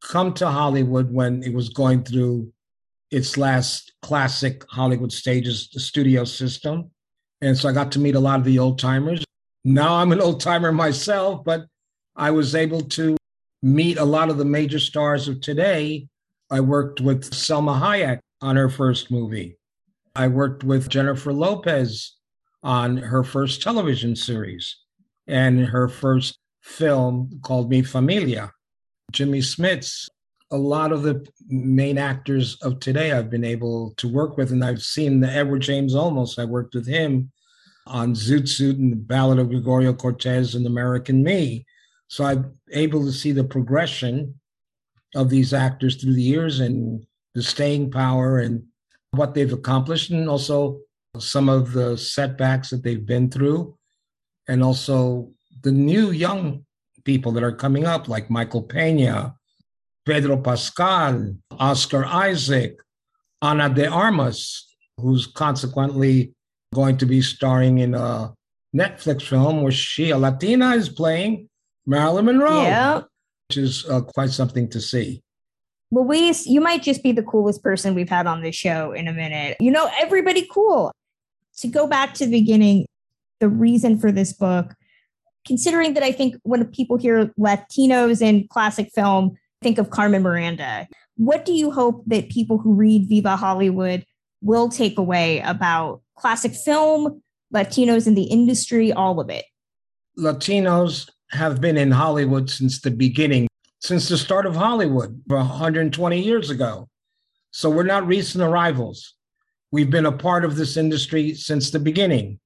come 0.02 0.32
to 0.34 0.48
Hollywood 0.48 1.12
when 1.12 1.42
it 1.42 1.52
was 1.52 1.68
going 1.68 2.04
through 2.04 2.52
its 3.10 3.36
last 3.36 3.92
classic 4.02 4.64
Hollywood 4.70 5.12
stages, 5.12 5.68
the 5.72 5.80
studio 5.80 6.24
system. 6.24 6.90
And 7.40 7.56
so 7.56 7.68
I 7.68 7.72
got 7.72 7.92
to 7.92 7.98
meet 7.98 8.14
a 8.14 8.20
lot 8.20 8.38
of 8.38 8.44
the 8.44 8.58
old 8.58 8.78
timers. 8.78 9.24
Now 9.64 9.96
I'm 9.96 10.12
an 10.12 10.20
old 10.20 10.40
timer 10.40 10.72
myself, 10.72 11.44
but 11.44 11.66
I 12.16 12.30
was 12.30 12.54
able 12.54 12.82
to 12.82 13.16
meet 13.62 13.98
a 13.98 14.04
lot 14.04 14.30
of 14.30 14.38
the 14.38 14.44
major 14.44 14.78
stars 14.78 15.28
of 15.28 15.40
today 15.40 16.08
I 16.50 16.60
worked 16.60 17.00
with 17.00 17.30
Salma 17.30 17.80
Hayek 17.80 18.18
on 18.40 18.56
her 18.56 18.68
first 18.68 19.10
movie. 19.10 19.56
I 20.16 20.28
worked 20.28 20.64
with 20.64 20.88
Jennifer 20.88 21.32
Lopez 21.32 22.16
on 22.62 22.96
her 22.96 23.22
first 23.22 23.62
television 23.62 24.16
series 24.16 24.76
and 25.26 25.60
her 25.66 25.88
first 25.88 26.38
film 26.62 27.40
called 27.42 27.70
Mi 27.70 27.82
Familia. 27.82 28.52
Jimmy 29.12 29.40
Smits, 29.40 30.08
a 30.50 30.56
lot 30.56 30.92
of 30.92 31.02
the 31.02 31.26
main 31.48 31.98
actors 31.98 32.56
of 32.62 32.80
today 32.80 33.12
I've 33.12 33.30
been 33.30 33.44
able 33.44 33.94
to 33.96 34.08
work 34.08 34.36
with, 34.36 34.50
and 34.50 34.64
I've 34.64 34.82
seen 34.82 35.20
the 35.20 35.30
Edward 35.30 35.60
James 35.60 35.94
Olmos. 35.94 36.38
I 36.38 36.44
worked 36.44 36.74
with 36.74 36.86
him 36.86 37.30
on 37.86 38.14
Zoot 38.14 38.48
Suit 38.48 38.78
and 38.78 38.92
the 38.92 38.96
Ballad 38.96 39.38
of 39.38 39.48
Gregorio 39.48 39.92
Cortez 39.92 40.54
and 40.54 40.66
American 40.66 41.22
Me. 41.22 41.64
So 42.08 42.24
I'm 42.24 42.58
able 42.72 43.04
to 43.04 43.12
see 43.12 43.32
the 43.32 43.44
progression 43.44 44.34
of 45.14 45.30
these 45.30 45.54
actors 45.54 45.96
through 45.96 46.14
the 46.14 46.22
years 46.22 46.60
and 46.60 47.04
the 47.34 47.42
staying 47.42 47.90
power 47.90 48.38
and 48.38 48.64
what 49.12 49.34
they've 49.34 49.52
accomplished, 49.52 50.10
and 50.10 50.28
also 50.28 50.80
some 51.18 51.48
of 51.48 51.72
the 51.72 51.96
setbacks 51.96 52.70
that 52.70 52.82
they've 52.82 53.06
been 53.06 53.30
through, 53.30 53.76
and 54.48 54.62
also 54.62 55.30
the 55.62 55.72
new 55.72 56.10
young 56.10 56.64
people 57.04 57.32
that 57.32 57.42
are 57.42 57.52
coming 57.52 57.86
up, 57.86 58.08
like 58.08 58.30
Michael 58.30 58.62
Pena, 58.62 59.34
Pedro 60.06 60.36
Pascal, 60.36 61.34
Oscar 61.58 62.04
Isaac, 62.04 62.78
Ana 63.42 63.68
de 63.68 63.86
Armas, 63.86 64.74
who's 64.98 65.26
consequently 65.26 66.32
going 66.74 66.96
to 66.98 67.06
be 67.06 67.20
starring 67.20 67.78
in 67.78 67.94
a 67.94 68.32
Netflix 68.74 69.22
film 69.22 69.62
where 69.62 69.72
she, 69.72 70.10
a 70.10 70.18
Latina, 70.18 70.70
is 70.70 70.88
playing 70.88 71.48
Marilyn 71.86 72.26
Monroe. 72.26 72.62
Which 73.48 73.56
is 73.56 73.84
uh, 73.86 74.02
quite 74.02 74.30
something 74.30 74.68
to 74.68 74.80
see. 74.80 75.22
Luis, 75.90 76.46
you 76.46 76.60
might 76.60 76.82
just 76.82 77.02
be 77.02 77.12
the 77.12 77.22
coolest 77.22 77.62
person 77.62 77.94
we've 77.94 78.08
had 78.08 78.26
on 78.26 78.42
this 78.42 78.54
show 78.54 78.92
in 78.92 79.08
a 79.08 79.12
minute. 79.12 79.56
You 79.60 79.70
know, 79.70 79.90
everybody 79.98 80.46
cool. 80.50 80.92
To 81.58 81.68
go 81.68 81.86
back 81.86 82.14
to 82.14 82.26
the 82.26 82.30
beginning, 82.30 82.86
the 83.40 83.48
reason 83.48 83.98
for 83.98 84.12
this 84.12 84.32
book, 84.32 84.74
considering 85.46 85.94
that 85.94 86.02
I 86.02 86.12
think 86.12 86.36
when 86.42 86.64
people 86.66 86.96
hear 86.96 87.26
Latinos 87.38 88.22
in 88.22 88.46
classic 88.48 88.90
film, 88.94 89.36
think 89.62 89.78
of 89.78 89.90
Carmen 89.90 90.22
Miranda. 90.22 90.86
What 91.16 91.44
do 91.44 91.52
you 91.52 91.70
hope 91.70 92.04
that 92.06 92.30
people 92.30 92.58
who 92.58 92.72
read 92.72 93.08
Viva 93.08 93.36
Hollywood 93.36 94.04
will 94.42 94.68
take 94.68 94.96
away 94.96 95.40
about 95.40 96.02
classic 96.16 96.54
film, 96.54 97.20
Latinos 97.54 98.06
in 98.06 98.14
the 98.14 98.24
industry, 98.24 98.92
all 98.92 99.20
of 99.20 99.28
it? 99.28 99.44
Latinos 100.16 101.10
have 101.32 101.60
been 101.60 101.76
in 101.76 101.90
Hollywood 101.90 102.48
since 102.48 102.80
the 102.80 102.90
beginning, 102.90 103.48
since 103.80 104.08
the 104.08 104.18
start 104.18 104.46
of 104.46 104.54
Hollywood 104.54 105.22
120 105.26 106.20
years 106.20 106.50
ago. 106.50 106.88
So 107.50 107.68
we're 107.70 107.82
not 107.82 108.06
recent 108.06 108.44
arrivals. 108.44 109.14
We've 109.72 109.90
been 109.90 110.06
a 110.06 110.12
part 110.12 110.44
of 110.44 110.56
this 110.56 110.76
industry 110.76 111.34
since 111.34 111.70
the 111.70 111.78
beginning, 111.78 112.38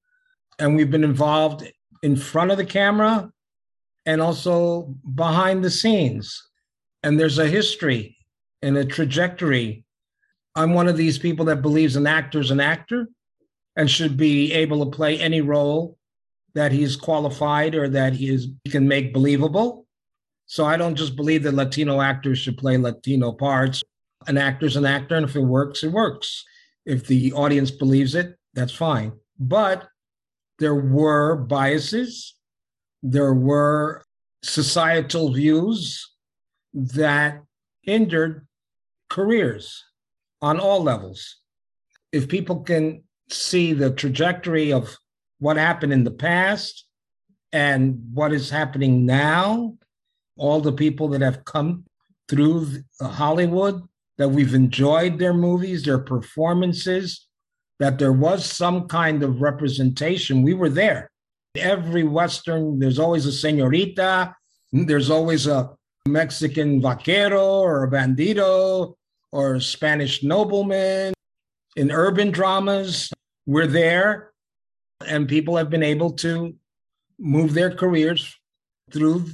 and 0.58 0.76
we've 0.76 0.90
been 0.90 1.04
involved 1.04 1.70
in 2.02 2.16
front 2.16 2.50
of 2.50 2.56
the 2.56 2.64
camera 2.64 3.30
and 4.06 4.20
also 4.20 4.94
behind 5.14 5.64
the 5.64 5.70
scenes. 5.70 6.42
And 7.02 7.18
there's 7.18 7.38
a 7.38 7.46
history 7.46 8.16
and 8.62 8.76
a 8.76 8.84
trajectory. 8.84 9.84
I'm 10.54 10.74
one 10.74 10.88
of 10.88 10.96
these 10.96 11.18
people 11.18 11.46
that 11.46 11.62
believes 11.62 11.96
an 11.96 12.06
actor 12.06 12.40
is 12.40 12.50
an 12.50 12.60
actor 12.60 13.08
and 13.76 13.90
should 13.90 14.16
be 14.16 14.52
able 14.52 14.84
to 14.84 14.96
play 14.96 15.18
any 15.18 15.40
role 15.40 15.98
that 16.54 16.70
he's 16.70 16.94
qualified 16.94 17.74
or 17.74 17.88
that 17.88 18.12
he, 18.12 18.28
is, 18.28 18.48
he 18.62 18.70
can 18.70 18.86
make 18.86 19.12
believable. 19.12 19.83
So 20.46 20.64
I 20.64 20.76
don't 20.76 20.94
just 20.94 21.16
believe 21.16 21.42
that 21.44 21.54
Latino 21.54 22.00
actors 22.00 22.38
should 22.38 22.58
play 22.58 22.76
Latino 22.76 23.32
parts. 23.32 23.82
An 24.26 24.38
actor's 24.38 24.76
an 24.76 24.86
actor, 24.86 25.16
and 25.16 25.28
if 25.28 25.36
it 25.36 25.40
works, 25.40 25.82
it 25.82 25.92
works. 25.92 26.44
If 26.86 27.06
the 27.06 27.32
audience 27.32 27.70
believes 27.70 28.14
it, 28.14 28.36
that's 28.54 28.72
fine. 28.72 29.12
But 29.38 29.88
there 30.58 30.74
were 30.74 31.36
biases, 31.36 32.34
there 33.02 33.34
were 33.34 34.04
societal 34.42 35.32
views 35.32 36.10
that 36.72 37.42
hindered 37.82 38.46
careers 39.08 39.84
on 40.40 40.60
all 40.60 40.82
levels. 40.82 41.36
If 42.12 42.28
people 42.28 42.60
can 42.60 43.02
see 43.30 43.72
the 43.72 43.90
trajectory 43.90 44.72
of 44.72 44.96
what 45.38 45.56
happened 45.56 45.92
in 45.92 46.04
the 46.04 46.10
past 46.10 46.86
and 47.52 47.98
what 48.12 48.32
is 48.32 48.50
happening 48.50 49.06
now, 49.06 49.76
all 50.36 50.60
the 50.60 50.72
people 50.72 51.08
that 51.08 51.20
have 51.20 51.44
come 51.44 51.84
through 52.28 52.82
uh, 53.00 53.08
Hollywood, 53.08 53.82
that 54.18 54.28
we've 54.28 54.54
enjoyed 54.54 55.18
their 55.18 55.34
movies, 55.34 55.82
their 55.82 55.98
performances, 55.98 57.26
that 57.80 57.98
there 57.98 58.12
was 58.12 58.44
some 58.44 58.86
kind 58.86 59.22
of 59.22 59.40
representation. 59.40 60.42
We 60.42 60.54
were 60.54 60.68
there. 60.68 61.10
Every 61.56 62.04
Western, 62.04 62.78
there's 62.78 62.98
always 62.98 63.26
a 63.26 63.32
senorita, 63.32 64.34
mm, 64.74 64.86
there's 64.86 65.10
always 65.10 65.46
a 65.46 65.70
Mexican 66.06 66.80
vaquero 66.80 67.60
or 67.60 67.84
a 67.84 67.90
bandito 67.90 68.94
or 69.32 69.54
a 69.54 69.60
Spanish 69.60 70.22
nobleman. 70.22 71.14
In 71.76 71.90
urban 71.90 72.30
dramas, 72.30 73.10
we're 73.46 73.66
there, 73.66 74.32
and 75.06 75.28
people 75.28 75.56
have 75.56 75.70
been 75.70 75.82
able 75.82 76.12
to 76.12 76.54
move 77.18 77.54
their 77.54 77.74
careers 77.74 78.34
through 78.92 79.26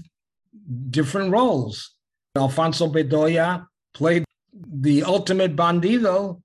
different 0.90 1.32
roles. 1.32 1.94
Alfonso 2.36 2.88
Bedoya 2.88 3.66
played 3.94 4.24
the 4.52 5.02
ultimate 5.02 5.56
bandido 5.56 6.40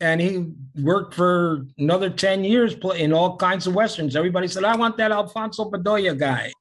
and 0.00 0.20
he 0.20 0.52
worked 0.82 1.14
for 1.14 1.66
another 1.78 2.10
10 2.10 2.44
years 2.44 2.76
in 2.96 3.12
all 3.12 3.36
kinds 3.36 3.66
of 3.66 3.74
westerns. 3.74 4.14
Everybody 4.14 4.46
said, 4.46 4.64
I 4.64 4.76
want 4.76 4.96
that 4.98 5.10
Alfonso 5.10 5.70
Bedoya 5.70 6.18
guy. 6.18 6.52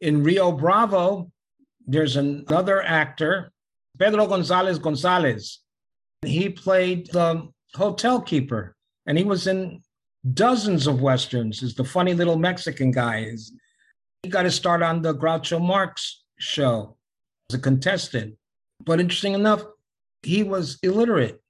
In 0.00 0.22
Rio 0.22 0.52
Bravo, 0.52 1.30
there's 1.86 2.16
another 2.16 2.82
actor, 2.82 3.52
Pedro 3.98 4.26
Gonzalez 4.26 4.78
Gonzalez. 4.78 5.60
He 6.22 6.48
played 6.48 7.10
the 7.10 7.48
hotel 7.74 8.20
keeper, 8.20 8.76
and 9.06 9.16
he 9.16 9.24
was 9.24 9.46
in 9.46 9.82
dozens 10.32 10.86
of 10.86 11.00
westerns. 11.00 11.62
Is 11.62 11.74
the 11.74 11.84
funny 11.84 12.12
little 12.14 12.36
Mexican 12.36 12.90
guy. 12.90 13.34
He 14.22 14.28
got 14.28 14.42
to 14.42 14.50
start 14.50 14.82
on 14.82 15.00
the 15.00 15.14
Groucho 15.14 15.60
Marx 15.60 16.23
show 16.38 16.96
as 17.50 17.56
a 17.56 17.60
contestant. 17.60 18.36
But 18.84 19.00
interesting 19.00 19.34
enough, 19.34 19.62
he 20.22 20.42
was 20.42 20.78
illiterate. 20.82 21.40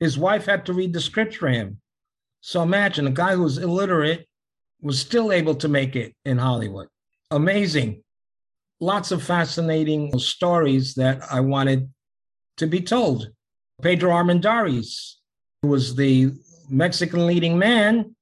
His 0.00 0.18
wife 0.18 0.46
had 0.46 0.66
to 0.66 0.72
read 0.72 0.92
the 0.92 1.00
script 1.00 1.36
for 1.36 1.48
him. 1.48 1.80
So 2.40 2.62
imagine 2.62 3.06
a 3.06 3.10
guy 3.12 3.34
who 3.34 3.42
was 3.42 3.58
illiterate 3.58 4.26
was 4.80 5.00
still 5.00 5.32
able 5.32 5.54
to 5.56 5.68
make 5.68 5.96
it 5.96 6.14
in 6.24 6.38
Hollywood. 6.38 6.88
Amazing. 7.30 8.02
Lots 8.78 9.10
of 9.10 9.22
fascinating 9.22 10.16
stories 10.18 10.94
that 10.94 11.22
I 11.30 11.40
wanted 11.40 11.88
to 12.58 12.66
be 12.66 12.80
told. 12.80 13.30
Pedro 13.82 14.12
Armendariz, 14.12 15.14
who 15.62 15.68
was 15.68 15.96
the 15.96 16.32
Mexican 16.68 17.26
leading 17.26 17.58
man, 17.58 18.14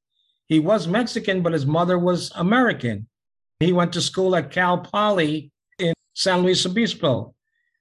he 0.47 0.61
was 0.61 0.87
Mexican, 0.87 1.43
but 1.43 1.53
his 1.53 1.67
mother 1.67 1.99
was 1.99 2.31
American. 2.35 3.09
He 3.61 3.73
went 3.73 3.93
to 3.95 4.01
school 4.01 4.37
at 4.37 4.51
Cal 4.51 4.79
Poly 4.79 5.51
San 6.15 6.43
Luis 6.43 6.65
Obispo. 6.65 7.35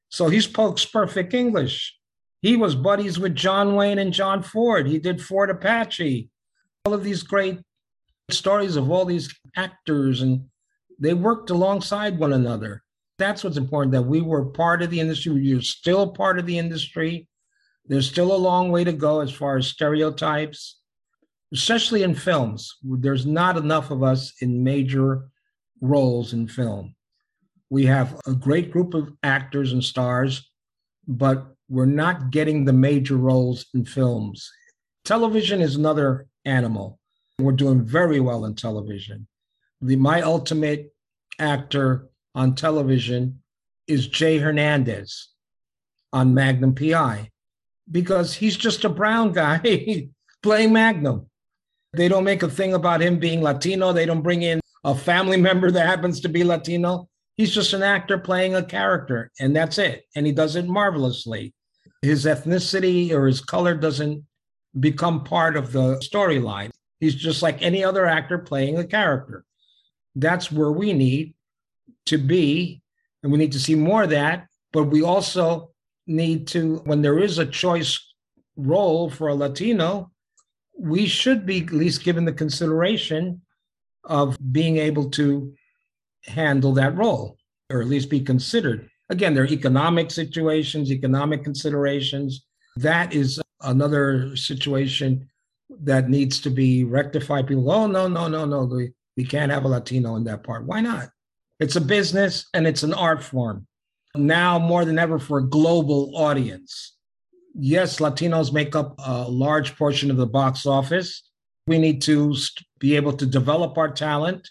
So 0.10 0.28
he 0.28 0.42
spoke 0.42 0.78
perfect 0.92 1.34
English. 1.34 1.96
He 2.42 2.58
was 2.58 2.76
buddies 2.76 3.18
with 3.18 3.36
John 3.36 3.76
Wayne 3.76 4.00
and 4.00 4.14
John 4.14 4.44
Ford. 4.44 4.86
He 4.88 5.00
did 5.00 5.22
Fort 5.22 5.50
Apache. 5.50 6.30
All 6.86 6.94
of 6.94 7.04
these 7.04 7.24
great 7.24 7.62
stories 8.30 8.76
of 8.76 8.92
all 8.92 9.06
these 9.06 9.34
actors, 9.56 10.22
and 10.22 10.46
they 11.00 11.14
worked 11.14 11.50
alongside 11.50 12.20
one 12.20 12.34
another. 12.34 12.84
That's 13.18 13.44
what's 13.44 13.58
important 13.58 13.94
that 13.94 14.02
we 14.02 14.22
were 14.22 14.46
part 14.46 14.82
of 14.82 14.90
the 14.90 15.00
industry. 15.00 15.32
We're 15.32 15.62
still 15.62 16.12
part 16.12 16.40
of 16.40 16.46
the 16.46 16.58
industry. 16.58 17.28
There's 17.86 18.10
still 18.10 18.36
a 18.36 18.38
long 18.38 18.72
way 18.72 18.84
to 18.84 18.94
go 18.94 19.22
as 19.22 19.32
far 19.32 19.58
as 19.58 19.68
stereotypes, 19.68 20.80
especially 21.54 22.04
in 22.04 22.16
films. 22.16 22.76
There's 22.84 23.26
not 23.26 23.58
enough 23.58 23.92
of 23.92 24.04
us 24.04 24.34
in 24.42 24.64
major 24.64 25.30
roles 25.82 26.34
in 26.34 26.48
film. 26.48 26.96
We 27.74 27.88
have 27.88 28.22
a 28.28 28.36
great 28.36 28.70
group 28.70 28.94
of 28.94 29.14
actors 29.24 29.74
and 29.74 29.84
stars, 29.84 30.48
but 31.08 31.56
we're 31.68 31.88
not 31.88 32.30
getting 32.30 32.66
the 32.66 32.72
major 32.72 33.18
roles 33.18 33.66
in 33.74 33.84
films. 33.84 34.48
Television 35.06 35.60
is 35.60 35.76
another 35.76 36.28
animal. 36.46 37.00
We're 37.40 37.54
doing 37.54 37.84
very 37.84 38.20
well 38.20 38.46
in 38.46 38.54
television. 38.54 39.26
The 39.82 39.96
my 39.96 40.22
ultimate 40.22 40.94
actor 41.40 42.10
on 42.36 42.54
television 42.54 43.42
is 43.88 44.06
Jay 44.06 44.38
Hernandez 44.38 45.30
on 46.14 46.36
Magnum 46.36 46.76
PI 46.76 47.32
because 47.90 48.36
he's 48.36 48.56
just 48.56 48.86
a 48.86 48.90
brown 48.90 49.32
guy 49.32 50.10
playing 50.44 50.74
Magnum. 50.74 51.26
They 51.94 52.08
don't 52.08 52.24
make 52.24 52.44
a 52.44 52.52
thing 52.52 52.76
about 52.76 53.02
him 53.02 53.18
being 53.18 53.42
Latino. 53.42 53.94
They 53.94 54.06
don't 54.06 54.22
bring 54.22 54.44
in 54.44 54.60
a 54.84 54.94
family 54.94 55.38
member 55.50 55.72
that 55.72 55.88
happens 55.88 56.20
to 56.20 56.30
be 56.30 56.44
Latino. 56.44 57.10
He's 57.36 57.54
just 57.54 57.74
an 57.74 57.82
actor 57.82 58.18
playing 58.18 58.56
a 58.56 58.64
character, 58.64 59.32
and 59.40 59.56
that's 59.56 59.78
it. 59.78 60.06
And 60.16 60.26
he 60.26 60.32
does 60.32 60.56
it 60.56 60.68
marvelously. 60.68 61.54
His 62.02 62.26
ethnicity 62.26 63.12
or 63.12 63.28
his 63.28 63.42
color 63.42 63.76
doesn't 63.76 64.24
become 64.80 65.24
part 65.24 65.56
of 65.56 65.72
the 65.72 65.98
storyline. 65.98 66.72
He's 67.00 67.16
just 67.16 67.42
like 67.42 67.62
any 67.62 67.84
other 67.84 68.06
actor 68.06 68.38
playing 68.38 68.78
a 68.78 68.86
character. 68.86 69.46
That's 70.16 70.52
where 70.52 70.72
we 70.72 70.94
need 70.94 71.34
to 72.08 72.18
be. 72.18 72.82
And 73.24 73.32
we 73.32 73.38
need 73.38 73.54
to 73.54 73.60
see 73.60 73.76
more 73.76 74.04
of 74.04 74.10
that. 74.12 74.48
But 74.72 74.86
we 74.86 75.02
also 75.02 75.72
need 76.06 76.48
to, 76.48 76.82
when 76.86 77.02
there 77.02 77.20
is 77.20 77.40
a 77.40 77.46
choice 77.46 78.00
role 78.56 79.10
for 79.10 79.30
a 79.30 79.36
Latino, 79.36 80.12
we 80.78 81.08
should 81.08 81.46
be 81.46 81.62
at 81.62 81.72
least 81.72 82.04
given 82.04 82.26
the 82.26 82.34
consideration 82.34 83.42
of 84.04 84.38
being 84.52 84.78
able 84.78 85.10
to 85.12 85.54
handle 86.26 86.74
that 86.74 86.96
role 86.96 87.38
or 87.72 87.82
at 87.82 87.88
least 87.88 88.10
be 88.10 88.20
considered. 88.20 88.90
Again, 89.10 89.34
there 89.34 89.44
are 89.44 89.48
economic 89.48 90.12
situations, 90.12 90.92
economic 90.92 91.44
considerations. 91.44 92.46
That 92.78 93.14
is 93.14 93.42
another 93.62 94.36
situation 94.36 95.30
that 95.82 96.10
needs 96.10 96.40
to 96.42 96.50
be 96.50 96.84
rectified. 96.84 97.48
People, 97.48 97.72
oh, 97.72 97.88
no, 97.88 98.08
no, 98.08 98.28
no, 98.28 98.46
no, 98.46 98.64
we, 98.66 98.92
we 99.18 99.26
can't 99.26 99.52
have 99.52 99.66
a 99.66 99.68
Latino 99.68 100.16
in 100.16 100.24
that 100.26 100.44
part. 100.44 100.66
Why 100.66 100.82
not? 100.82 101.10
It's 101.60 101.76
a 101.76 101.82
business 101.82 102.48
and 102.54 102.68
it's 102.68 102.84
an 102.84 102.94
art 102.94 103.24
form. 103.24 103.68
Now 104.16 104.60
more 104.60 104.86
than 104.86 105.00
ever 105.00 105.18
for 105.20 105.40
a 105.40 105.50
global 105.50 106.16
audience. 106.16 106.96
Yes, 107.56 108.00
Latinos 108.00 108.52
make 108.52 108.76
up 108.76 108.96
a 109.00 109.30
large 109.30 109.76
portion 109.76 110.12
of 110.12 110.18
the 110.18 110.28
box 110.28 110.66
office. 110.66 111.24
We 111.68 111.78
need 111.78 112.02
to 112.04 112.36
be 112.80 112.96
able 112.96 113.14
to 113.14 113.26
develop 113.26 113.78
our 113.78 113.92
talent 113.92 114.50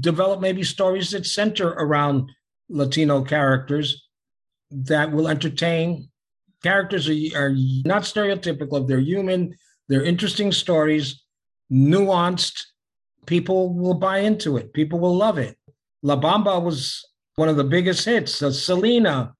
develop 0.00 0.40
maybe 0.40 0.62
stories 0.62 1.10
that 1.10 1.26
center 1.26 1.68
around 1.68 2.30
Latino 2.68 3.22
characters 3.22 4.08
that 4.70 5.12
will 5.12 5.28
entertain. 5.28 6.08
Characters 6.62 7.08
are, 7.08 7.38
are 7.38 7.54
not 7.84 8.02
stereotypical, 8.02 8.86
they're 8.86 8.98
human, 8.98 9.54
they're 9.88 10.04
interesting 10.04 10.50
stories, 10.50 11.22
nuanced. 11.70 12.62
People 13.26 13.74
will 13.74 13.94
buy 13.94 14.18
into 14.18 14.56
it, 14.56 14.72
people 14.72 14.98
will 14.98 15.16
love 15.16 15.38
it. 15.38 15.56
La 16.02 16.20
Bamba 16.20 16.62
was 16.62 17.04
one 17.36 17.48
of 17.48 17.56
the 17.56 17.64
biggest 17.64 18.04
hits. 18.04 18.42
Uh, 18.42 18.52
Selena, 18.52 19.34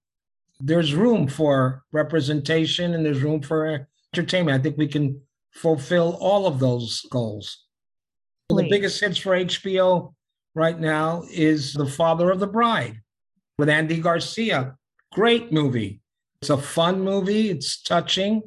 there's 0.60 0.94
room 0.94 1.28
for 1.28 1.82
representation 1.92 2.94
and 2.94 3.04
there's 3.04 3.22
room 3.22 3.42
for 3.42 3.86
entertainment. 4.14 4.58
I 4.58 4.62
think 4.62 4.78
we 4.78 4.88
can 4.88 5.20
fulfill 5.52 6.16
all 6.20 6.46
of 6.46 6.58
those 6.58 7.02
goals. 7.10 7.66
The 8.48 8.68
biggest 8.68 9.00
hits 9.00 9.18
for 9.18 9.32
HBO 9.32 10.13
right 10.54 10.78
now 10.78 11.24
is 11.30 11.72
The 11.72 11.86
Father 11.86 12.30
of 12.30 12.40
the 12.40 12.46
Bride 12.46 13.00
with 13.58 13.68
Andy 13.68 14.00
Garcia. 14.00 14.76
Great 15.12 15.52
movie. 15.52 16.00
It's 16.40 16.50
a 16.50 16.56
fun 16.56 17.00
movie, 17.00 17.50
it's 17.50 17.82
touching. 17.82 18.42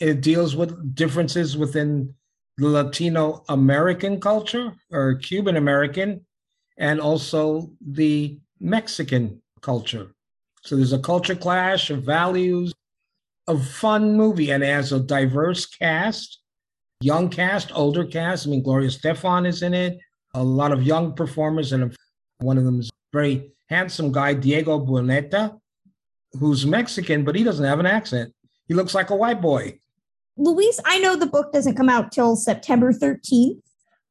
It 0.00 0.20
deals 0.20 0.54
with 0.54 0.94
differences 0.94 1.56
within 1.56 2.14
the 2.56 2.68
Latino 2.68 3.44
American 3.48 4.20
culture 4.20 4.74
or 4.92 5.14
Cuban 5.16 5.56
American 5.56 6.24
and 6.76 7.00
also 7.00 7.70
the 7.80 8.38
Mexican 8.60 9.42
culture. 9.60 10.12
So 10.62 10.76
there's 10.76 10.92
a 10.92 10.98
culture 10.98 11.34
clash 11.34 11.90
of 11.90 12.02
values, 12.04 12.72
a 13.48 13.58
fun 13.58 14.16
movie, 14.16 14.50
and 14.50 14.62
it 14.62 14.66
has 14.66 14.92
a 14.92 15.00
diverse 15.00 15.66
cast, 15.66 16.40
young 17.00 17.28
cast, 17.28 17.72
older 17.74 18.04
cast. 18.04 18.46
I 18.46 18.50
mean, 18.50 18.62
Gloria 18.62 18.88
Estefan 18.88 19.46
is 19.46 19.62
in 19.62 19.74
it 19.74 19.98
a 20.34 20.42
lot 20.42 20.72
of 20.72 20.82
young 20.82 21.14
performers, 21.14 21.72
and 21.72 21.94
one 22.38 22.58
of 22.58 22.64
them 22.64 22.80
is 22.80 22.88
a 22.88 23.16
very 23.16 23.52
handsome 23.68 24.12
guy, 24.12 24.34
Diego 24.34 24.78
Boneta, 24.78 25.58
who's 26.38 26.66
Mexican, 26.66 27.24
but 27.24 27.34
he 27.34 27.44
doesn't 27.44 27.64
have 27.64 27.80
an 27.80 27.86
accent. 27.86 28.32
He 28.66 28.74
looks 28.74 28.94
like 28.94 29.10
a 29.10 29.16
white 29.16 29.40
boy. 29.40 29.78
Luis, 30.36 30.78
I 30.84 30.98
know 30.98 31.16
the 31.16 31.26
book 31.26 31.52
doesn't 31.52 31.74
come 31.74 31.88
out 31.88 32.12
till 32.12 32.36
September 32.36 32.92
13th, 32.92 33.60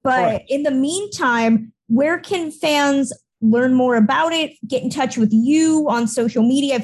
But 0.03 0.23
Correct. 0.23 0.45
in 0.49 0.63
the 0.63 0.71
meantime, 0.71 1.73
where 1.87 2.19
can 2.19 2.51
fans 2.51 3.13
learn 3.41 3.73
more 3.73 3.95
about 3.95 4.33
it? 4.33 4.51
Get 4.67 4.83
in 4.83 4.89
touch 4.89 5.17
with 5.17 5.31
you 5.31 5.87
on 5.89 6.07
social 6.07 6.43
media. 6.43 6.83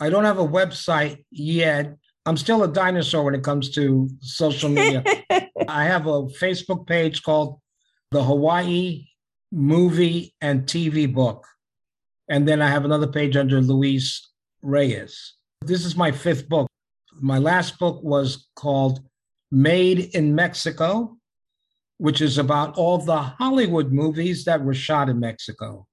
I 0.00 0.10
don't 0.10 0.24
have 0.24 0.38
a 0.38 0.46
website 0.46 1.24
yet. 1.30 1.94
I'm 2.26 2.36
still 2.36 2.62
a 2.64 2.68
dinosaur 2.68 3.24
when 3.24 3.34
it 3.34 3.42
comes 3.44 3.70
to 3.72 4.08
social 4.20 4.68
media. 4.70 5.04
I 5.68 5.84
have 5.84 6.06
a 6.06 6.22
Facebook 6.42 6.86
page 6.86 7.22
called 7.22 7.60
the 8.10 8.22
Hawaii 8.22 9.06
Movie 9.52 10.34
and 10.40 10.64
TV 10.64 11.12
Book. 11.12 11.46
And 12.28 12.48
then 12.48 12.62
I 12.62 12.68
have 12.68 12.84
another 12.84 13.06
page 13.06 13.36
under 13.36 13.60
Luis 13.60 14.30
Reyes. 14.62 15.34
This 15.62 15.84
is 15.84 15.96
my 15.96 16.10
fifth 16.10 16.48
book. 16.48 16.68
My 17.20 17.38
last 17.38 17.78
book 17.78 18.02
was 18.02 18.48
called 18.56 19.00
Made 19.50 20.14
in 20.14 20.34
Mexico, 20.34 21.16
which 21.98 22.20
is 22.20 22.38
about 22.38 22.76
all 22.76 22.98
the 22.98 23.16
Hollywood 23.16 23.92
movies 23.92 24.44
that 24.44 24.62
were 24.64 24.74
shot 24.74 25.08
in 25.08 25.20
Mexico. 25.20 25.86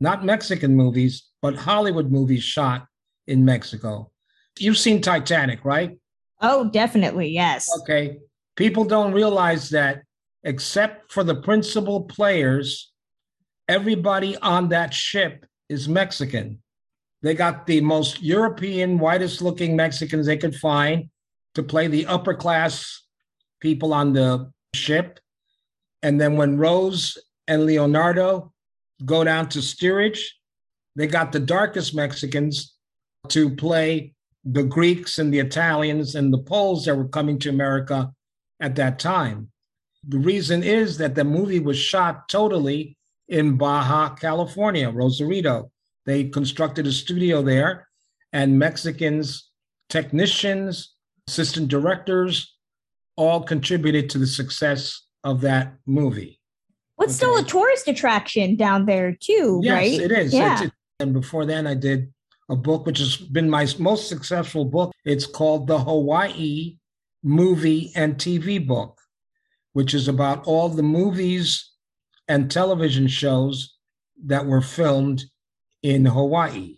Not 0.00 0.24
Mexican 0.24 0.76
movies, 0.76 1.28
but 1.40 1.56
Hollywood 1.56 2.10
movies 2.10 2.42
shot 2.42 2.86
in 3.26 3.44
Mexico. 3.44 4.10
You've 4.58 4.78
seen 4.78 5.00
Titanic, 5.00 5.64
right? 5.64 5.98
Oh, 6.40 6.68
definitely. 6.70 7.28
Yes. 7.28 7.68
Okay. 7.80 8.18
People 8.56 8.84
don't 8.84 9.12
realize 9.12 9.70
that 9.70 10.02
except 10.44 11.12
for 11.12 11.24
the 11.24 11.34
principal 11.34 12.02
players, 12.02 12.92
everybody 13.68 14.36
on 14.38 14.68
that 14.70 14.92
ship 14.92 15.46
is 15.68 15.88
Mexican. 15.88 16.62
They 17.22 17.34
got 17.34 17.66
the 17.66 17.80
most 17.80 18.20
European, 18.20 18.98
whitest 18.98 19.40
looking 19.40 19.76
Mexicans 19.76 20.26
they 20.26 20.36
could 20.36 20.56
find 20.56 21.08
to 21.54 21.62
play 21.62 21.86
the 21.86 22.06
upper 22.06 22.34
class 22.34 23.02
people 23.60 23.94
on 23.94 24.12
the 24.12 24.50
ship. 24.74 25.20
And 26.02 26.20
then 26.20 26.36
when 26.36 26.58
Rose 26.58 27.16
and 27.46 27.64
Leonardo 27.64 28.52
go 29.04 29.22
down 29.22 29.48
to 29.50 29.62
steerage, 29.62 30.36
they 30.96 31.06
got 31.06 31.30
the 31.30 31.40
darkest 31.40 31.94
Mexicans 31.94 32.74
to 33.28 33.54
play 33.54 34.14
the 34.44 34.64
Greeks 34.64 35.20
and 35.20 35.32
the 35.32 35.38
Italians 35.38 36.16
and 36.16 36.32
the 36.32 36.38
Poles 36.38 36.84
that 36.84 36.96
were 36.96 37.08
coming 37.08 37.38
to 37.38 37.48
America 37.48 38.12
at 38.58 38.74
that 38.76 38.98
time. 38.98 39.51
The 40.06 40.18
reason 40.18 40.62
is 40.62 40.98
that 40.98 41.14
the 41.14 41.24
movie 41.24 41.60
was 41.60 41.78
shot 41.78 42.28
totally 42.28 42.96
in 43.28 43.56
Baja 43.56 44.14
California, 44.14 44.90
Rosarito. 44.90 45.70
They 46.06 46.24
constructed 46.24 46.86
a 46.86 46.92
studio 46.92 47.42
there, 47.42 47.88
and 48.32 48.58
Mexicans, 48.58 49.50
technicians, 49.88 50.94
assistant 51.28 51.68
directors, 51.68 52.56
all 53.16 53.42
contributed 53.42 54.10
to 54.10 54.18
the 54.18 54.26
success 54.26 55.02
of 55.22 55.40
that 55.42 55.74
movie. 55.86 56.40
What's 56.96 57.14
still 57.14 57.36
a 57.38 57.42
tourist 57.44 57.88
attraction 57.88 58.56
down 58.56 58.86
there 58.86 59.16
too, 59.18 59.60
yes, 59.62 59.74
right? 59.74 60.00
it 60.00 60.12
is. 60.12 60.34
Yeah. 60.34 60.64
It- 60.64 60.72
and 61.00 61.12
before 61.12 61.46
then, 61.46 61.66
I 61.66 61.74
did 61.74 62.12
a 62.48 62.54
book 62.56 62.86
which 62.86 62.98
has 62.98 63.16
been 63.16 63.50
my 63.50 63.66
most 63.78 64.08
successful 64.08 64.64
book. 64.64 64.92
It's 65.04 65.26
called 65.26 65.66
the 65.66 65.78
Hawaii 65.78 66.76
Movie 67.24 67.92
and 67.96 68.16
TV 68.16 68.64
Book, 68.64 69.00
which 69.72 69.94
is 69.94 70.08
about 70.08 70.46
all 70.46 70.68
the 70.68 70.82
movies 70.82 71.70
and 72.28 72.50
television 72.50 73.08
shows 73.08 73.76
that 74.24 74.46
were 74.46 74.60
filmed 74.60 75.24
in 75.82 76.04
Hawaii. 76.04 76.76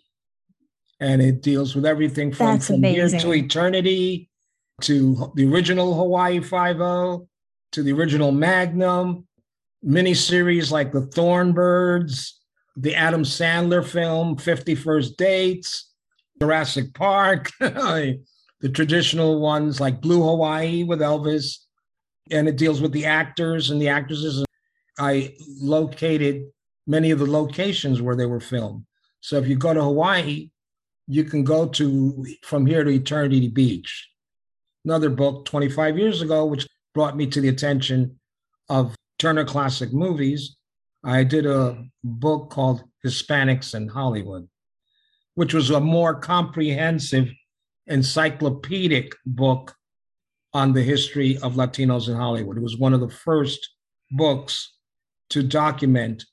And 0.99 1.21
it 1.21 1.41
deals 1.41 1.75
with 1.75 1.85
everything 1.85 2.33
from, 2.33 2.59
from 2.59 2.81
here 2.83 3.09
to 3.09 3.33
eternity 3.33 4.29
to 4.81 5.31
the 5.35 5.45
original 5.51 5.93
Hawaii 5.93 6.39
Five 6.39 6.81
O 6.81 7.27
to 7.73 7.83
the 7.83 7.91
original 7.91 8.31
Magnum 8.31 9.27
miniseries 9.85 10.71
like 10.71 10.91
The 10.91 11.01
Thornbirds, 11.01 12.31
the 12.75 12.95
Adam 12.95 13.23
Sandler 13.23 13.85
film, 13.85 14.35
51st 14.35 15.17
Dates, 15.17 15.91
Jurassic 16.39 16.93
Park, 16.93 17.51
the 17.59 18.19
traditional 18.73 19.39
ones 19.39 19.79
like 19.79 20.01
Blue 20.01 20.23
Hawaii 20.23 20.83
with 20.83 20.99
Elvis. 20.99 21.64
And 22.31 22.47
it 22.47 22.57
deals 22.57 22.81
with 22.81 22.91
the 22.91 23.05
actors 23.05 23.69
and 23.69 23.81
the 23.81 23.89
actresses. 23.89 24.43
I 24.97 25.35
located 25.59 26.45
many 26.87 27.11
of 27.11 27.19
the 27.19 27.29
locations 27.29 28.01
where 28.01 28.15
they 28.15 28.25
were 28.25 28.39
filmed. 28.39 28.85
So 29.21 29.37
if 29.37 29.47
you 29.47 29.55
go 29.55 29.73
to 29.73 29.83
Hawaii, 29.83 30.49
you 31.07 31.23
can 31.23 31.43
go 31.43 31.67
to 31.67 32.25
from 32.43 32.65
here 32.65 32.83
to 32.83 32.89
Eternity 32.89 33.47
Beach. 33.47 34.09
Another 34.83 35.09
book 35.09 35.45
25 35.45 35.97
years 35.97 36.21
ago, 36.21 36.45
which 36.45 36.67
brought 36.93 37.17
me 37.17 37.27
to 37.27 37.41
the 37.41 37.49
attention 37.49 38.19
of 38.69 38.95
Turner 39.19 39.45
Classic 39.45 39.91
Movies. 39.93 40.55
I 41.03 41.23
did 41.23 41.45
a 41.45 41.83
book 42.03 42.49
called 42.49 42.83
Hispanics 43.05 43.75
in 43.75 43.87
Hollywood, 43.87 44.47
which 45.35 45.53
was 45.53 45.69
a 45.69 45.79
more 45.79 46.15
comprehensive 46.15 47.29
encyclopedic 47.87 49.13
book 49.25 49.75
on 50.55 50.71
the 50.71 50.81
history 50.81 51.37
of 51.39 51.55
Latinos 51.55 52.07
in 52.07 52.15
Hollywood. 52.15 52.55
It 52.55 52.63
was 52.63 52.77
one 52.77 52.93
of 52.93 53.01
the 53.01 53.09
first 53.09 53.71
books 54.11 54.73
to 55.29 55.43
document 55.43 56.23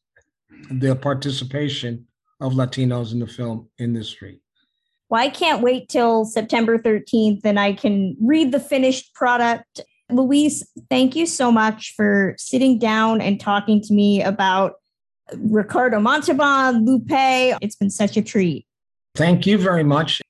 the 0.71 0.95
participation 0.95 2.07
of 2.41 2.53
Latinos 2.53 3.11
in 3.13 3.19
the 3.19 3.27
film 3.27 3.69
industry. 3.81 4.41
Well, 5.09 5.21
I 5.21 5.29
can't 5.29 5.61
wait 5.61 5.89
till 5.89 6.25
September 6.25 6.79
13th 6.79 7.41
and 7.43 7.59
I 7.59 7.73
can 7.73 8.17
read 8.21 8.53
the 8.53 8.61
finished 8.61 9.13
product. 9.13 9.81
Luis, 10.09 10.63
thank 10.89 11.17
you 11.17 11.27
so 11.27 11.51
much 11.51 11.93
for 11.97 12.37
sitting 12.39 12.79
down 12.79 13.21
and 13.21 13.41
talking 13.41 13.83
to 13.83 13.93
me 13.93 14.23
about 14.23 14.75
Ricardo 15.37 15.99
Montalban, 15.99 16.85
Lupe. 16.87 17.59
It's 17.61 17.75
been 17.75 17.91
such 17.91 18.17
a 18.17 18.23
treat. 18.23 18.67
Thank 19.17 19.49
you 19.49 19.59
very 19.59 19.83
much. 19.83 20.23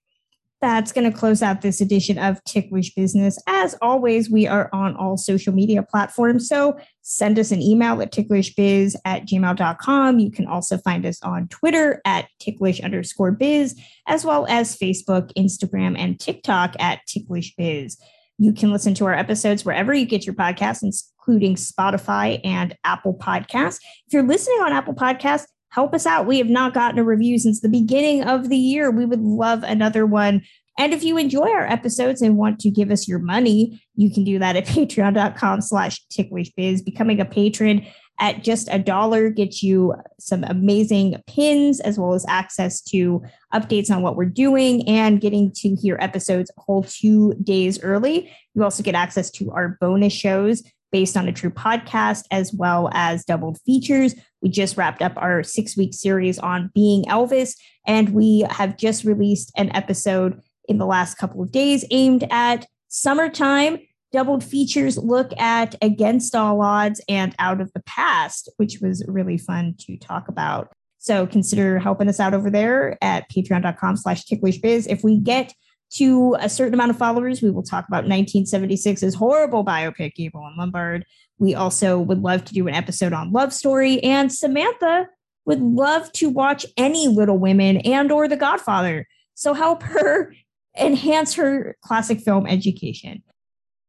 That's 0.62 0.92
going 0.92 1.10
to 1.10 1.18
close 1.18 1.42
out 1.42 1.60
this 1.60 1.80
edition 1.80 2.18
of 2.18 2.42
Ticklish 2.44 2.94
Business. 2.94 3.36
As 3.48 3.74
always, 3.82 4.30
we 4.30 4.46
are 4.46 4.70
on 4.72 4.94
all 4.94 5.16
social 5.16 5.52
media 5.52 5.82
platforms. 5.82 6.48
So 6.48 6.78
send 7.02 7.36
us 7.40 7.50
an 7.50 7.60
email 7.60 8.00
at 8.00 8.12
ticklishbiz 8.12 8.94
at 9.04 9.26
gmail.com. 9.26 10.20
You 10.20 10.30
can 10.30 10.46
also 10.46 10.78
find 10.78 11.04
us 11.04 11.20
on 11.24 11.48
Twitter 11.48 12.00
at 12.04 12.28
ticklish 12.38 12.80
underscore 12.80 13.32
biz, 13.32 13.76
as 14.06 14.24
well 14.24 14.46
as 14.48 14.78
Facebook, 14.78 15.32
Instagram, 15.36 15.98
and 15.98 16.20
TikTok 16.20 16.76
at 16.78 17.00
ticklish 17.08 17.56
biz. 17.56 17.98
You 18.38 18.52
can 18.52 18.70
listen 18.70 18.94
to 18.94 19.06
our 19.06 19.14
episodes 19.14 19.64
wherever 19.64 19.92
you 19.92 20.06
get 20.06 20.24
your 20.24 20.36
podcasts, 20.36 20.84
including 20.84 21.56
Spotify 21.56 22.40
and 22.44 22.76
Apple 22.84 23.14
Podcasts. 23.14 23.80
If 24.06 24.12
you're 24.12 24.22
listening 24.22 24.60
on 24.60 24.72
Apple 24.72 24.94
Podcasts, 24.94 25.46
help 25.72 25.94
us 25.94 26.04
out. 26.04 26.26
We 26.26 26.36
have 26.38 26.50
not 26.50 26.74
gotten 26.74 26.98
a 26.98 27.04
review 27.04 27.38
since 27.38 27.60
the 27.60 27.68
beginning 27.68 28.24
of 28.24 28.50
the 28.50 28.56
year. 28.56 28.90
We 28.90 29.06
would 29.06 29.22
love 29.22 29.62
another 29.62 30.04
one. 30.04 30.42
And 30.78 30.92
if 30.92 31.02
you 31.02 31.16
enjoy 31.16 31.50
our 31.50 31.66
episodes 31.66 32.20
and 32.20 32.36
want 32.36 32.58
to 32.60 32.70
give 32.70 32.90
us 32.90 33.08
your 33.08 33.18
money, 33.18 33.82
you 33.94 34.12
can 34.12 34.22
do 34.22 34.38
that 34.38 34.56
at 34.56 34.66
patreon.com 34.66 35.62
slash 35.62 36.04
ticklishbiz. 36.08 36.84
Becoming 36.84 37.20
a 37.20 37.24
patron 37.24 37.86
at 38.20 38.44
just 38.44 38.68
a 38.70 38.78
dollar 38.78 39.30
gets 39.30 39.62
you 39.62 39.94
some 40.20 40.44
amazing 40.44 41.16
pins 41.26 41.80
as 41.80 41.98
well 41.98 42.12
as 42.12 42.26
access 42.28 42.82
to 42.82 43.22
updates 43.54 43.90
on 43.90 44.02
what 44.02 44.16
we're 44.16 44.26
doing 44.26 44.86
and 44.86 45.22
getting 45.22 45.50
to 45.52 45.74
hear 45.74 45.96
episodes 46.00 46.50
a 46.56 46.60
whole 46.60 46.82
two 46.82 47.32
days 47.42 47.82
early. 47.82 48.30
You 48.54 48.62
also 48.62 48.82
get 48.82 48.94
access 48.94 49.30
to 49.32 49.50
our 49.52 49.78
bonus 49.80 50.12
shows 50.12 50.62
based 50.92 51.16
on 51.16 51.26
a 51.26 51.32
true 51.32 51.50
podcast 51.50 52.24
as 52.30 52.52
well 52.52 52.90
as 52.92 53.24
doubled 53.24 53.58
features. 53.64 54.14
We 54.42 54.50
just 54.50 54.76
wrapped 54.76 55.02
up 55.02 55.14
our 55.16 55.42
six 55.42 55.76
week 55.76 55.94
series 55.94 56.38
on 56.38 56.70
being 56.74 57.04
Elvis, 57.04 57.56
and 57.86 58.10
we 58.10 58.46
have 58.50 58.76
just 58.76 59.04
released 59.04 59.50
an 59.56 59.74
episode 59.74 60.40
in 60.68 60.78
the 60.78 60.86
last 60.86 61.16
couple 61.16 61.42
of 61.42 61.50
days 61.50 61.84
aimed 61.90 62.24
at 62.30 62.66
summertime. 62.88 63.78
Doubled 64.12 64.44
features 64.44 64.98
look 64.98 65.32
at 65.40 65.74
Against 65.80 66.34
All 66.34 66.60
Odds 66.60 67.00
and 67.08 67.34
Out 67.38 67.62
of 67.62 67.72
the 67.72 67.82
Past, 67.84 68.50
which 68.58 68.78
was 68.82 69.02
really 69.08 69.38
fun 69.38 69.74
to 69.80 69.96
talk 69.96 70.28
about. 70.28 70.70
So 70.98 71.26
consider 71.26 71.78
helping 71.78 72.08
us 72.08 72.20
out 72.20 72.34
over 72.34 72.50
there 72.50 72.96
at 73.02 73.28
patreon.com 73.30 73.96
slash 73.96 74.24
ticklishbiz. 74.24 74.86
If 74.88 75.02
we 75.02 75.18
get 75.18 75.54
to 75.94 76.36
a 76.40 76.48
certain 76.48 76.74
amount 76.74 76.90
of 76.90 76.98
followers, 76.98 77.42
we 77.42 77.50
will 77.50 77.62
talk 77.62 77.86
about 77.86 78.04
1976's 78.04 79.14
horrible 79.14 79.64
biopic, 79.64 80.14
Gable 80.14 80.46
and 80.46 80.56
Lombard. 80.56 81.04
We 81.38 81.54
also 81.54 81.98
would 81.98 82.22
love 82.22 82.44
to 82.46 82.54
do 82.54 82.66
an 82.68 82.74
episode 82.74 83.12
on 83.12 83.32
Love 83.32 83.52
Story, 83.52 84.02
and 84.02 84.32
Samantha 84.32 85.08
would 85.44 85.60
love 85.60 86.10
to 86.12 86.28
watch 86.28 86.64
any 86.76 87.08
Little 87.08 87.38
Women 87.38 87.78
and 87.78 88.10
or 88.10 88.28
The 88.28 88.36
Godfather. 88.36 89.06
So 89.34 89.54
help 89.54 89.82
her 89.82 90.34
enhance 90.78 91.34
her 91.34 91.76
classic 91.82 92.20
film 92.20 92.46
education. 92.46 93.22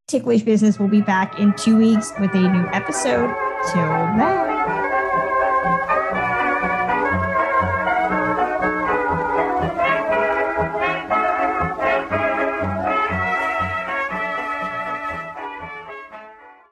Ticklish 0.08 0.42
Business 0.42 0.80
will 0.80 0.90
be 0.90 1.02
back 1.02 1.40
in 1.40 1.54
two 1.56 1.78
weeks 1.78 2.12
with 2.20 2.34
a 2.34 2.42
new 2.42 2.68
episode. 2.74 3.34
Till 3.72 3.88
then. 4.18 4.53